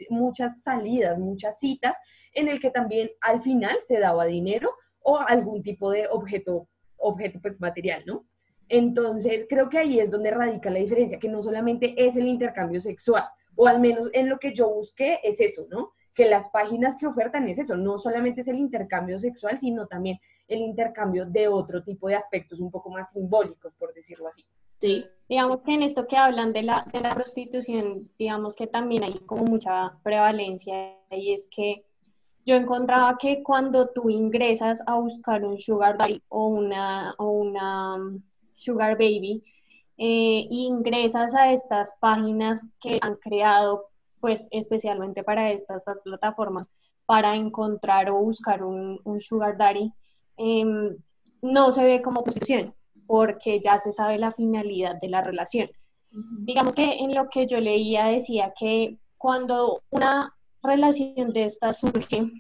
muchas 0.10 0.60
salidas, 0.64 1.20
muchas 1.20 1.58
citas 1.60 1.94
en 2.34 2.48
el 2.48 2.60
que 2.60 2.72
también 2.72 3.12
al 3.22 3.44
final 3.44 3.78
se 3.88 4.00
daba 4.00 4.26
dinero 4.26 4.74
o 5.02 5.18
algún 5.18 5.62
tipo 5.62 5.92
de 5.92 6.08
objeto, 6.08 6.68
objeto 6.98 7.40
pues, 7.40 7.60
material, 7.60 8.04
¿no? 8.06 8.26
Entonces, 8.70 9.46
creo 9.50 9.70
que 9.70 9.80
ahí 9.80 10.00
es 10.00 10.10
donde 10.10 10.32
radica 10.32 10.70
la 10.70 10.80
diferencia, 10.80 11.20
que 11.20 11.28
no 11.28 11.42
solamente 11.42 11.94
es 11.98 12.16
el 12.16 12.28
intercambio 12.28 12.80
sexual, 12.80 13.26
o 13.56 13.68
al 13.68 13.80
menos 13.80 14.10
en 14.14 14.30
lo 14.30 14.40
que 14.40 14.54
yo 14.54 14.70
busqué 14.70 15.20
es 15.24 15.42
eso, 15.42 15.68
¿no? 15.70 15.92
que 16.20 16.26
las 16.26 16.50
páginas 16.50 16.98
que 16.98 17.08
ofertan 17.08 17.48
es 17.48 17.58
eso, 17.60 17.78
no 17.78 17.98
solamente 17.98 18.42
es 18.42 18.48
el 18.50 18.58
intercambio 18.58 19.18
sexual, 19.20 19.58
sino 19.62 19.88
también 19.88 20.20
el 20.50 20.60
intercambio 20.60 21.26
de 21.26 21.48
otro 21.48 21.82
tipo 21.82 22.10
de 22.10 22.16
aspectos 22.16 22.60
un 22.60 22.70
poco 22.70 22.90
más 22.90 23.10
simbólicos, 23.12 23.74
por 23.76 23.94
decirlo 23.94 24.28
así. 24.28 24.46
Sí, 24.80 25.06
digamos 25.30 25.62
que 25.62 25.76
en 25.76 25.84
esto 25.84 26.08
que 26.08 26.18
hablan 26.18 26.52
de 26.52 26.64
la, 26.64 26.86
de 26.92 27.00
la 27.00 27.16
prostitución, 27.16 28.10
digamos 28.20 28.54
que 28.54 28.68
también 28.68 29.06
hay 29.06 29.14
como 29.20 29.46
mucha 29.46 29.94
prevalencia 30.04 30.98
y 31.10 31.32
es 31.32 31.48
que 31.50 31.86
yo 32.46 32.56
encontraba 32.56 33.18
que 33.18 33.42
cuando 33.42 33.88
tú 33.88 34.10
ingresas 34.10 34.84
a 34.88 34.96
buscar 34.96 35.46
un 35.46 35.58
sugar 35.58 35.98
daddy 35.98 36.22
o 36.28 36.48
una, 36.48 37.16
o 37.18 37.30
una 37.30 37.98
sugar 38.60 38.94
baby, 38.94 39.44
eh, 39.98 40.48
ingresas 40.50 41.36
a 41.36 41.52
estas 41.52 41.94
páginas 42.00 42.66
que 42.80 43.00
han 43.02 43.16
creado 43.16 43.90
pues 44.20 44.48
especialmente 44.52 45.24
para 45.24 45.52
estas, 45.52 45.78
estas 45.78 46.02
plataformas, 46.02 46.70
para 47.06 47.36
encontrar 47.36 48.10
o 48.10 48.20
buscar 48.20 48.64
un, 48.64 49.00
sugar 49.20 49.58
daddy, 49.58 49.92
em, 50.38 50.96
no 51.42 51.72
se 51.72 51.84
ve 51.84 52.02
como 52.02 52.24
posición, 52.24 52.74
porque 53.08 53.60
ya 53.62 53.80
se 53.80 53.92
sabe 53.92 54.18
la 54.18 54.32
finalidad 54.32 55.00
de 55.02 55.10
la 55.10 55.24
relación. 55.24 55.70
Digamos 56.12 56.76
que 56.76 56.84
en 56.84 57.14
lo 57.16 57.30
que 57.30 57.48
yo 57.48 57.60
leía 57.60 58.06
decía 58.06 58.54
que 58.58 58.98
cuando 59.18 59.82
una 59.90 60.36
relación 60.62 61.32
de 61.34 61.46
esta 61.46 61.72
surge 61.72 62.32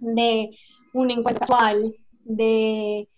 de 0.00 0.50
un 0.92 1.10
encuentro 1.10 1.46
casual, 1.46 1.94
de 2.24 3.08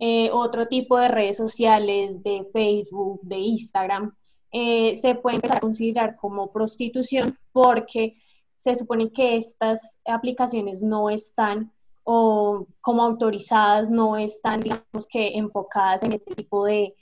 eh, 0.00 0.30
otro 0.30 0.68
tipo 0.68 0.98
de 0.98 1.08
redes 1.08 1.36
sociales, 1.36 2.22
de 2.22 2.46
Facebook, 2.52 3.20
de 3.22 3.36
Instagram, 3.38 4.14
eh, 4.52 4.96
se 4.96 5.14
puede 5.14 5.36
empezar 5.36 5.58
a 5.58 5.60
considerar 5.60 6.16
como 6.16 6.52
prostitución 6.52 7.38
porque 7.52 8.16
se 8.56 8.74
supone 8.74 9.10
que 9.12 9.36
estas 9.36 10.00
aplicaciones 10.06 10.82
no 10.82 11.10
están 11.10 11.72
o 12.04 12.66
como 12.80 13.02
autorizadas, 13.02 13.90
no 13.90 14.16
están, 14.16 14.60
digamos 14.60 15.06
que, 15.10 15.36
enfocadas 15.36 16.02
en 16.02 16.12
este 16.14 16.34
tipo 16.34 16.64
de, 16.64 16.94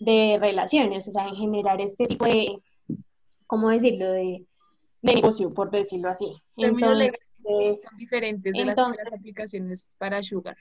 de 0.00 0.38
relaciones, 0.40 1.06
o 1.06 1.10
sea, 1.10 1.28
en 1.28 1.36
generar 1.36 1.80
este 1.80 2.06
tipo 2.06 2.24
de, 2.24 2.62
¿cómo 3.46 3.68
decirlo?, 3.68 4.10
de, 4.10 4.46
negocio, 5.02 5.52
por 5.52 5.70
decirlo 5.70 6.08
así. 6.08 6.32
Entonces, 6.56 7.12
son 7.82 7.98
diferentes 7.98 8.54
de 8.54 8.64
las, 8.64 8.78
las 8.78 9.20
aplicaciones 9.20 9.94
para 9.98 10.22
Sugar. 10.22 10.56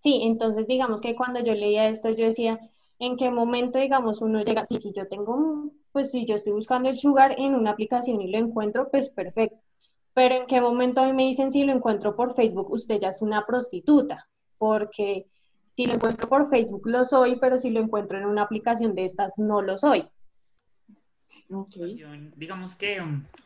Sí, 0.00 0.20
entonces 0.24 0.66
digamos 0.66 1.00
que 1.00 1.14
cuando 1.14 1.40
yo 1.40 1.54
leía 1.54 1.88
esto, 1.88 2.10
yo 2.10 2.26
decía, 2.26 2.58
en 2.98 3.16
qué 3.16 3.30
momento, 3.30 3.78
digamos, 3.78 4.22
uno 4.22 4.42
llega, 4.42 4.64
sí, 4.64 4.78
si 4.78 4.92
yo 4.92 5.08
tengo, 5.08 5.70
pues 5.92 6.10
si 6.10 6.24
yo 6.26 6.36
estoy 6.36 6.52
buscando 6.54 6.88
el 6.88 6.98
sugar 6.98 7.34
en 7.38 7.54
una 7.54 7.70
aplicación 7.70 8.20
y 8.20 8.30
lo 8.30 8.38
encuentro, 8.38 8.90
pues 8.90 9.10
perfecto. 9.10 9.58
Pero 10.14 10.34
en 10.36 10.46
qué 10.46 10.60
momento 10.60 11.00
a 11.02 11.06
mí 11.06 11.12
me 11.12 11.26
dicen 11.26 11.52
si 11.52 11.64
lo 11.64 11.72
encuentro 11.72 12.16
por 12.16 12.34
Facebook, 12.34 12.70
usted 12.72 12.98
ya 12.98 13.08
es 13.08 13.22
una 13.22 13.46
prostituta, 13.46 14.28
porque 14.58 15.26
si 15.68 15.86
lo 15.86 15.94
encuentro 15.94 16.28
por 16.28 16.50
Facebook 16.50 16.82
lo 16.86 17.04
soy, 17.04 17.36
pero 17.36 17.58
si 17.58 17.70
lo 17.70 17.80
encuentro 17.80 18.18
en 18.18 18.26
una 18.26 18.42
aplicación 18.42 18.94
de 18.94 19.04
estas 19.04 19.38
no 19.38 19.62
lo 19.62 19.78
soy. 19.78 20.08
Okay. 21.48 21.96
digamos 22.36 22.74
que 22.74 23.00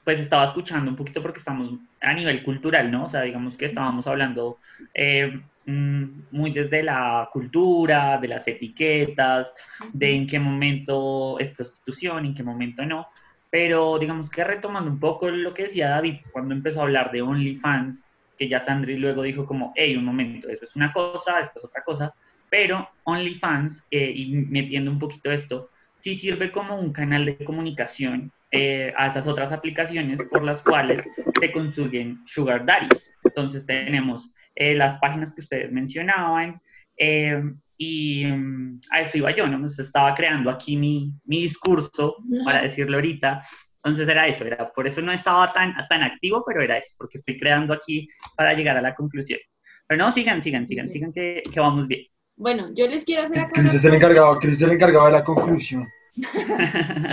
pues 0.05 0.19
estaba 0.19 0.45
escuchando 0.45 0.91
un 0.91 0.97
poquito 0.97 1.21
porque 1.21 1.39
estamos 1.39 1.79
a 2.01 2.15
nivel 2.15 2.43
cultural, 2.43 2.91
¿no? 2.91 3.05
O 3.05 3.11
sea, 3.11 3.23
digamos 3.23 3.57
que 3.59 3.67
estábamos 3.67 4.07
hablando 4.07 4.59
eh, 4.95 5.39
Mm, 5.67 6.25
muy 6.31 6.51
desde 6.53 6.83
la 6.83 7.29
cultura, 7.33 8.19
de 8.19 8.29
las 8.29 8.47
etiquetas, 8.47 9.53
de 9.93 10.15
en 10.15 10.27
qué 10.27 10.39
momento 10.39 11.39
es 11.39 11.51
prostitución, 11.51 12.27
en 12.27 12.35
qué 12.35 12.43
momento 12.43 12.85
no. 12.85 13.09
Pero 13.51 13.99
digamos 13.99 14.29
que 14.29 14.45
retomando 14.45 14.91
un 14.91 15.01
poco 15.01 15.31
lo 15.31 15.55
que 15.55 15.65
decía 15.65 15.89
David 15.91 16.17
cuando 16.33 16.55
empezó 16.55 16.81
a 16.81 16.83
hablar 16.85 17.11
de 17.13 17.23
OnlyFans, 17.23 18.05
que 18.37 18.49
ya 18.49 18.61
Sandri 18.61 18.99
luego 18.99 19.23
dijo 19.23 19.47
como, 19.47 19.73
hey, 19.77 19.97
un 19.97 20.05
momento, 20.05 20.49
eso 20.49 20.65
es 20.65 20.77
una 20.77 20.93
cosa, 20.93 21.41
esto 21.41 21.61
es 21.61 21.65
otra 21.65 21.83
cosa, 21.85 22.15
pero 22.51 22.89
OnlyFans, 23.05 23.85
eh, 23.91 24.13
y 24.15 24.27
metiendo 24.33 24.91
un 24.91 24.99
poquito 24.99 25.31
esto, 25.31 25.71
sí 25.99 26.17
sirve 26.17 26.51
como 26.51 26.79
un 26.79 26.93
canal 26.93 27.25
de 27.25 27.45
comunicación 27.45 28.33
eh, 28.51 28.93
a 28.97 29.09
esas 29.09 29.27
otras 29.27 29.51
aplicaciones 29.53 30.21
por 30.31 30.45
las 30.45 30.63
cuales 30.63 31.05
se 31.41 31.51
consiguen 31.51 32.21
sugar 32.25 32.65
daddies. 32.65 33.11
Entonces 33.25 33.67
tenemos 33.67 34.31
eh, 34.55 34.75
las 34.75 34.99
páginas 35.01 35.35
que 35.35 35.41
ustedes 35.41 35.73
mencionaban 35.73 36.61
eh, 36.97 37.43
y 37.77 38.25
mm, 38.25 38.81
a 38.91 39.01
eso 39.01 39.19
iba 39.19 39.33
yo, 39.33 39.49
¿no? 39.49 39.67
estaba 39.67 40.15
creando 40.15 40.51
aquí 40.51 40.77
mi, 40.77 41.13
mi 41.25 41.43
discurso, 41.43 42.17
para 42.45 42.63
decirlo 42.63 42.99
ahorita. 42.99 43.41
Entonces 43.83 44.09
era 44.09 44.27
eso, 44.29 44.45
era, 44.45 44.73
por 44.73 44.87
eso 44.87 45.03
no 45.03 45.13
estaba 45.13 45.53
tan, 45.53 45.75
tan 45.89 46.03
activo, 46.03 46.45
pero 46.47 46.63
era 46.63 46.79
eso, 46.79 46.95
porque 46.97 47.19
estoy 47.19 47.39
creando 47.39 47.75
aquí 47.75 48.09
para 48.37 48.55
llegar 48.55 48.77
a 48.77 48.83
la 48.83 48.95
conclusión. 48.95 49.41
Pero 49.87 50.05
no, 50.05 50.13
sigan, 50.13 50.43
sigan, 50.43 50.67
sigan, 50.67 50.89
sigan 50.89 51.13
que, 51.13 51.43
que 51.53 51.61
vamos 51.61 51.87
bien. 51.87 52.07
Bueno, 52.37 52.69
yo 52.75 52.87
les 52.89 53.05
quiero 53.05 53.23
hacer 53.23 53.41
acá. 53.41 53.53
Cris 53.53 53.75
es 53.75 53.85
el 53.85 53.95
encargado, 53.95 54.39
Cris 54.39 54.57
es 54.57 54.63
el 54.63 54.73
encargado 54.73 55.07
de 55.07 55.13
la 55.13 55.25
conclusión. 55.25 55.87
Yo 56.17 56.29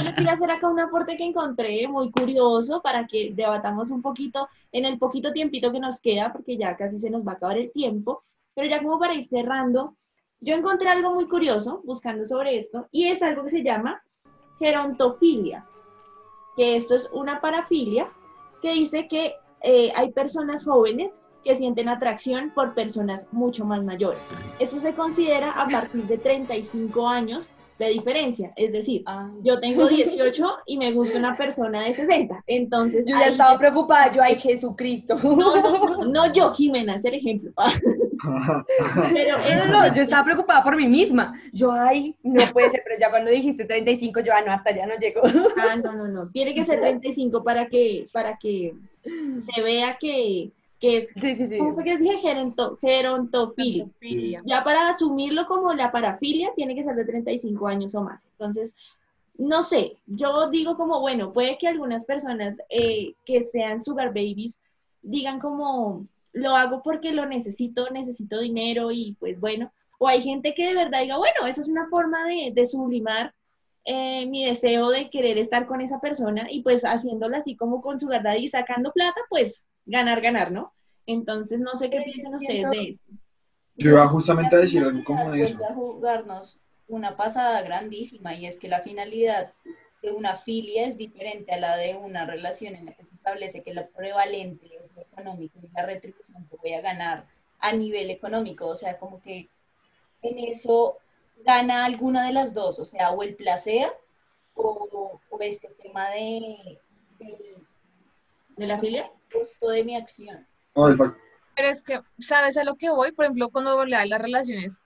les 0.04 0.14
quiero 0.16 0.32
hacer 0.32 0.52
acá 0.52 0.70
un 0.70 0.80
aporte 0.80 1.18
que 1.18 1.24
encontré 1.24 1.88
muy 1.88 2.12
curioso 2.12 2.82
para 2.82 3.08
que 3.08 3.32
debatamos 3.34 3.92
un 3.92 4.02
poquito 4.02 4.48
en 4.72 4.86
el 4.86 5.00
poquito 5.00 5.32
tiempito 5.32 5.72
que 5.72 5.80
nos 5.80 6.02
queda, 6.02 6.32
porque 6.32 6.58
ya 6.58 6.76
casi 6.76 7.00
se 7.00 7.10
nos 7.10 7.26
va 7.26 7.34
a 7.34 7.36
acabar 7.36 7.58
el 7.58 7.72
tiempo, 7.72 8.22
pero 8.54 8.68
ya 8.68 8.82
como 8.82 9.00
para 9.00 9.16
ir 9.16 9.26
cerrando, 9.26 9.96
yo 10.40 10.56
encontré 10.56 10.90
algo 10.90 11.14
muy 11.14 11.28
curioso 11.28 11.82
buscando 11.84 12.28
sobre 12.28 12.58
esto 12.58 12.88
y 12.92 13.08
es 13.08 13.22
algo 13.22 13.44
que 13.44 13.50
se 13.50 13.64
llama 13.64 14.04
gerontofilia, 14.60 15.66
que 16.56 16.76
esto 16.76 16.96
es 16.96 17.10
una 17.12 17.42
parafilia 17.42 18.12
que 18.62 18.74
dice 18.74 19.08
que 19.08 19.36
eh, 19.64 19.92
hay 19.96 20.12
personas 20.12 20.66
jóvenes 20.66 21.22
que 21.44 21.56
sienten 21.56 21.90
atracción 21.90 22.52
por 22.54 22.74
personas 22.74 23.28
mucho 23.32 23.66
más 23.66 23.84
mayores. 23.84 24.20
Eso 24.60 24.78
se 24.78 24.94
considera 24.94 25.52
a 25.52 25.68
partir 25.68 26.04
de 26.04 26.18
35 26.18 27.08
años 27.08 27.56
de 27.80 27.90
diferencia. 27.90 28.54
Es 28.56 28.72
decir, 28.72 29.02
Ah. 29.08 29.28
yo 29.44 29.60
tengo 29.60 29.88
18 29.88 30.46
y 30.68 30.78
me 30.78 30.92
gusta 30.92 31.18
una 31.18 31.36
persona 31.36 31.82
de 31.82 31.92
60. 31.94 32.44
Entonces, 32.46 33.08
Yo 33.08 33.16
ya 33.18 33.28
estaba 33.30 33.58
preocupada, 33.58 34.12
yo, 34.14 34.22
ay, 34.22 34.36
Jesucristo. 34.40 35.16
no, 35.24 35.36
no, 35.62 35.98
no, 36.06 36.32
yo, 36.34 36.54
Jimena, 36.54 36.94
es 36.96 37.06
el 37.06 37.16
ejemplo. 37.16 37.52
Pero 39.14 39.38
eso, 39.40 39.68
no, 39.72 39.88
no, 39.88 39.96
yo 39.96 40.04
estaba 40.04 40.24
preocupada 40.24 40.64
por 40.64 40.76
mí 40.76 40.88
misma. 40.88 41.40
Yo, 41.52 41.72
ay, 41.72 42.16
no 42.24 42.44
puede 42.54 42.70
ser, 42.72 42.82
pero 42.86 43.00
ya 43.00 43.10
cuando 43.10 43.32
dijiste 43.32 43.66
35, 43.66 44.20
yo, 44.20 44.32
ah, 44.34 44.42
no, 44.46 44.52
hasta 44.52 44.76
ya 44.76 44.86
no 44.86 44.96
llego. 45.00 45.22
ah, 45.58 45.76
no, 45.84 45.94
no, 45.94 46.08
no, 46.08 46.30
tiene 46.30 46.54
que 46.54 46.64
ser 46.64 46.80
35 46.82 47.44
para 47.44 47.68
que, 47.68 48.08
para 48.14 48.38
que 48.38 48.76
se 49.04 49.62
vea 49.64 49.98
que, 50.00 50.52
que 50.82 50.98
es, 50.98 51.10
Sí, 51.10 51.36
sí, 51.36 51.48
sí. 51.48 51.58
¿cómo 51.60 51.76
fue 51.76 51.84
que 51.84 51.92
les 51.92 52.02
dije? 52.02 52.18
Geronto, 52.18 52.78
gerontofilia. 52.82 53.88
Filia. 54.00 54.42
Ya 54.46 54.64
para 54.64 54.90
asumirlo 54.90 55.46
como 55.46 55.74
la 55.74 55.92
parafilia 55.92 56.52
tiene 56.56 56.76
que 56.76 56.84
ser 56.84 56.96
de 56.96 57.06
35 57.06 57.68
años 57.68 57.94
o 57.96 58.04
más. 58.04 58.26
Entonces, 58.26 58.76
no 59.38 59.62
sé, 59.62 59.94
yo 60.08 60.50
digo 60.50 60.76
como, 60.76 61.00
bueno, 61.00 61.32
puede 61.32 61.58
que 61.58 61.68
algunas 61.68 62.06
personas 62.06 62.60
eh, 62.70 63.14
que 63.26 63.42
sean 63.42 63.80
sugar 63.80 64.10
babies 64.10 64.60
digan 65.04 65.40
como, 65.40 66.08
lo 66.34 66.52
hago 66.56 66.82
porque 66.82 67.12
lo 67.12 67.26
necesito, 67.26 67.90
necesito 67.92 68.40
dinero 68.40 68.92
y 68.92 69.16
pues 69.20 69.40
bueno, 69.40 69.72
o 70.00 70.08
hay 70.08 70.22
gente 70.22 70.56
que 70.56 70.68
de 70.68 70.76
verdad 70.76 71.02
diga, 71.02 71.18
bueno, 71.18 71.46
eso 71.48 71.62
es 71.62 71.68
una 71.68 71.88
forma 71.90 72.26
de, 72.28 72.52
de 72.54 72.66
sublimar 72.66 73.34
eh, 73.86 74.28
mi 74.28 74.46
deseo 74.46 74.90
de 74.90 75.10
querer 75.10 75.38
estar 75.38 75.66
con 75.66 75.82
esa 75.82 76.00
persona 76.00 76.48
y 76.52 76.62
pues 76.62 76.84
haciéndolo 76.84 77.38
así 77.38 77.56
como 77.56 77.82
con 77.82 78.00
su 78.00 78.08
verdad 78.08 78.36
y 78.36 78.48
sacando 78.48 78.92
plata, 78.92 79.20
pues 79.30 79.68
ganar, 79.86 80.22
ganar, 80.22 80.52
¿no? 80.52 80.74
Entonces, 81.08 81.60
no 81.60 81.76
sé 81.76 81.90
qué 81.90 82.02
piensan 82.02 82.36
ustedes 82.36 82.70
de 82.70 82.90
eso. 82.90 83.04
Yo 83.76 83.92
iba 83.92 84.08
justamente 84.08 84.56
a 84.56 84.60
decir 84.60 84.84
algo 84.84 85.04
como 85.04 85.32
de 85.32 85.44
eso. 85.44 85.58
a 85.68 85.74
jugarnos 85.74 86.62
una 86.88 87.16
pasada 87.16 87.62
grandísima 87.64 88.36
y 88.36 88.46
es 88.46 88.60
que 88.60 88.68
la 88.68 88.82
finalidad 88.82 89.54
de 90.04 90.12
una 90.12 90.36
filia 90.36 90.86
es 90.86 90.98
diferente 90.98 91.54
a 91.54 91.60
la 91.60 91.78
de 91.78 91.96
una 91.96 92.26
relación 92.26 92.76
en 92.76 92.86
la 92.86 92.94
que 92.94 93.06
se 93.06 93.16
establece 93.16 93.64
que 93.64 93.74
lo 93.74 93.88
prevalente 93.90 94.68
es 94.80 94.92
lo 94.96 95.02
económico 95.02 95.60
y 95.62 95.70
la 95.74 95.86
retribución 95.86 96.46
que 96.48 96.58
voy 96.58 96.74
a 96.74 96.82
ganar 96.82 97.26
a 97.60 97.74
nivel 97.74 98.10
económico, 98.10 98.68
o 98.68 98.76
sea, 98.76 98.98
como 98.98 99.22
que 99.22 99.48
en 100.24 100.40
eso 100.40 100.98
gana 101.46 101.86
alguna 101.86 102.26
de 102.26 102.34
las 102.34 102.54
dos, 102.54 102.80
o 102.80 102.86
sea, 102.86 103.12
o 103.12 103.24
el 103.24 103.36
placer 103.36 103.90
o, 104.54 105.20
o 105.30 105.40
este 105.40 105.70
tema 105.82 106.10
de, 106.10 106.80
del 107.20 107.36
¿De 108.58 108.68
la 108.68 108.78
filia? 108.80 109.12
costo 109.32 109.70
de 109.70 109.84
mi 109.84 109.96
acción. 109.96 110.46
Pero 110.74 111.68
es 111.68 111.84
que, 111.84 112.02
¿sabes 112.20 112.58
a 112.58 112.64
lo 112.64 112.76
que 112.76 112.90
voy? 112.90 113.12
Por 113.12 113.26
ejemplo, 113.26 113.50
cuando 113.50 113.84
le 113.86 113.96
das 113.96 114.08
las 114.10 114.22
relaciones. 114.22 114.82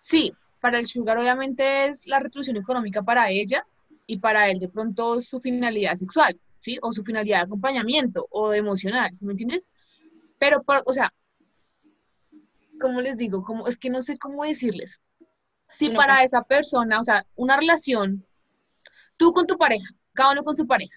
Sí, 0.00 0.32
para 0.60 0.78
el 0.78 0.86
sugar 0.86 1.18
obviamente 1.18 1.86
es 1.86 2.06
la 2.06 2.20
retribución 2.20 2.56
económica 2.56 3.02
para 3.02 3.30
ella 3.30 3.66
y 4.06 4.18
para 4.18 4.50
él 4.50 4.58
de 4.58 4.68
pronto 4.68 5.20
su 5.20 5.40
finalidad 5.40 5.94
sexual, 5.94 6.38
¿sí? 6.60 6.78
O 6.82 6.92
su 6.92 7.04
finalidad 7.04 7.38
de 7.38 7.44
acompañamiento 7.44 8.26
o 8.30 8.50
de 8.50 8.58
emocional, 8.58 9.14
¿sí 9.14 9.24
me 9.26 9.32
entiendes? 9.32 9.70
Pero, 10.38 10.62
por- 10.62 10.82
o 10.86 10.92
sea, 10.92 11.12
¿cómo 12.80 13.00
les 13.00 13.16
digo? 13.16 13.42
Como, 13.44 13.66
es 13.66 13.76
que 13.76 13.90
no 13.90 14.02
sé 14.02 14.18
cómo 14.18 14.44
decirles. 14.44 15.00
Si 15.74 15.90
para 15.90 16.22
esa 16.22 16.42
persona, 16.42 17.00
o 17.00 17.02
sea, 17.02 17.26
una 17.34 17.56
relación, 17.56 18.24
tú 19.16 19.32
con 19.32 19.46
tu 19.46 19.58
pareja, 19.58 19.88
cada 20.12 20.32
uno 20.32 20.44
con 20.44 20.54
su 20.54 20.66
pareja, 20.66 20.96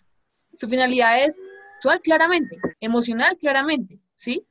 su 0.55 0.69
finalidad 0.69 1.23
es 1.23 1.41
sexual 1.77 2.01
claramente, 2.01 2.57
emocional 2.79 3.37
claramente, 3.37 3.99
¿sí? 4.15 4.45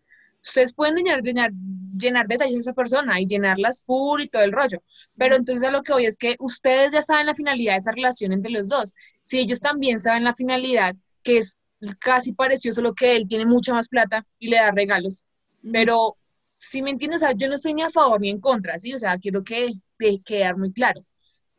Ustedes 0.45 0.73
pueden 0.73 0.97
llenar, 0.97 1.23
llenar, 1.23 1.51
llenar 1.97 2.27
detalles 2.29 2.59
a 2.59 2.61
esa 2.61 2.73
persona 2.73 3.21
y 3.21 3.27
llenarlas 3.27 3.85
full 3.85 4.23
y 4.23 4.29
todo 4.29 4.43
el 4.43 4.53
rollo, 4.53 4.83
pero 5.17 5.35
entonces 5.35 5.69
a 5.69 5.73
lo 5.73 5.83
que 5.83 5.93
voy 5.93 6.07
es 6.07 6.17
que 6.17 6.37
ustedes 6.39 6.93
ya 6.93 7.03
saben 7.03 7.27
la 7.27 7.35
finalidad 7.35 7.73
de 7.73 7.79
esa 7.79 7.93
relación 7.93 8.33
entre 8.33 8.53
los 8.53 8.69
dos. 8.69 8.95
Si 9.23 9.39
ellos 9.39 9.61
también 9.61 9.99
saben 9.99 10.25
la 10.25 10.35
finalidad, 10.35 10.95
que 11.25 11.39
es 11.39 11.57
casi 11.99 12.33
parecido, 12.33 12.73
solo 12.75 12.95
que 12.95 13.17
él 13.17 13.27
tiene 13.27 13.47
mucha 13.47 13.73
más 13.75 13.89
plata 13.89 14.25
y 14.39 14.49
le 14.49 14.57
da 14.57 14.71
regalos, 14.71 15.25
pero 15.73 16.17
si 16.59 16.83
me 16.83 16.91
entiendes, 16.91 17.23
o 17.23 17.27
sea, 17.27 17.35
yo 17.37 17.49
no 17.49 17.55
estoy 17.55 17.75
ni 17.75 17.83
a 17.83 17.91
favor 17.91 18.21
ni 18.21 18.31
en 18.31 18.41
contra, 18.41 18.79
¿sí? 18.79 18.95
O 18.95 18.99
sea, 18.99 19.19
quiero 19.19 19.45
que 19.45 19.73
de 19.99 20.21
quedar 20.25 20.57
muy 20.57 20.73
claro, 20.73 21.05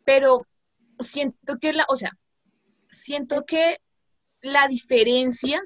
pero 0.06 0.46
siento 1.00 1.58
que 1.60 1.74
la, 1.74 1.86
o 1.90 1.96
sea, 1.96 2.12
siento 2.92 3.46
que 3.46 3.78
la 4.42 4.68
diferencia 4.68 5.62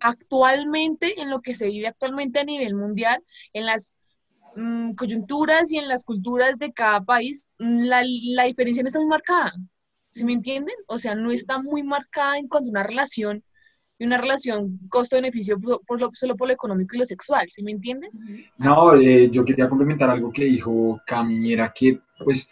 actualmente 0.00 1.20
en 1.20 1.30
lo 1.30 1.40
que 1.40 1.54
se 1.54 1.66
vive 1.66 1.88
actualmente 1.88 2.40
a 2.40 2.44
nivel 2.44 2.74
mundial, 2.74 3.22
en 3.52 3.66
las 3.66 3.94
mm, 4.56 4.94
coyunturas 4.94 5.72
y 5.72 5.78
en 5.78 5.88
las 5.88 6.04
culturas 6.04 6.58
de 6.58 6.72
cada 6.72 7.02
país, 7.02 7.52
mm, 7.58 7.84
la, 7.84 8.02
la 8.04 8.44
diferencia 8.44 8.82
no 8.82 8.88
está 8.88 9.00
muy 9.00 9.08
marcada. 9.08 9.52
¿Sí 10.10 10.24
me 10.24 10.32
entienden? 10.32 10.74
O 10.86 10.98
sea, 10.98 11.14
no 11.14 11.30
está 11.30 11.58
muy 11.58 11.82
marcada 11.82 12.38
en 12.38 12.48
cuanto 12.48 12.70
a 12.70 12.72
una 12.72 12.82
relación 12.82 13.44
y 13.98 14.06
una 14.06 14.18
relación 14.18 14.78
costo-beneficio 14.88 15.58
solo 16.12 16.36
por 16.36 16.48
lo 16.48 16.54
económico 16.54 16.94
y 16.94 16.98
lo 16.98 17.04
sexual. 17.04 17.46
¿Sí 17.48 17.62
me 17.62 17.72
entienden? 17.72 18.10
No, 18.56 18.94
eh, 18.94 19.28
yo 19.30 19.44
quería 19.44 19.68
complementar 19.68 20.10
algo 20.10 20.32
que 20.32 20.44
dijo 20.44 21.00
Cami, 21.06 21.52
era 21.52 21.72
que, 21.72 22.00
pues, 22.24 22.48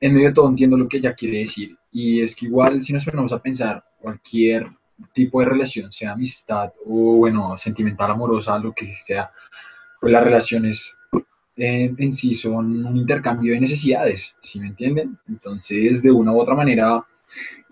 en 0.00 0.12
medio 0.12 0.28
de 0.28 0.34
todo 0.34 0.48
entiendo 0.48 0.76
lo 0.76 0.88
que 0.88 0.98
ella 0.98 1.14
quiere 1.14 1.38
decir. 1.38 1.76
Y 1.92 2.20
es 2.20 2.34
que 2.34 2.46
igual, 2.46 2.82
si 2.82 2.92
nos 2.92 3.04
ponemos 3.04 3.32
a 3.32 3.40
pensar, 3.40 3.84
cualquier 4.00 4.66
tipo 5.12 5.40
de 5.40 5.46
relación, 5.46 5.92
sea 5.92 6.12
amistad 6.12 6.72
o, 6.84 7.16
bueno, 7.18 7.56
sentimental, 7.56 8.10
amorosa, 8.10 8.58
lo 8.58 8.72
que 8.72 8.92
sea, 9.04 9.30
pues 10.00 10.12
las 10.12 10.24
relaciones 10.24 10.96
eh, 11.56 11.94
en 11.96 12.12
sí 12.12 12.34
son 12.34 12.86
un 12.86 12.96
intercambio 12.96 13.52
de 13.54 13.60
necesidades, 13.60 14.36
¿sí 14.40 14.60
me 14.60 14.68
entienden? 14.68 15.18
Entonces, 15.28 16.02
de 16.02 16.10
una 16.10 16.32
u 16.32 16.40
otra 16.40 16.54
manera, 16.54 17.06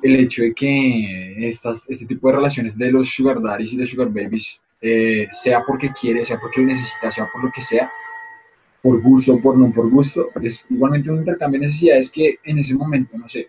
el 0.02 0.16
hecho 0.16 0.42
de 0.42 0.54
que 0.54 1.48
estas, 1.48 1.88
este 1.88 2.06
tipo 2.06 2.28
de 2.28 2.36
relaciones 2.36 2.76
de 2.76 2.92
los 2.92 3.08
sugar 3.10 3.40
daddies 3.40 3.72
y 3.72 3.76
de 3.76 3.86
sugar 3.86 4.08
babies, 4.08 4.60
eh, 4.80 5.26
sea 5.30 5.64
porque 5.64 5.90
quiere, 5.98 6.24
sea 6.24 6.38
porque 6.40 6.60
lo 6.60 6.66
necesita, 6.66 7.10
sea 7.10 7.28
por 7.32 7.44
lo 7.44 7.50
que 7.50 7.60
sea, 7.62 7.90
por 8.82 9.00
gusto, 9.00 9.40
por 9.40 9.56
no 9.56 9.72
por 9.72 9.88
gusto, 9.88 10.30
es 10.42 10.66
igualmente 10.70 11.10
un 11.10 11.18
intercambio 11.18 11.58
de 11.58 11.66
necesidades 11.66 12.10
que 12.10 12.38
en 12.44 12.58
ese 12.58 12.74
momento, 12.74 13.16
no 13.16 13.26
sé, 13.28 13.48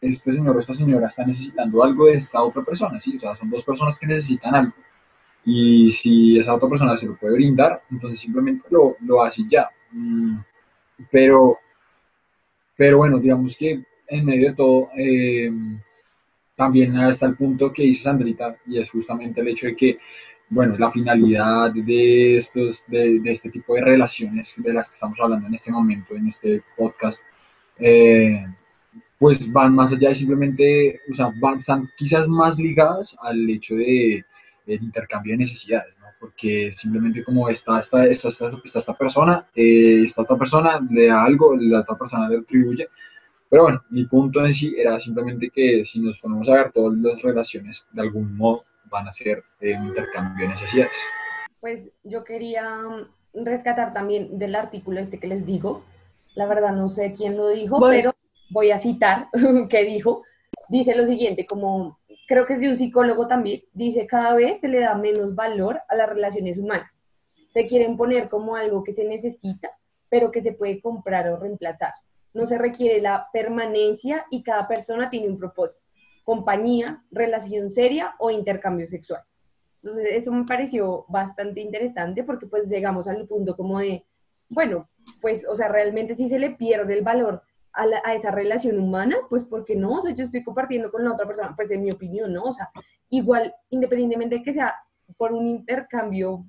este 0.00 0.32
señor 0.32 0.56
o 0.56 0.58
esta 0.58 0.74
señora 0.74 1.06
está 1.06 1.24
necesitando 1.24 1.82
algo 1.82 2.06
de 2.06 2.14
esta 2.14 2.42
otra 2.42 2.62
persona, 2.62 3.00
¿sí? 3.00 3.16
O 3.16 3.18
sea, 3.18 3.34
son 3.36 3.48
dos 3.50 3.64
personas 3.64 3.98
que 3.98 4.06
necesitan 4.06 4.54
algo. 4.54 4.74
Y 5.44 5.90
si 5.92 6.38
esa 6.38 6.54
otra 6.54 6.68
persona 6.68 6.96
se 6.96 7.06
lo 7.06 7.16
puede 7.16 7.34
brindar, 7.34 7.82
entonces 7.90 8.20
simplemente 8.20 8.66
lo, 8.70 8.96
lo 9.00 9.22
hace 9.22 9.42
ya. 9.48 9.68
Mm, 9.92 10.38
Pero, 11.10 11.58
pero 12.76 12.98
bueno, 12.98 13.18
digamos 13.18 13.56
que 13.56 13.84
en 14.08 14.24
medio 14.24 14.50
de 14.50 14.54
todo, 14.54 14.90
eh, 14.96 15.50
también 16.56 16.96
está 16.96 17.26
el 17.26 17.36
punto 17.36 17.72
que 17.72 17.82
dice 17.82 18.04
Sandrita, 18.04 18.56
y 18.66 18.78
es 18.78 18.90
justamente 18.90 19.40
el 19.40 19.48
hecho 19.48 19.66
de 19.66 19.76
que, 19.76 19.98
bueno, 20.48 20.76
la 20.78 20.90
finalidad 20.90 21.72
de, 21.72 22.36
estos, 22.36 22.84
de, 22.86 23.18
de 23.20 23.30
este 23.32 23.50
tipo 23.50 23.74
de 23.74 23.82
relaciones 23.82 24.54
de 24.58 24.72
las 24.72 24.88
que 24.88 24.94
estamos 24.94 25.18
hablando 25.20 25.48
en 25.48 25.54
este 25.54 25.72
momento, 25.72 26.14
en 26.14 26.28
este 26.28 26.62
podcast, 26.76 27.22
eh, 27.78 28.46
pues 29.18 29.50
van 29.50 29.74
más 29.74 29.92
allá 29.92 30.10
de 30.10 30.14
simplemente, 30.14 31.00
o 31.10 31.14
sea, 31.14 31.32
van, 31.40 31.56
están 31.56 31.90
quizás 31.96 32.28
más 32.28 32.58
ligadas 32.58 33.16
al 33.22 33.48
hecho 33.48 33.74
de, 33.74 34.24
del 34.66 34.82
intercambio 34.82 35.32
de 35.32 35.38
necesidades, 35.38 35.98
¿no? 36.00 36.06
Porque 36.20 36.70
simplemente 36.72 37.24
como 37.24 37.48
está 37.48 37.80
esta, 37.80 38.06
esta, 38.06 38.28
esta, 38.28 38.78
esta 38.78 38.94
persona, 38.94 39.46
eh, 39.54 40.02
esta 40.04 40.22
otra 40.22 40.36
persona 40.36 40.80
le 40.90 41.06
da 41.06 41.24
algo, 41.24 41.56
la 41.56 41.80
otra 41.80 41.96
persona 41.96 42.28
le 42.28 42.38
retribuye, 42.38 42.88
Pero 43.54 43.66
bueno, 43.66 43.84
mi 43.88 44.04
punto 44.06 44.44
en 44.44 44.52
sí 44.52 44.74
era 44.76 44.98
simplemente 44.98 45.48
que 45.48 45.84
si 45.84 46.00
nos 46.00 46.18
ponemos 46.18 46.48
a 46.48 46.54
ver 46.54 46.72
todas 46.72 46.98
las 46.98 47.22
relaciones, 47.22 47.88
de 47.92 48.02
algún 48.02 48.36
modo 48.36 48.64
van 48.90 49.06
a 49.06 49.12
ser 49.12 49.44
eh, 49.60 49.78
un 49.78 49.86
intercambio 49.86 50.44
de 50.44 50.50
necesidades. 50.54 50.98
Pues 51.60 51.88
yo 52.02 52.24
quería 52.24 52.80
rescatar 53.32 53.94
también 53.94 54.40
del 54.40 54.56
artículo 54.56 54.98
este 54.98 55.20
que 55.20 55.28
les 55.28 55.46
digo. 55.46 55.84
La 56.34 56.46
verdad 56.46 56.72
no 56.72 56.88
sé 56.88 57.12
quién 57.16 57.36
lo 57.36 57.48
dijo, 57.48 57.78
pero 57.78 58.12
voy 58.50 58.72
a 58.72 58.80
citar 58.80 59.28
que 59.70 59.84
dijo. 59.84 60.24
Dice 60.68 60.96
lo 60.96 61.06
siguiente, 61.06 61.46
como 61.46 62.00
creo 62.26 62.46
que 62.46 62.54
es 62.54 62.60
de 62.60 62.70
un 62.70 62.76
psicólogo 62.76 63.28
también, 63.28 63.62
dice, 63.72 64.08
cada 64.08 64.34
vez 64.34 64.62
se 64.62 64.66
le 64.66 64.80
da 64.80 64.96
menos 64.96 65.36
valor 65.36 65.80
a 65.88 65.94
las 65.94 66.08
relaciones 66.08 66.58
humanas. 66.58 66.90
Se 67.52 67.68
quieren 67.68 67.96
poner 67.96 68.28
como 68.28 68.56
algo 68.56 68.82
que 68.82 68.94
se 68.94 69.04
necesita, 69.04 69.70
pero 70.08 70.32
que 70.32 70.42
se 70.42 70.54
puede 70.54 70.80
comprar 70.80 71.28
o 71.28 71.36
reemplazar. 71.36 71.92
No 72.34 72.46
se 72.46 72.58
requiere 72.58 73.00
la 73.00 73.28
permanencia 73.32 74.26
y 74.30 74.42
cada 74.42 74.68
persona 74.68 75.08
tiene 75.08 75.28
un 75.28 75.38
propósito, 75.38 75.80
compañía, 76.24 77.02
relación 77.10 77.70
seria 77.70 78.14
o 78.18 78.30
intercambio 78.30 78.86
sexual. 78.88 79.22
Entonces, 79.82 80.08
eso 80.12 80.32
me 80.32 80.44
pareció 80.44 81.04
bastante 81.08 81.60
interesante 81.60 82.24
porque 82.24 82.46
pues 82.46 82.66
llegamos 82.68 83.06
al 83.06 83.26
punto 83.26 83.54
como 83.54 83.78
de, 83.78 84.04
bueno, 84.48 84.88
pues, 85.20 85.46
o 85.48 85.56
sea, 85.56 85.68
realmente 85.68 86.16
si 86.16 86.28
se 86.28 86.38
le 86.38 86.50
pierde 86.50 86.94
el 86.94 87.04
valor 87.04 87.42
a, 87.74 88.14
esa 88.14 88.30
relación 88.30 88.78
humana, 88.78 89.16
pues 89.28 89.44
porque 89.44 89.74
no, 89.74 89.98
o 89.98 90.02
sea, 90.02 90.14
yo 90.14 90.24
estoy 90.24 90.42
compartiendo 90.44 90.90
con 90.90 91.04
la 91.04 91.12
otra 91.12 91.26
persona, 91.26 91.54
pues 91.56 91.70
en 91.70 91.82
mi 91.82 91.90
opinión, 91.90 92.32
¿no? 92.32 92.44
O 92.44 92.52
sea, 92.52 92.70
igual, 93.10 93.54
independientemente 93.70 94.36
de 94.36 94.42
que 94.42 94.54
sea 94.54 94.74
por 95.16 95.32
un 95.32 95.46
intercambio 95.46 96.44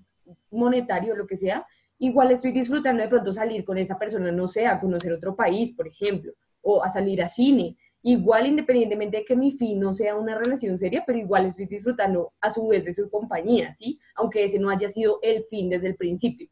monetario, 0.52 1.16
lo 1.16 1.28
que 1.28 1.38
sea, 1.38 1.66
igual 2.00 2.32
estoy 2.32 2.52
disfrutando 2.52 3.02
de 3.04 3.10
pronto 3.10 3.34
salir 3.34 3.64
con 3.64 3.78
esa 3.78 3.98
persona, 3.98 4.32
no 4.32 4.48
sé, 4.48 4.66
a 4.66 4.80
conocer 4.80 5.14
otro 5.14 5.36
país, 5.36 5.74
por 5.74 5.88
ejemplo, 5.88 6.34
o 6.62 6.84
a 6.84 6.92
salir 6.92 7.22
a 7.22 7.30
cine. 7.30 7.78
Igual, 8.02 8.48
independientemente 8.48 9.18
de 9.18 9.26
que 9.26 9.36
mi 9.36 9.54
fin 9.54 9.80
no 9.80 9.94
sea 9.94 10.16
una 10.16 10.38
relación 10.38 10.78
seria, 10.78 11.04
pero 11.06 11.18
igual 11.18 11.48
estoy 11.48 11.66
disfrutando 11.66 12.34
a 12.40 12.52
su 12.52 12.68
vez 12.68 12.86
de 12.86 12.94
su 12.94 13.10
compañía, 13.10 13.76
¿sí? 13.80 14.00
Aunque 14.16 14.44
ese 14.44 14.60
no 14.60 14.70
haya 14.70 14.90
sido 14.90 15.20
el 15.24 15.46
fin 15.46 15.70
desde 15.70 15.88
el 15.88 15.96
principio. 15.96 16.48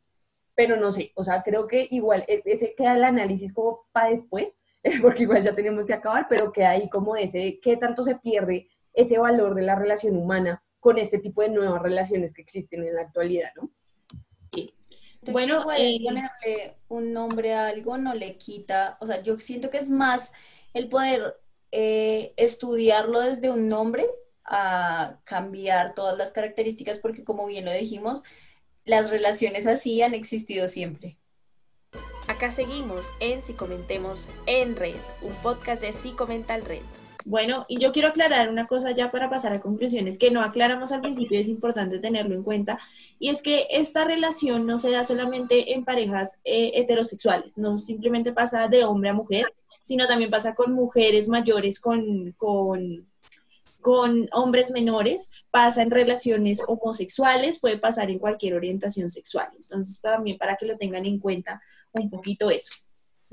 Pero 0.55 0.77
no 0.77 0.91
sé, 0.91 1.11
o 1.15 1.23
sea, 1.23 1.43
creo 1.43 1.67
que 1.67 1.87
igual 1.91 2.25
e, 2.27 2.41
ese 2.45 2.73
queda 2.75 2.95
el 2.95 3.03
análisis 3.03 3.53
como 3.53 3.85
para 3.91 4.09
después, 4.09 4.47
porque 5.01 5.23
igual 5.23 5.43
ya 5.43 5.53
tenemos 5.55 5.85
que 5.85 5.93
acabar, 5.93 6.27
pero 6.27 6.51
que 6.51 6.65
ahí 6.65 6.89
como 6.89 7.15
ese, 7.15 7.59
qué 7.61 7.77
tanto 7.77 8.03
se 8.03 8.15
pierde 8.15 8.67
ese 8.93 9.17
valor 9.19 9.55
de 9.55 9.63
la 9.63 9.75
relación 9.75 10.17
humana 10.17 10.63
con 10.79 10.97
este 10.97 11.19
tipo 11.19 11.41
de 11.41 11.49
nuevas 11.49 11.81
relaciones 11.81 12.33
que 12.33 12.41
existen 12.41 12.83
en 12.83 12.95
la 12.95 13.01
actualidad, 13.01 13.49
¿no? 13.55 13.71
Bueno, 15.31 15.63
eh, 15.77 15.99
ponerle 16.03 16.77
un 16.87 17.13
nombre 17.13 17.53
a 17.53 17.67
algo 17.67 17.97
no 17.97 18.13
le 18.13 18.37
quita, 18.37 18.97
o 19.01 19.05
sea, 19.05 19.21
yo 19.21 19.37
siento 19.39 19.69
que 19.69 19.77
es 19.77 19.89
más 19.89 20.31
el 20.73 20.89
poder 20.89 21.39
eh, 21.71 22.33
estudiarlo 22.37 23.19
desde 23.21 23.49
un 23.49 23.69
nombre 23.69 24.05
a 24.45 25.19
cambiar 25.23 25.95
todas 25.95 26.17
las 26.17 26.31
características, 26.31 26.99
porque 26.99 27.23
como 27.23 27.47
bien 27.47 27.65
lo 27.65 27.71
dijimos, 27.71 28.23
las 28.85 29.09
relaciones 29.09 29.67
así 29.67 30.01
han 30.01 30.13
existido 30.13 30.67
siempre. 30.67 31.17
Acá 32.27 32.51
seguimos 32.51 33.11
en 33.19 33.41
Si 33.41 33.53
Comentemos 33.53 34.27
en 34.45 34.75
Red, 34.75 34.95
un 35.21 35.33
podcast 35.35 35.81
de 35.81 35.91
Si 35.91 36.11
Comental 36.11 36.63
Red. 36.65 37.02
Bueno, 37.25 37.65
y 37.69 37.79
yo 37.79 37.93
quiero 37.93 38.09
aclarar 38.09 38.49
una 38.49 38.67
cosa 38.67 38.91
ya 38.91 39.09
para 39.09 39.29
pasar 39.29 39.53
a 39.53 39.61
conclusiones 39.61 40.17
que 40.17 40.29
no 40.29 40.41
aclaramos 40.41 40.91
al 40.91 41.01
principio, 41.01 41.39
es 41.39 41.47
importante 41.47 41.99
tenerlo 41.99 42.35
en 42.35 42.43
cuenta, 42.43 42.79
y 43.17 43.29
es 43.29 43.41
que 43.41 43.67
esta 43.69 44.03
relación 44.03 44.65
no 44.65 44.77
se 44.77 44.91
da 44.91 45.03
solamente 45.03 45.73
en 45.73 45.85
parejas 45.85 46.39
eh, 46.43 46.71
heterosexuales, 46.75 47.57
no 47.57 47.77
simplemente 47.77 48.33
pasa 48.33 48.67
de 48.67 48.83
hombre 48.83 49.09
a 49.09 49.13
mujer, 49.13 49.45
sino 49.83 50.05
también 50.07 50.31
pasa 50.31 50.53
con 50.53 50.73
mujeres 50.73 51.29
mayores, 51.29 51.79
con, 51.79 52.33
con, 52.33 53.07
con 53.79 54.27
hombres 54.33 54.71
menores, 54.71 55.29
pasa 55.49 55.81
en 55.81 55.91
relaciones 55.91 56.61
homosexuales, 56.67 57.59
puede 57.59 57.77
pasar 57.77 58.09
en 58.09 58.19
cualquier 58.19 58.55
orientación 58.55 59.09
sexual. 59.09 59.49
Entonces, 59.55 60.01
también 60.01 60.37
para 60.37 60.55
que 60.55 60.65
lo 60.65 60.77
tengan 60.77 61.05
en 61.05 61.19
cuenta 61.19 61.61
un 61.93 62.09
poquito 62.09 62.49
eso. 62.49 62.73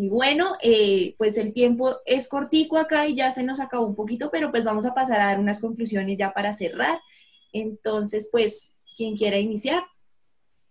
Y 0.00 0.08
bueno, 0.08 0.56
eh, 0.62 1.14
pues 1.18 1.36
el 1.36 1.52
tiempo 1.52 1.98
es 2.06 2.26
cortico 2.26 2.78
acá 2.78 3.06
y 3.06 3.14
ya 3.14 3.30
se 3.32 3.42
nos 3.42 3.60
acabó 3.60 3.86
un 3.86 3.94
poquito, 3.94 4.30
pero 4.32 4.50
pues 4.50 4.64
vamos 4.64 4.86
a 4.86 4.94
pasar 4.94 5.20
a 5.20 5.26
dar 5.26 5.38
unas 5.38 5.60
conclusiones 5.60 6.16
ya 6.16 6.32
para 6.32 6.54
cerrar. 6.54 6.98
Entonces, 7.52 8.30
pues, 8.32 8.80
¿quién 8.96 9.14
quiera 9.14 9.36
iniciar? 9.36 9.82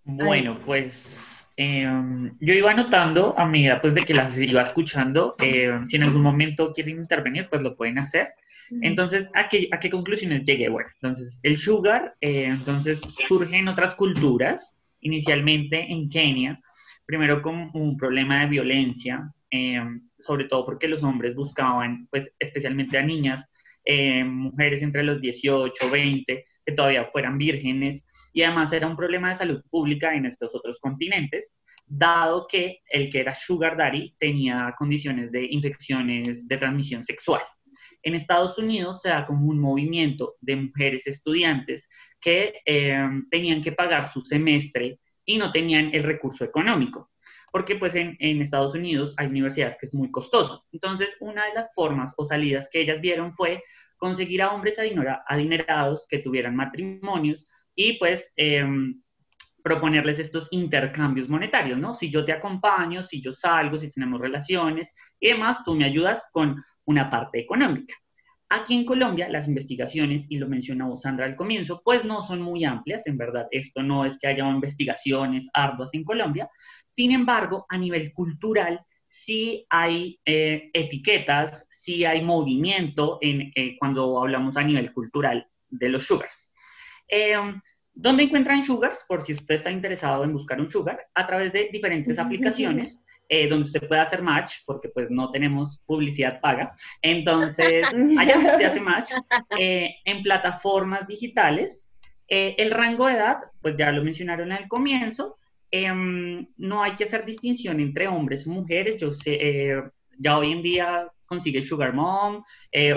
Bueno, 0.04 0.60
pues 0.66 1.46
em, 1.58 2.36
yo 2.40 2.56
iba 2.56 2.72
anotando 2.72 3.38
a 3.38 3.46
medida 3.46 3.80
pues 3.80 3.94
de 3.94 4.04
que 4.04 4.16
las 4.16 4.36
iba 4.36 4.64
escuchando. 4.64 5.36
Em, 5.38 5.86
si 5.86 5.98
en 5.98 6.04
algún 6.06 6.24
momento 6.24 6.74
quieren 6.74 6.98
intervenir, 6.98 7.50
pues 7.52 7.62
lo 7.62 7.78
pueden 7.78 8.00
hacer. 8.00 8.30
Entonces, 8.82 9.30
¿a 9.36 9.48
qué, 9.48 9.70
¿a 9.72 9.80
qué 9.80 9.92
conclusiones 9.92 10.44
llegué? 10.44 10.70
Bueno, 10.70 10.90
entonces 10.96 11.40
el 11.44 11.60
sugar, 11.60 12.16
eh, 12.20 12.46
entonces 12.46 13.00
surge 13.28 13.58
en 13.58 13.68
otras 13.68 13.94
culturas, 13.94 14.76
inicialmente 15.02 15.92
en 15.92 16.10
Kenia, 16.10 16.60
primero 17.10 17.42
con 17.42 17.72
un 17.74 17.98
problema 17.98 18.42
de 18.42 18.50
violencia, 18.50 19.34
eh, 19.50 19.82
sobre 20.20 20.46
todo 20.46 20.64
porque 20.64 20.88
los 20.88 21.04
hombres 21.04 21.34
buscaban, 21.34 22.08
pues 22.12 22.32
especialmente 22.38 23.00
a 23.00 23.02
niñas, 23.02 23.44
eh, 23.84 24.24
mujeres 24.24 24.84
entre 24.84 25.02
los 25.02 25.20
18, 25.20 25.90
20, 25.90 26.46
que 26.64 26.72
todavía 26.72 27.06
fueran 27.06 27.40
vírgenes, 27.40 28.06
y 28.32 28.44
además 28.44 28.72
era 28.74 28.86
un 28.86 28.96
problema 28.96 29.30
de 29.30 29.38
salud 29.38 29.64
pública 29.72 30.14
en 30.14 30.28
estos 30.28 30.54
otros 30.54 30.78
continentes, 30.80 31.58
dado 31.88 32.46
que 32.48 32.82
el 32.92 33.10
que 33.10 33.22
era 33.22 33.34
sugar 33.34 33.76
daddy 33.76 34.16
tenía 34.20 34.76
condiciones 34.78 35.32
de 35.32 35.48
infecciones 35.50 36.48
de 36.48 36.58
transmisión 36.58 37.04
sexual. 37.04 37.42
En 38.04 38.14
Estados 38.14 38.56
Unidos 38.60 39.02
se 39.02 39.10
da 39.10 39.26
como 39.26 39.48
un 39.48 39.60
movimiento 39.60 40.36
de 40.42 40.58
mujeres 40.58 41.08
estudiantes 41.08 41.90
que 42.22 42.54
eh, 42.68 43.10
tenían 43.32 43.64
que 43.64 43.72
pagar 43.72 44.12
su 44.12 44.22
semestre 44.22 45.00
y 45.30 45.38
no 45.38 45.52
tenían 45.52 45.92
el 45.94 46.02
recurso 46.02 46.44
económico, 46.44 47.12
porque 47.52 47.76
pues 47.76 47.94
en, 47.94 48.18
Estados 48.42 48.74
Unidos 48.74 49.14
hay 49.16 49.28
universidades 49.28 49.78
que 49.80 49.86
es 49.86 49.94
muy 49.94 50.10
costoso. 50.10 50.66
Entonces, 50.72 51.16
una 51.20 51.46
de 51.46 51.54
las 51.54 51.70
formas 51.76 52.16
o 52.18 52.26
salidas 52.26 52.68
que 52.72 52.82
ellas 52.82 53.00
vieron 53.00 53.32
fue 53.32 53.64
conseguir 53.98 54.42
a 54.42 54.52
hombres 54.52 54.78
adinerados 54.80 56.08
que 56.10 56.18
tuvieran 56.18 56.56
matrimonios 56.56 57.46
y 57.76 58.00
pues 58.00 58.34
em, 58.38 59.04
proponerles 59.62 60.18
estos 60.18 60.48
intercambios 60.50 61.30
monetarios, 61.30 61.78
¿no? 61.78 61.94
Si 61.94 62.10
yo 62.10 62.26
te 62.26 62.32
acompaño, 62.32 63.04
si 63.04 63.22
yo 63.22 63.32
salgo, 63.32 63.78
si 63.78 63.92
tenemos 63.92 64.20
relaciones 64.20 64.92
y 65.20 65.28
demás, 65.28 65.64
tú 65.64 65.76
me 65.76 65.86
ayudas 65.86 66.26
con 66.32 66.56
una 66.86 67.08
parte 67.12 67.38
económica. 67.38 67.94
Aquí 68.50 68.76
en 68.76 68.86
Colombia 68.86 69.30
las 69.30 69.48
investigaciones, 69.48 70.26
y 70.30 70.38
lo 70.38 70.48
mencionó 70.48 70.96
Sandra 70.96 71.26
al 71.26 71.36
comienzo, 71.36 71.82
pues 71.84 72.04
no 72.04 72.24
son 72.24 72.42
muy 72.42 72.66
amplias, 72.66 73.06
en 73.06 73.18
verdad 73.18 73.48
esto 73.52 73.84
no 73.84 74.06
es 74.06 74.18
que 74.18 74.28
haya 74.28 74.50
investigaciones 74.50 75.48
arduas 75.54 75.92
en 75.94 76.04
Colombia, 76.04 76.50
sin 76.90 77.12
embargo, 77.12 77.66
a 77.70 77.78
nivel 77.78 78.12
cultural 78.12 78.82
sí 79.06 79.66
hay 79.70 80.20
eh, 80.26 80.70
etiquetas, 80.74 81.68
sí 81.70 82.06
hay 82.06 82.24
movimiento 82.24 83.20
en, 83.22 83.52
eh, 83.56 83.76
cuando 83.80 84.20
hablamos 84.20 84.58
a 84.58 84.64
nivel 84.64 84.94
cultural 84.94 85.48
de 85.70 85.90
los 85.90 86.06
sugars. 86.06 86.54
Em, 87.08 87.60
¿Dónde 87.94 88.24
encuentran 88.24 88.64
sugars? 88.64 89.04
Por 89.08 89.26
si 89.26 89.34
usted 89.34 89.56
está 89.56 89.72
interesado 89.72 90.24
en 90.24 90.32
buscar 90.34 90.62
un 90.62 90.72
sugar, 90.72 91.08
a 91.14 91.28
través 91.28 91.52
de 91.52 91.70
diferentes 91.72 92.18
aplicaciones. 92.18 93.04
Eh, 93.32 93.48
donde 93.48 93.68
usted 93.68 93.88
puede 93.88 94.02
hacer 94.02 94.24
match, 94.24 94.56
porque 94.66 94.90
pues 94.90 95.12
no 95.12 95.30
tenemos 95.30 95.80
publicidad 95.86 96.42
paga. 96.42 96.74
Entonces, 97.00 97.86
allá 98.18 98.34
donde 98.34 98.50
usted 98.50 98.66
hace 98.66 98.82
match, 98.82 99.12
eh, 99.56 99.98
en 100.04 100.24
plataformas 100.24 101.08
digitales, 101.08 101.92
eh, 102.28 102.56
el 102.58 102.72
rango 102.72 103.06
de 103.06 103.14
edad, 103.14 103.38
pues 103.62 103.76
ya 103.78 103.92
lo 103.92 104.04
mencionaron 104.04 104.52
al 104.52 104.68
comienzo, 104.68 105.38
em, 105.70 106.48
no 106.58 106.82
hay 106.82 106.96
que 106.96 107.04
hacer 107.04 107.24
distinción 107.24 107.80
entre 107.80 108.08
hombres 108.08 108.48
y 108.48 108.50
mujeres. 108.50 108.98
Yo 108.98 109.14
sé, 109.14 109.80
ya 110.18 110.36
hoy 110.36 110.52
en 110.52 110.64
día 110.64 111.08
consigue 111.28 111.62
Sugar 111.62 111.94
Mom 111.94 112.44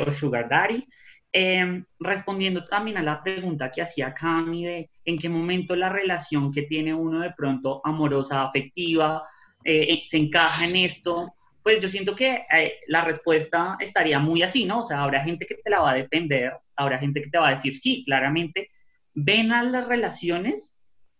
o 0.07 0.11
Sugar 0.11 0.49
Daddy. 0.49 0.89
Em, 1.31 1.85
respondiendo 1.99 2.65
también 2.67 2.97
a 2.97 3.03
la 3.03 3.23
pregunta 3.23 3.71
que 3.71 3.83
hacía 3.83 4.13
Cami 4.15 4.65
de 4.65 4.91
en 5.05 5.19
qué 5.19 5.29
momento 5.29 5.77
la 5.77 5.91
relación 5.91 6.53
que 6.53 6.63
tiene 6.63 6.95
uno 6.95 7.21
de 7.21 7.33
pronto 7.33 7.83
amorosa, 7.85 8.43
afectiva, 8.43 9.23
eh, 9.65 10.01
se 10.05 10.17
encaja 10.17 10.67
en 10.67 10.77
esto, 10.77 11.33
pues 11.63 11.81
yo 11.81 11.89
siento 11.89 12.15
que 12.15 12.45
eh, 12.53 12.75
la 12.89 13.05
respuesta 13.05 13.77
estaría 13.81 14.19
muy 14.19 14.43
así, 14.43 14.65
¿no? 14.65 14.81
O 14.81 14.87
sea, 14.87 15.03
habrá 15.03 15.23
gente 15.23 15.47
que 15.47 15.55
te 15.55 15.71
la 15.71 15.81
va 15.81 15.93
a 15.93 15.95
defender, 15.95 16.55
habrá 16.77 16.99
gente 16.99 17.23
que 17.23 17.31
te 17.31 17.39
va 17.39 17.49
a 17.49 17.53
decir, 17.53 17.77
sí, 17.77 18.05
claramente, 18.05 18.71
ven 19.15 19.53
a 19.53 19.63
las 19.63 19.89
relaciones 19.89 20.73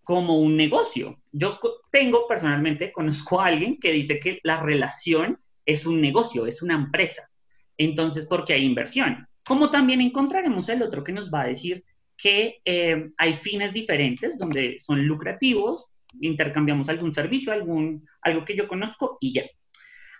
como 0.03 0.39
un 0.39 0.57
negocio. 0.57 1.21
Yo 1.31 1.59
tengo 1.91 2.27
personalmente, 2.27 2.93
conozco 2.93 3.41
a 3.41 3.47
alguien 3.47 3.79
que 3.79 3.93
dice 3.93 4.19
que 4.19 4.41
la 4.43 4.61
relación 4.61 5.39
es 5.65 5.87
un 5.87 6.01
negocio, 6.01 6.47
es 6.47 6.63
una 6.63 6.75
empresa. 6.75 7.31
Entonces, 7.79 8.27
porque 8.27 8.55
hay 8.55 8.65
inversión. 8.65 9.29
Como 9.45 9.71
también 9.71 10.01
encontraremos 10.01 10.69
el 10.69 10.83
otro 10.83 11.05
que 11.05 11.13
nos 11.13 11.31
va 11.31 11.43
a 11.43 11.47
decir 11.47 11.85
que 12.17 12.61
eh, 12.65 13.11
hay 13.17 13.35
fines 13.35 13.73
diferentes 13.73 14.39
donde 14.39 14.79
son 14.81 15.05
lucrativos 15.07 15.87
intercambiamos 16.21 16.89
algún 16.89 17.15
servicio, 17.15 17.53
algún, 17.53 18.07
algo 18.23 18.45
que 18.45 18.57
yo 18.57 18.69
conozco 18.69 19.19
y 19.21 19.33
ya. 19.35 19.43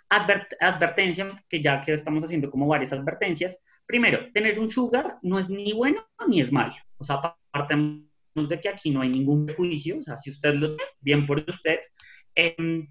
advert- 0.09 0.55
advertencia, 0.59 1.43
que 1.49 1.61
ya 1.61 1.81
que 1.81 1.93
estamos 1.93 2.23
haciendo 2.23 2.49
como 2.51 2.67
varias 2.67 2.93
advertencias, 2.93 3.57
primero, 3.85 4.31
tener 4.33 4.59
un 4.59 4.69
sugar 4.69 5.17
no 5.21 5.39
es 5.39 5.49
ni 5.49 5.73
bueno 5.73 6.05
ni 6.27 6.41
es 6.41 6.51
malo. 6.51 6.73
O 6.97 7.03
sea, 7.03 7.19
partamos 7.51 8.03
de 8.35 8.59
que 8.59 8.69
aquí 8.69 8.91
no 8.91 9.01
hay 9.01 9.09
ningún 9.09 9.45
prejuicio, 9.45 9.99
o 9.99 10.03
sea, 10.03 10.17
si 10.17 10.29
usted 10.31 10.55
lo 10.55 10.75
ve, 10.75 10.83
bien 10.99 11.25
por 11.25 11.43
usted. 11.47 11.79
Em, 12.35 12.87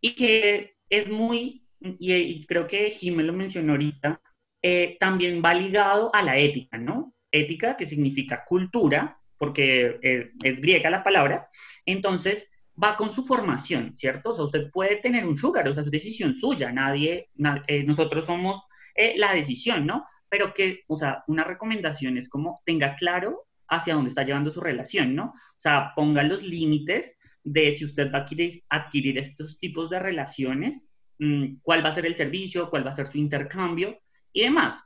y 0.00 0.14
que 0.14 0.74
es 0.88 1.08
muy, 1.08 1.64
y, 1.80 2.12
y 2.12 2.46
creo 2.46 2.66
que 2.66 2.90
Jimé 2.90 3.22
lo 3.22 3.32
mencionó 3.32 3.72
ahorita, 3.72 4.20
eh, 4.62 4.96
también 5.00 5.42
va 5.44 5.54
ligado 5.54 6.14
a 6.14 6.22
la 6.22 6.36
ética, 6.36 6.76
¿no? 6.78 7.14
Ética 7.32 7.76
que 7.76 7.86
significa 7.86 8.44
cultura, 8.46 9.19
porque 9.40 9.98
eh, 10.02 10.32
es 10.44 10.60
griega 10.60 10.90
la 10.90 11.02
palabra, 11.02 11.48
entonces 11.86 12.46
va 12.82 12.96
con 12.96 13.14
su 13.14 13.24
formación, 13.24 13.96
¿cierto? 13.96 14.30
O 14.30 14.34
sea, 14.34 14.44
usted 14.44 14.70
puede 14.70 14.96
tener 14.96 15.26
un 15.26 15.36
sugar, 15.36 15.66
o 15.66 15.74
sea, 15.74 15.82
es 15.82 15.90
decisión 15.90 16.34
suya, 16.34 16.70
nadie, 16.72 17.30
na- 17.36 17.62
eh, 17.66 17.82
nosotros 17.84 18.26
somos 18.26 18.62
eh, 18.94 19.14
la 19.16 19.32
decisión, 19.34 19.86
¿no? 19.86 20.06
Pero 20.28 20.52
que, 20.52 20.82
o 20.88 20.96
sea, 20.98 21.24
una 21.26 21.44
recomendación 21.44 22.18
es 22.18 22.28
como 22.28 22.62
tenga 22.66 22.96
claro 22.96 23.46
hacia 23.68 23.94
dónde 23.94 24.10
está 24.10 24.24
llevando 24.24 24.50
su 24.52 24.60
relación, 24.60 25.14
¿no? 25.14 25.26
O 25.28 25.60
sea, 25.60 25.92
ponga 25.96 26.22
los 26.22 26.42
límites 26.42 27.16
de 27.42 27.72
si 27.72 27.86
usted 27.86 28.12
va 28.12 28.18
a 28.18 28.22
adquirir, 28.22 28.62
adquirir 28.68 29.18
estos 29.18 29.58
tipos 29.58 29.88
de 29.90 29.98
relaciones, 30.00 30.86
mm, 31.18 31.56
cuál 31.62 31.84
va 31.84 31.90
a 31.90 31.94
ser 31.94 32.04
el 32.06 32.14
servicio, 32.14 32.68
cuál 32.70 32.86
va 32.86 32.90
a 32.92 32.96
ser 32.96 33.06
su 33.08 33.16
intercambio 33.18 33.98
y 34.32 34.42
demás. 34.42 34.82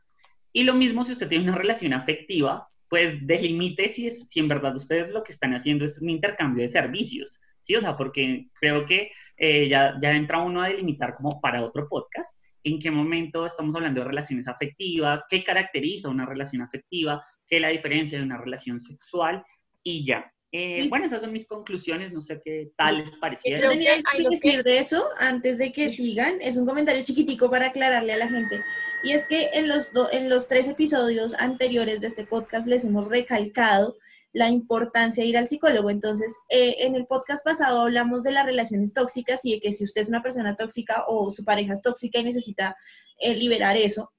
Y 0.53 0.63
lo 0.63 0.75
mismo 0.75 1.05
si 1.05 1.13
usted 1.13 1.29
tiene 1.29 1.45
una 1.45 1.57
relación 1.59 1.93
afectiva, 1.93 2.69
pues 2.95 3.27
delimite 3.27 3.91
si, 3.91 4.07
es, 4.07 4.25
si 4.29 4.39
en 4.39 4.47
verdad 4.47 4.77
ustedes 4.77 5.11
lo 5.11 5.25
que 5.25 5.33
están 5.33 5.53
haciendo 5.53 5.85
es 5.85 6.01
un 6.01 6.11
intercambio 6.11 6.63
de 6.63 6.69
servicios, 6.69 7.41
¿sí? 7.61 7.75
O 7.75 7.81
sea, 7.81 7.97
porque 7.97 8.47
creo 8.61 8.87
que 8.87 9.11
eh, 9.37 9.67
ya, 9.69 9.99
ya 10.01 10.13
entra 10.13 10.39
uno 10.39 10.63
a 10.63 10.69
delimitar 10.69 11.17
como 11.17 11.41
para 11.41 11.65
otro 11.65 11.89
podcast, 11.89 12.41
en 12.63 12.79
qué 12.79 12.93
momento 12.93 13.47
estamos 13.47 13.75
hablando 13.75 14.01
de 14.01 14.07
relaciones 14.07 14.47
afectivas, 14.47 15.25
qué 15.29 15.43
caracteriza 15.43 16.09
una 16.09 16.25
relación 16.25 16.63
afectiva, 16.63 17.21
qué 17.49 17.57
es 17.57 17.63
la 17.63 17.71
diferencia 17.71 18.17
de 18.17 18.23
una 18.23 18.39
relación 18.39 18.81
sexual 18.85 19.45
y 19.83 20.07
ya. 20.07 20.33
Eh, 20.57 20.87
bueno, 20.89 21.07
esas 21.07 21.21
son 21.21 21.33
mis 21.33 21.47
conclusiones, 21.47 22.13
no 22.13 22.23
sé 22.23 22.41
qué 22.45 22.71
tal 22.77 22.99
les 22.99 23.11
Yo 23.11 23.19
parecieron. 23.19 23.59
Creo 23.59 23.73
tenía 23.73 23.95
que- 23.97 24.29
decir 24.31 24.63
de 24.63 24.79
eso 24.79 25.05
antes 25.19 25.59
de 25.59 25.73
que 25.73 25.91
sigan. 25.91 26.41
Es 26.41 26.57
un 26.57 26.65
comentario 26.65 27.03
chiquitico 27.03 27.51
para 27.51 27.67
aclararle 27.67 28.13
a 28.13 28.19
la 28.19 28.29
gente. 28.29 28.63
Y 29.03 29.13
es 29.13 29.27
que 29.27 29.51
en 29.55 29.67
los, 29.67 29.93
do- 29.93 30.09
en 30.13 30.29
los 30.31 30.47
tres 30.47 30.69
episodios 30.69 31.35
anteriores 31.41 32.01
de 32.01 32.07
este 32.07 32.25
podcast 32.25 32.69
les 32.69 32.85
hemos 32.85 33.09
recalcado 33.09 33.97
la 34.33 34.49
importancia 34.49 35.25
de 35.25 35.29
ir 35.31 35.37
al 35.37 35.49
psicólogo. 35.49 35.91
Entonces, 35.91 36.33
eh, 36.49 36.77
en 36.81 36.95
el 36.95 37.07
podcast 37.07 37.45
pasado 37.45 37.83
hablamos 37.83 38.23
de 38.23 38.31
las 38.31 38.47
relaciones 38.47 38.93
tóxicas 38.93 39.45
y 39.45 39.55
de 39.55 39.61
que 39.61 39.73
si 39.73 39.83
usted 39.83 40.03
es 40.03 40.09
una 40.09 40.23
persona 40.23 40.55
tóxica 40.55 41.05
o 41.09 41.33
su 41.33 41.45
pareja 41.45 41.73
es 41.73 41.83
tóxica 41.83 42.21
y 42.21 42.25
necesita 42.25 42.77
eh, 43.19 43.35
liberar 43.35 43.77
eso, 43.77 44.13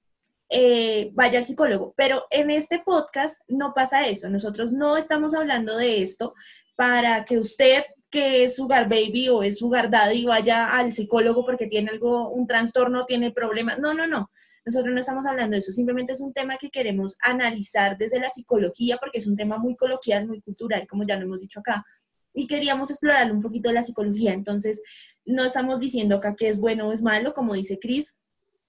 eh, 0.50 1.12
vaya 1.14 1.39
al 1.39 1.46
psicólogo. 1.46 1.93
Pero 1.98 2.26
en 2.32 2.52
este 2.52 2.80
podcast 2.86 3.41
no 3.48 3.74
pasa 3.74 4.08
eso. 4.08 4.30
Nosotros 4.30 4.74
no 4.74 4.98
estamos 4.98 5.34
hablando 5.34 5.78
de 5.78 6.02
esto 6.02 6.34
para 6.76 7.26
que 7.26 7.39
usted 7.39 7.84
que 8.10 8.46
es 8.46 8.56
sugar 8.56 8.88
baby 8.88 9.28
o 9.28 9.43
es 9.43 9.58
sugar 9.58 9.89
daddy 9.89 10.24
vaya 10.24 10.78
al 10.78 10.93
psicólogo 10.93 11.46
porque 11.46 11.68
tiene 11.68 11.91
algo, 11.91 12.30
un 12.30 12.48
trastorno, 12.48 13.06
tiene 13.06 13.32
problemas. 13.32 13.80
No, 13.80 13.93
no, 13.93 14.08
no. 14.08 14.32
Nosotros 14.66 14.93
no 14.93 15.00
estamos 15.00 15.26
hablando 15.26 15.54
de 15.54 15.60
eso, 15.60 15.72
simplemente 15.72 16.14
es 16.14 16.22
un 16.22 16.34
tema 16.34 16.58
que 16.58 16.72
queremos 16.72 17.18
analizar 17.20 17.98
desde 17.98 18.20
la 18.20 18.30
psicología 18.30 18.98
porque 18.98 19.20
es 19.20 19.28
un 19.28 19.36
tema 19.36 19.60
muy 19.60 19.76
coloquial, 19.76 20.28
muy 20.28 20.41
cultural, 20.41 20.88
como 20.88 21.06
ya 21.06 21.18
lo 21.18 21.26
hemos 21.26 21.39
dicho 21.39 21.60
acá. 21.60 21.86
Y 22.34 22.48
queríamos 22.48 22.89
explorar 22.89 23.32
un 23.32 23.41
poquito 23.41 23.70
de 23.70 23.76
la 23.76 23.84
psicología. 23.84 24.34
Entonces, 24.34 24.82
no 25.26 25.43
estamos 25.43 25.80
diciendo 25.80 26.16
acá 26.16 26.36
que 26.36 26.48
es 26.48 26.58
bueno 26.58 26.88
o 26.88 26.93
es 26.93 27.04
malo, 27.04 27.34
como 27.34 27.54
dice 27.54 27.80
Cris, 27.80 28.18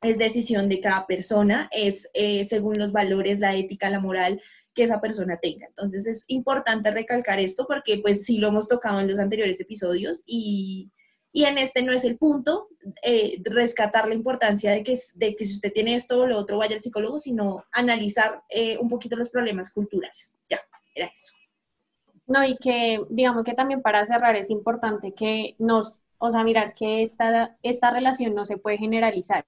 es 0.02 0.18
decisión 0.18 0.68
de 0.68 0.80
cada 0.80 1.06
persona, 1.06 1.68
es 1.72 2.10
eh, 2.14 2.44
según 2.44 2.78
los 2.78 2.92
valores, 2.92 3.40
la 3.40 3.54
ética, 3.54 3.90
la 3.90 4.00
moral 4.00 4.40
que 4.74 4.84
esa 4.84 5.00
persona 5.00 5.38
tenga. 5.38 5.66
Entonces 5.66 6.06
es 6.06 6.24
importante 6.28 6.90
recalcar 6.90 7.40
esto 7.40 7.66
porque 7.66 7.98
pues 7.98 8.24
sí 8.24 8.38
lo 8.38 8.48
hemos 8.48 8.68
tocado 8.68 9.00
en 9.00 9.08
los 9.08 9.18
anteriores 9.18 9.58
episodios 9.58 10.22
y, 10.26 10.90
y 11.32 11.44
en 11.44 11.58
este 11.58 11.82
no 11.82 11.92
es 11.92 12.04
el 12.04 12.18
punto, 12.18 12.68
eh, 13.02 13.40
rescatar 13.44 14.06
la 14.06 14.14
importancia 14.14 14.70
de 14.70 14.82
que, 14.82 14.96
de 15.14 15.34
que 15.34 15.44
si 15.44 15.54
usted 15.54 15.72
tiene 15.72 15.94
esto 15.94 16.20
o 16.20 16.26
lo 16.26 16.38
otro 16.38 16.58
vaya 16.58 16.76
al 16.76 16.82
psicólogo, 16.82 17.18
sino 17.18 17.64
analizar 17.72 18.42
eh, 18.50 18.76
un 18.78 18.88
poquito 18.88 19.16
los 19.16 19.30
problemas 19.30 19.72
culturales. 19.72 20.36
Ya, 20.48 20.60
era 20.94 21.06
eso. 21.06 21.34
No, 22.26 22.44
y 22.44 22.56
que 22.56 23.00
digamos 23.08 23.44
que 23.44 23.54
también 23.54 23.82
para 23.82 24.04
cerrar 24.04 24.36
es 24.36 24.50
importante 24.50 25.12
que 25.12 25.54
nos, 25.58 26.02
o 26.18 26.30
sea, 26.30 26.44
mirar 26.44 26.74
que 26.74 27.02
esta, 27.02 27.56
esta 27.62 27.90
relación 27.90 28.34
no 28.34 28.44
se 28.44 28.58
puede 28.58 28.78
generalizar. 28.78 29.46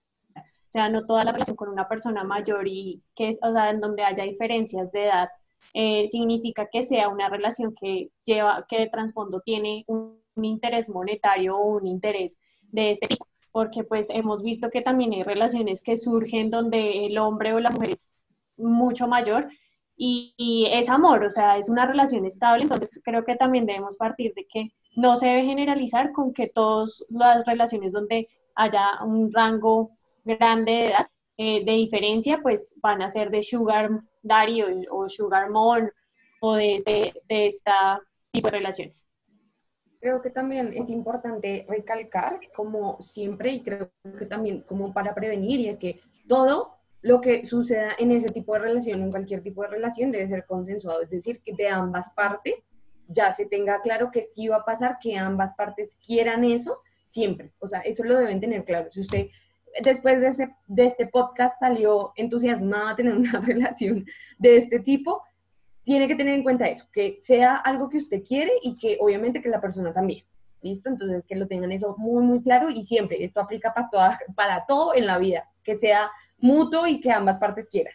O 0.69 0.71
sea, 0.71 0.89
no 0.89 1.07
toda 1.07 1.25
la 1.25 1.33
relación 1.33 1.57
con 1.57 1.69
una 1.69 1.89
persona 1.89 2.25
mayor 2.25 2.69
y 2.69 3.03
que 3.15 3.31
es, 3.31 3.39
o 3.43 3.53
sea, 3.53 3.71
en 3.71 3.81
donde 3.81 4.05
haya 4.05 4.25
diferencias 4.25 4.93
de 4.93 5.07
edad, 5.07 5.29
eh, 5.75 6.07
significa 6.09 6.69
que 6.71 6.83
sea 6.83 7.09
una 7.09 7.29
relación 7.29 7.75
que 7.75 8.11
lleva, 8.25 8.67
que 8.69 8.79
de 8.81 8.89
trasfondo 8.89 9.41
tiene 9.41 9.85
un, 9.87 10.19
un 10.39 10.45
interés 10.45 10.89
monetario 10.89 11.57
o 11.57 11.77
un 11.77 11.87
interés 11.87 12.39
de 12.63 12.93
este 12.93 13.09
tipo. 13.09 13.27
Porque 13.53 13.85
pues 13.85 14.07
hemos 14.11 14.43
visto 14.43 14.71
que 14.71 14.83
también 14.83 15.13
hay 15.13 15.23
relaciones 15.23 15.83
que 15.83 15.97
surgen 15.97 16.51
donde 16.51 17.07
el 17.07 17.19
hombre 17.19 17.53
o 17.53 17.61
la 17.61 17.71
mujer 17.71 17.91
es 17.91 18.15
mucho 18.57 19.09
mayor 19.09 19.49
y, 19.97 20.35
y, 20.37 20.67
es 20.71 20.89
amor, 20.89 21.25
o 21.25 21.31
sea, 21.31 21.59
es 21.59 21.69
una 21.69 21.87
relación 21.87 22.25
estable, 22.25 22.63
entonces 22.63 23.01
creo 23.05 23.25
que 23.25 23.35
también 23.35 23.67
debemos 23.67 23.97
partir 23.97 24.33
de 24.35 24.47
que 24.47 24.73
no 24.95 25.17
se 25.17 25.27
debe 25.27 25.45
generalizar 25.45 26.13
con 26.13 26.33
que 26.33 26.47
todas 26.47 27.05
las 27.09 27.45
relaciones 27.47 27.93
donde 27.93 28.29
haya 28.55 29.03
un 29.05 29.33
rango 29.33 29.98
grande 30.25 30.73
de 30.73 30.87
edad 30.87 31.07
eh, 31.37 31.65
de 31.65 31.73
diferencia, 31.73 32.41
pues 32.43 32.75
van 32.83 33.03
a 33.03 33.11
ser 33.11 33.31
de 33.31 33.43
sugar 33.43 33.91
daddy 34.23 34.63
o, 34.91 35.09
sugar 35.09 35.51
mom 35.51 35.89
o 36.41 36.55
de, 36.55 36.75
este, 36.77 37.15
de 37.29 37.47
esta 37.47 38.01
tipo 38.33 38.51
de 38.51 38.59
relaciones. 38.59 39.07
Creo 40.01 40.23
que 40.23 40.31
también 40.31 40.73
es 40.73 40.91
importante 40.91 41.67
recalcar, 41.69 42.41
como 42.55 43.01
siempre, 43.03 43.51
y 43.51 43.63
creo 43.63 43.91
que 44.19 44.27
también 44.27 44.63
como 44.63 44.93
para 44.93 45.15
prevenir, 45.15 45.61
y 45.61 45.69
es 45.69 45.79
que 45.79 46.01
todo 46.29 46.75
lo 47.03 47.21
que 47.21 47.47
suceda 47.47 47.93
en 47.99 48.13
ese 48.13 48.31
tipo 48.31 48.55
de 48.55 48.61
relación, 48.61 49.03
en 49.03 49.11
cualquier 49.11 49.43
tipo 49.43 49.63
de 49.63 49.69
relación, 49.69 50.13
debe 50.13 50.29
ser 50.29 50.47
consensuado, 50.47 51.03
es 51.03 51.11
decir, 51.11 51.41
que 51.45 51.55
de 51.55 51.69
ambas 51.69 52.09
partes 52.15 52.55
ya 53.09 53.33
se 53.33 53.47
tenga 53.47 53.81
claro 53.81 54.11
que 54.11 54.25
sí 54.25 54.49
va 54.49 54.57
a 54.57 54.65
pasar, 54.65 54.99
que 55.01 55.17
ambas 55.17 55.55
partes 55.55 55.97
quieran 56.05 56.45
eso 56.45 56.81
siempre. 57.09 57.53
O 57.59 57.67
sea, 57.67 57.81
eso 57.81 58.05
lo 58.05 58.19
deben 58.19 58.41
tener 58.41 58.65
claro. 58.65 58.91
Si 58.91 59.01
usted 59.01 59.29
después 59.83 60.21
de, 60.21 60.85
este 60.87 61.07
podcast 61.07 61.59
salió 61.59 62.13
entusiasmada 62.17 62.91
a 62.91 62.97
tener 62.97 63.15
una 63.15 63.41
relación 63.47 64.07
de 64.39 64.57
este 64.57 64.81
tipo, 64.81 65.23
tiene 65.85 66.07
que 66.09 66.17
tener 66.17 66.35
en 66.35 66.43
cuenta 66.43 66.69
eso, 66.69 66.87
que 66.93 67.19
sea 67.23 67.57
algo 67.57 67.89
que 67.89 67.99
usted 67.99 68.23
quiere 68.23 68.53
y 68.63 68.77
que 68.77 68.99
obviamente 69.01 69.41
que 69.41 69.49
la 69.49 69.61
persona 69.61 69.93
también. 69.93 70.25
¿Listo? 70.61 70.89
Entonces, 70.89 71.25
que 71.29 71.37
lo 71.37 71.47
tengan 71.47 71.71
eso 71.71 71.95
muy, 71.99 72.23
muy 72.25 72.43
claro 72.43 72.69
y 72.69 72.83
siempre, 72.83 73.23
esto 73.25 73.41
aplica 73.41 73.73
para, 73.73 73.89
toda, 73.91 74.19
para 74.35 74.67
todo 74.67 74.95
en 74.95 75.07
la 75.07 75.19
vida, 75.19 75.49
que 75.63 75.77
sea 75.77 76.11
mutuo 76.39 76.87
y 76.87 77.01
que 77.01 77.13
ambas 77.13 77.39
partes 77.39 77.69
quieran. 77.71 77.95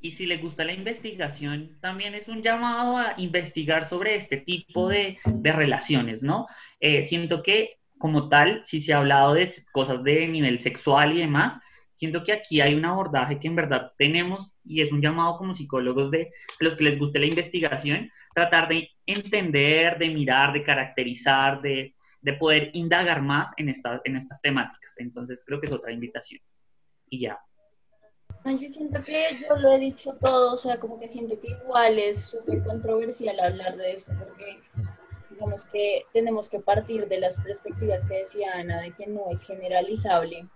Y 0.00 0.12
si 0.12 0.26
le 0.26 0.36
gusta 0.36 0.64
la 0.64 0.72
investigación, 0.72 1.78
también 1.80 2.14
es 2.14 2.28
un 2.28 2.42
llamado 2.42 2.98
a 2.98 3.14
investigar 3.16 3.88
sobre 3.88 4.16
este 4.16 4.36
tipo 4.36 4.88
de, 4.88 5.18
de 5.24 5.52
relaciones, 5.52 6.22
¿no? 6.22 6.46
Eh, 6.80 7.04
siento 7.04 7.42
que 7.42 7.75
como 7.98 8.28
tal, 8.28 8.62
si 8.64 8.80
se 8.80 8.92
ha 8.92 8.98
hablado 8.98 9.34
de 9.34 9.50
cosas 9.72 10.02
de 10.02 10.26
nivel 10.28 10.58
sexual 10.58 11.14
y 11.14 11.20
demás, 11.20 11.58
siento 11.92 12.22
que 12.22 12.32
aquí 12.32 12.60
hay 12.60 12.74
un 12.74 12.84
abordaje 12.84 13.38
que 13.40 13.48
en 13.48 13.56
verdad 13.56 13.92
tenemos 13.96 14.52
y 14.64 14.82
es 14.82 14.92
un 14.92 15.00
llamado 15.00 15.38
como 15.38 15.54
psicólogos 15.54 16.10
de 16.10 16.30
los 16.60 16.76
que 16.76 16.84
les 16.84 16.98
guste 16.98 17.18
la 17.18 17.26
investigación, 17.26 18.10
tratar 18.34 18.68
de 18.68 18.90
entender, 19.06 19.98
de 19.98 20.10
mirar, 20.10 20.52
de 20.52 20.62
caracterizar, 20.62 21.62
de, 21.62 21.94
de 22.20 22.32
poder 22.34 22.70
indagar 22.74 23.22
más 23.22 23.52
en, 23.56 23.70
esta, 23.70 24.00
en 24.04 24.16
estas 24.16 24.40
temáticas. 24.42 24.94
Entonces 24.98 25.42
creo 25.44 25.60
que 25.60 25.68
es 25.68 25.72
otra 25.72 25.92
invitación. 25.92 26.40
Y 27.08 27.20
ya. 27.20 27.38
Yo 28.44 28.68
siento 28.68 29.02
que 29.02 29.24
yo 29.48 29.56
lo 29.56 29.72
he 29.72 29.78
dicho 29.78 30.16
todo, 30.20 30.52
o 30.52 30.56
sea, 30.56 30.78
como 30.78 31.00
que 31.00 31.08
siento 31.08 31.38
que 31.40 31.48
igual 31.48 31.98
es 31.98 32.26
súper 32.26 32.62
controversial 32.62 33.40
hablar 33.40 33.76
de 33.76 33.92
esto, 33.92 34.12
porque 34.18 34.60
digamos 35.36 35.66
que 35.66 36.06
tenemos 36.14 36.48
que 36.48 36.60
partir 36.60 37.08
de 37.08 37.20
las 37.20 37.36
perspectivas 37.36 38.06
que 38.06 38.18
decía 38.18 38.52
Ana, 38.54 38.80
de 38.80 38.94
que 38.94 39.06
no 39.06 39.30
es 39.30 39.46
generalizable, 39.46 40.48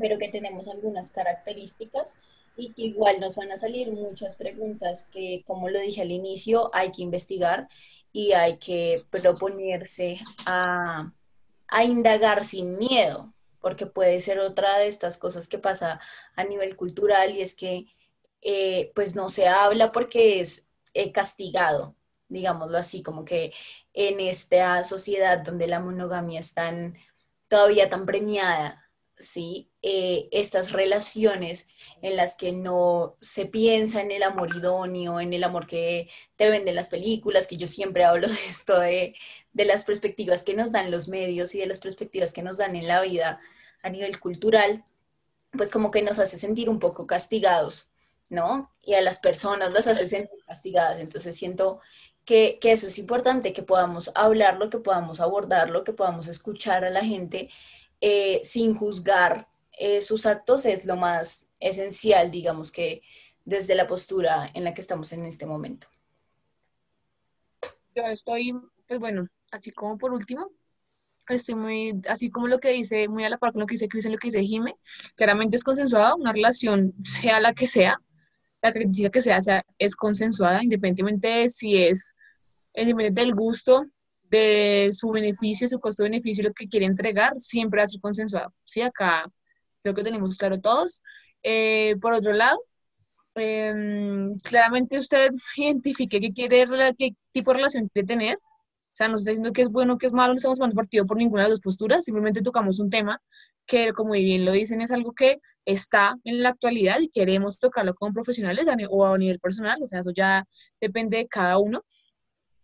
pero 0.00 0.18
que 0.18 0.28
tenemos 0.28 0.66
algunas 0.66 1.12
características 1.12 2.16
y 2.56 2.72
que 2.72 2.82
igual 2.82 3.20
nos 3.20 3.36
van 3.36 3.52
a 3.52 3.56
salir 3.56 3.92
muchas 3.92 4.34
preguntas 4.34 5.06
que, 5.12 5.44
como 5.46 5.68
lo 5.68 5.78
dije 5.78 6.02
al 6.02 6.10
inicio, 6.10 6.70
hay 6.74 6.90
que 6.90 7.02
investigar 7.02 7.68
y 8.12 8.32
hay 8.32 8.58
que 8.58 9.00
proponerse 9.10 10.18
a, 10.46 11.12
a 11.68 11.84
indagar 11.84 12.44
sin 12.44 12.76
miedo, 12.76 13.32
porque 13.60 13.86
puede 13.86 14.20
ser 14.20 14.40
otra 14.40 14.78
de 14.78 14.88
estas 14.88 15.16
cosas 15.16 15.46
que 15.46 15.58
pasa 15.58 16.00
a 16.34 16.44
nivel 16.44 16.74
cultural 16.74 17.36
y 17.36 17.40
es 17.40 17.54
que 17.54 17.86
eh, 18.42 18.90
pues 18.96 19.14
no 19.14 19.28
se 19.28 19.46
habla 19.46 19.92
porque 19.92 20.40
es 20.40 20.68
eh, 20.92 21.12
castigado, 21.12 21.94
digámoslo 22.28 22.76
así, 22.76 23.02
como 23.02 23.24
que 23.24 23.52
en 23.94 24.20
esta 24.20 24.82
sociedad 24.84 25.38
donde 25.38 25.66
la 25.66 25.80
monogamia 25.80 26.40
es 26.40 26.54
tan 26.54 26.96
todavía 27.48 27.90
tan 27.90 28.06
premiada, 28.06 28.90
¿sí? 29.18 29.70
Eh, 29.82 30.28
estas 30.32 30.72
relaciones 30.72 31.66
en 32.00 32.16
las 32.16 32.36
que 32.36 32.52
no 32.52 33.16
se 33.20 33.46
piensa 33.46 34.00
en 34.00 34.10
el 34.10 34.22
amor 34.22 34.56
idóneo, 34.56 35.20
en 35.20 35.32
el 35.32 35.44
amor 35.44 35.66
que 35.66 36.08
te 36.36 36.48
venden 36.48 36.74
las 36.74 36.88
películas, 36.88 37.46
que 37.46 37.56
yo 37.56 37.66
siempre 37.66 38.04
hablo 38.04 38.28
de 38.28 38.34
esto, 38.48 38.78
de, 38.80 39.14
de 39.52 39.64
las 39.64 39.84
perspectivas 39.84 40.42
que 40.44 40.54
nos 40.54 40.72
dan 40.72 40.90
los 40.90 41.08
medios 41.08 41.54
y 41.54 41.60
de 41.60 41.66
las 41.66 41.78
perspectivas 41.78 42.32
que 42.32 42.42
nos 42.42 42.58
dan 42.58 42.76
en 42.76 42.88
la 42.88 43.02
vida 43.02 43.40
a 43.82 43.90
nivel 43.90 44.18
cultural, 44.20 44.84
pues 45.52 45.70
como 45.70 45.90
que 45.90 46.02
nos 46.02 46.18
hace 46.18 46.38
sentir 46.38 46.68
un 46.68 46.78
poco 46.78 47.06
castigados, 47.06 47.88
¿no? 48.28 48.72
Y 48.80 48.94
a 48.94 49.02
las 49.02 49.18
personas 49.18 49.72
las 49.72 49.86
hace 49.86 50.08
sentir 50.08 50.38
castigadas. 50.46 51.00
Entonces 51.00 51.36
siento 51.36 51.80
que, 52.24 52.58
eso 52.62 52.86
es 52.86 52.98
importante, 52.98 53.52
que 53.52 53.62
podamos 53.62 54.10
hablarlo, 54.14 54.70
que 54.70 54.78
podamos 54.78 55.20
abordarlo, 55.20 55.84
que 55.84 55.92
podamos 55.92 56.28
escuchar 56.28 56.84
a 56.84 56.90
la 56.90 57.04
gente 57.04 57.50
eh, 58.00 58.40
sin 58.42 58.74
juzgar 58.74 59.48
eh, 59.78 60.00
sus 60.02 60.26
actos, 60.26 60.66
es 60.66 60.84
lo 60.84 60.96
más 60.96 61.50
esencial, 61.58 62.30
digamos 62.30 62.70
que 62.70 63.02
desde 63.44 63.74
la 63.74 63.86
postura 63.86 64.50
en 64.54 64.64
la 64.64 64.74
que 64.74 64.80
estamos 64.80 65.12
en 65.12 65.24
este 65.24 65.46
momento. 65.46 65.88
Yo 67.94 68.04
estoy, 68.04 68.54
pues 68.86 69.00
bueno, 69.00 69.28
así 69.50 69.70
como 69.72 69.98
por 69.98 70.12
último, 70.12 70.50
estoy 71.28 71.54
muy, 71.54 72.00
así 72.08 72.30
como 72.30 72.48
lo 72.48 72.60
que 72.60 72.70
dice, 72.70 73.08
muy 73.08 73.24
a 73.24 73.30
la 73.30 73.38
par 73.38 73.52
con 73.52 73.60
lo 73.60 73.66
que 73.66 73.74
dice 73.74 73.88
Cris 73.88 74.04
lo 74.06 74.18
que 74.18 74.28
dice 74.28 74.44
Jime, 74.44 74.76
claramente 75.16 75.56
es 75.56 75.64
consensuada, 75.64 76.14
una 76.14 76.32
relación, 76.32 76.94
sea 77.00 77.40
la 77.40 77.54
que 77.54 77.66
sea, 77.66 78.00
la 78.62 78.72
crítica 78.72 79.10
que 79.10 79.22
se 79.22 79.32
hace 79.32 79.62
es 79.78 79.96
consensuada, 79.96 80.62
independientemente 80.62 81.28
de 81.28 81.48
si 81.48 81.76
es, 81.76 82.14
independientemente 82.74 83.20
del 83.20 83.34
gusto, 83.34 83.86
de 84.30 84.90
su 84.92 85.10
beneficio, 85.10 85.68
su 85.68 85.80
costo-beneficio, 85.80 86.44
lo 86.44 86.52
que 86.54 86.68
quiere 86.68 86.86
entregar, 86.86 87.34
siempre 87.38 87.78
va 87.78 87.84
a 87.84 87.86
ser 87.88 88.00
consensuado. 88.00 88.54
Sí, 88.64 88.80
acá 88.80 89.30
creo 89.82 89.94
que 89.94 90.02
tenemos 90.02 90.36
claro 90.38 90.60
todos. 90.60 91.02
Eh, 91.42 91.96
por 92.00 92.14
otro 92.14 92.32
lado, 92.32 92.58
em, 93.34 94.38
claramente 94.38 94.98
usted 94.98 95.30
identifique 95.56 96.20
qué 96.20 96.32
quiere, 96.32 96.64
qué 96.96 97.10
tipo 97.32 97.50
de 97.50 97.56
relación 97.56 97.88
quiere 97.88 98.06
tener, 98.06 98.36
o 98.36 98.94
sea, 98.94 99.08
no 99.08 99.16
está 99.16 99.30
diciendo 99.30 99.52
que 99.52 99.62
es 99.62 99.68
bueno, 99.68 99.98
que 99.98 100.06
es 100.06 100.12
malo, 100.12 100.32
no 100.32 100.36
estamos 100.36 100.58
tomando 100.58 100.76
partido 100.76 101.06
por 101.06 101.16
ninguna 101.16 101.44
de 101.44 101.50
las 101.50 101.60
posturas, 101.60 102.04
simplemente 102.04 102.42
tocamos 102.42 102.78
un 102.78 102.90
tema 102.90 103.20
que, 103.66 103.92
como 103.92 104.12
bien 104.12 104.44
lo 104.44 104.52
dicen, 104.52 104.80
es 104.80 104.90
algo 104.90 105.12
que 105.12 105.38
está 105.64 106.16
en 106.24 106.42
la 106.42 106.50
actualidad 106.50 107.00
y 107.00 107.08
queremos 107.08 107.58
tocarlo 107.58 107.94
con 107.94 108.12
profesionales 108.12 108.66
o 108.90 109.06
a 109.06 109.18
nivel 109.18 109.38
personal, 109.38 109.82
o 109.82 109.86
sea, 109.86 110.00
eso 110.00 110.10
ya 110.14 110.44
depende 110.80 111.18
de 111.18 111.28
cada 111.28 111.58
uno. 111.58 111.84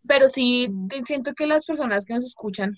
Pero 0.07 0.29
sí 0.29 0.69
siento 1.05 1.35
que 1.35 1.47
las 1.47 1.65
personas 1.65 2.05
que 2.05 2.15
nos 2.15 2.25
escuchan 2.25 2.75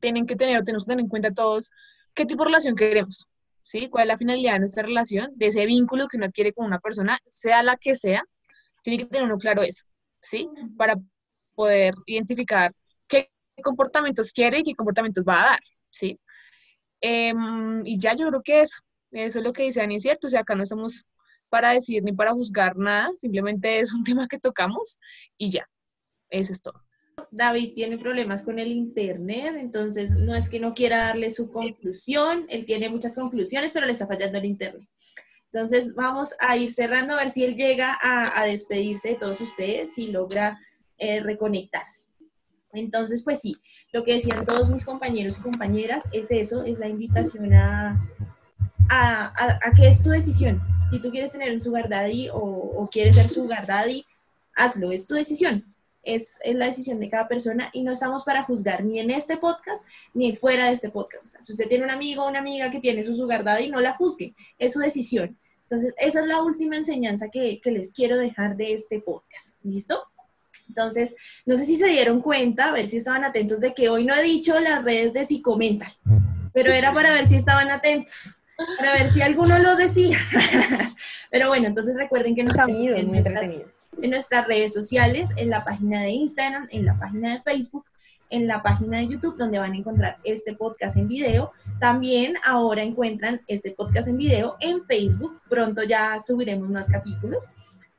tienen 0.00 0.26
que 0.26 0.36
tener 0.36 0.56
o 0.58 0.64
tenemos 0.64 0.84
que 0.84 0.90
tener 0.90 1.02
en 1.02 1.08
cuenta 1.08 1.32
todos 1.32 1.70
qué 2.14 2.24
tipo 2.24 2.44
de 2.44 2.48
relación 2.48 2.76
queremos, 2.76 3.26
¿sí? 3.64 3.88
¿Cuál 3.88 4.04
es 4.04 4.08
la 4.08 4.18
finalidad 4.18 4.54
de 4.54 4.60
nuestra 4.60 4.82
relación, 4.84 5.32
de 5.34 5.48
ese 5.48 5.66
vínculo 5.66 6.06
que 6.08 6.16
uno 6.16 6.26
adquiere 6.26 6.52
con 6.52 6.66
una 6.66 6.78
persona, 6.78 7.18
sea 7.26 7.62
la 7.62 7.76
que 7.76 7.96
sea? 7.96 8.22
Tiene 8.82 9.02
que 9.02 9.10
tener 9.10 9.24
uno 9.24 9.38
claro 9.38 9.62
eso, 9.62 9.84
¿sí? 10.22 10.48
Para 10.78 10.96
poder 11.54 11.94
identificar 12.06 12.72
qué 13.08 13.30
comportamientos 13.62 14.32
quiere 14.32 14.60
y 14.60 14.62
qué 14.62 14.74
comportamientos 14.74 15.24
va 15.24 15.40
a 15.40 15.50
dar, 15.50 15.60
¿sí? 15.90 16.18
Em, 17.00 17.86
y 17.86 17.98
ya 17.98 18.14
yo 18.14 18.28
creo 18.28 18.42
que 18.42 18.62
eso, 18.62 18.78
eso 19.12 19.38
es 19.38 19.44
lo 19.44 19.52
que 19.52 19.64
dice 19.64 19.80
Dani, 19.80 20.00
cierto, 20.00 20.26
o 20.26 20.30
sea, 20.30 20.40
acá 20.40 20.54
no 20.54 20.62
estamos 20.62 21.04
para 21.48 21.70
decir 21.70 22.02
ni 22.02 22.12
para 22.12 22.32
juzgar 22.32 22.76
nada, 22.76 23.10
simplemente 23.16 23.80
es 23.80 23.92
un 23.92 24.04
tema 24.04 24.26
que 24.28 24.38
tocamos 24.38 24.98
y 25.38 25.50
ya, 25.50 25.68
eso 26.30 26.52
es 26.52 26.62
todo. 26.62 26.82
David 27.30 27.72
tiene 27.74 27.98
problemas 27.98 28.42
con 28.42 28.58
el 28.58 28.68
Internet, 28.68 29.56
entonces 29.58 30.16
no 30.16 30.34
es 30.34 30.48
que 30.48 30.60
no 30.60 30.74
quiera 30.74 30.98
darle 30.98 31.30
su 31.30 31.50
conclusión, 31.50 32.46
él 32.48 32.64
tiene 32.64 32.90
muchas 32.90 33.14
conclusiones, 33.14 33.72
pero 33.72 33.86
le 33.86 33.92
está 33.92 34.06
fallando 34.06 34.38
el 34.38 34.44
Internet. 34.44 34.88
Entonces 35.52 35.94
vamos 35.94 36.34
a 36.38 36.56
ir 36.58 36.70
cerrando 36.70 37.14
a 37.14 37.18
ver 37.18 37.30
si 37.30 37.42
él 37.42 37.56
llega 37.56 37.98
a, 38.02 38.44
despedirse 38.44 39.10
de 39.10 39.14
todos 39.14 39.40
ustedes, 39.40 39.94
si 39.94 40.08
logra 40.08 40.60
eh, 40.98 41.20
reconectarse. 41.20 42.04
Entonces, 42.72 43.22
pues 43.22 43.40
sí, 43.40 43.56
lo 43.92 44.04
que 44.04 44.14
decían 44.14 44.44
todos 44.44 44.68
mis 44.70 44.84
compañeros 44.84 45.38
y 45.38 45.42
compañeras 45.42 46.04
es 46.12 46.30
eso, 46.30 46.64
es 46.64 46.78
la 46.78 46.88
invitación 46.88 47.54
a, 47.54 48.08
a, 48.90 49.58
a, 49.64 49.72
que 49.74 49.86
es 49.88 50.02
tu 50.02 50.10
decisión. 50.10 50.60
Si 50.90 51.00
tú 51.00 51.10
quieres 51.10 51.32
tener 51.32 51.52
un 51.52 51.60
sugar 51.60 51.88
daddy 51.88 52.28
o, 52.32 52.88
quieres 52.92 53.16
ser 53.16 53.28
sugar 53.28 53.66
daddy, 53.66 54.04
hazlo, 54.54 54.92
es 54.92 55.06
tu 55.06 55.14
decisión. 55.14 55.64
Es, 56.02 56.38
es, 56.44 56.54
la 56.54 56.66
decisión 56.66 57.00
de 57.00 57.10
cada 57.10 57.26
persona 57.26 57.68
y 57.72 57.82
no 57.82 57.90
estamos 57.90 58.22
para 58.22 58.44
juzgar 58.44 58.84
ni 58.84 59.00
en 59.00 59.10
este 59.10 59.38
podcast 59.38 59.84
ni 60.14 60.36
fuera 60.36 60.66
de 60.66 60.72
este 60.72 60.90
podcast. 60.90 61.24
O 61.24 61.28
sea, 61.28 61.42
si 61.42 61.52
usted 61.52 61.68
tiene 61.68 61.84
un 61.84 61.90
amigo 61.90 62.22
o 62.22 62.28
una 62.28 62.38
amiga 62.38 62.70
que 62.70 62.78
tiene 62.78 63.02
su 63.02 63.16
sugar 63.16 63.42
daddy, 63.42 63.70
no 63.70 63.80
la 63.80 63.94
juzgue, 63.94 64.34
es 64.58 64.72
su 64.72 64.78
decisión. 64.78 65.36
Entonces, 65.62 65.94
esa 65.98 66.20
es 66.20 66.26
la 66.26 66.42
última 66.42 66.76
enseñanza 66.76 67.28
que, 67.28 67.60
que 67.60 67.72
les 67.72 67.92
quiero 67.92 68.18
dejar 68.18 68.56
de 68.56 68.72
este 68.72 69.00
podcast. 69.00 69.56
¿Listo? 69.64 70.00
Entonces, 70.68 71.14
no 71.44 71.56
sé 71.56 71.64
si 71.64 71.76
se 71.76 71.86
dieron 71.86 72.20
cuenta, 72.20 72.68
a 72.68 72.72
ver 72.72 72.86
si 72.86 72.98
estaban 72.98 73.24
atentos 73.24 73.60
de 73.60 73.74
que 73.74 73.88
hoy 73.88 74.04
no 74.04 74.14
he 74.14 74.22
dicho 74.22 74.58
las 74.60 74.84
redes 74.84 75.12
de 75.12 75.24
Psicomental, 75.24 75.90
pero 76.52 76.72
era 76.72 76.92
para 76.92 77.12
ver 77.14 77.26
si 77.26 77.36
estaban 77.36 77.70
atentos, 77.70 78.42
para 78.78 78.94
ver 78.94 79.10
si 79.10 79.22
alguno 79.22 79.58
lo 79.58 79.76
decía. 79.76 80.18
pero 81.30 81.48
bueno, 81.48 81.68
entonces 81.68 81.96
recuerden 81.96 82.34
que 82.34 82.44
nos 82.44 82.56
en 82.56 83.10
nuestras, 83.10 83.50
en 84.02 84.10
nuestras 84.10 84.46
redes 84.46 84.74
sociales, 84.74 85.30
en 85.36 85.50
la 85.50 85.64
página 85.64 86.02
de 86.02 86.10
Instagram, 86.10 86.68
en 86.70 86.84
la 86.84 86.98
página 86.98 87.34
de 87.34 87.42
Facebook, 87.42 87.86
en 88.30 88.46
la 88.46 88.62
página 88.62 88.98
de 88.98 89.08
YouTube 89.08 89.36
donde 89.36 89.58
van 89.58 89.72
a 89.72 89.76
encontrar 89.76 90.18
este 90.24 90.54
podcast 90.54 90.96
en 90.96 91.08
video. 91.08 91.52
También 91.78 92.34
ahora 92.44 92.82
encuentran 92.82 93.40
este 93.46 93.70
podcast 93.70 94.08
en 94.08 94.18
video 94.18 94.56
en 94.60 94.84
Facebook. 94.84 95.40
Pronto 95.48 95.84
ya 95.84 96.18
subiremos 96.18 96.68
más 96.68 96.88
capítulos 96.88 97.48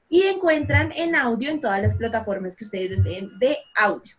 y 0.10 0.24
encuentran 0.24 0.92
en 0.96 1.16
audio 1.16 1.50
en 1.50 1.60
todas 1.60 1.82
las 1.82 1.96
plataformas 1.96 2.56
que 2.56 2.64
ustedes 2.64 2.92
deseen 2.92 3.38
de 3.40 3.58
audio. 3.76 4.16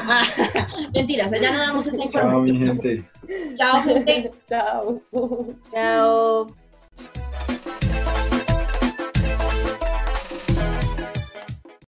Mentiras, 0.95 1.33
allá 1.33 1.53
no 1.53 1.59
damos 1.59 1.87
esa 1.87 2.03
información. 2.03 2.31
Chao, 2.31 2.41
mi 2.43 2.59
gente. 2.59 3.05
Chao, 3.57 3.83
gente. 3.83 4.33
Chao. 4.49 5.03
Chao. 5.73 6.55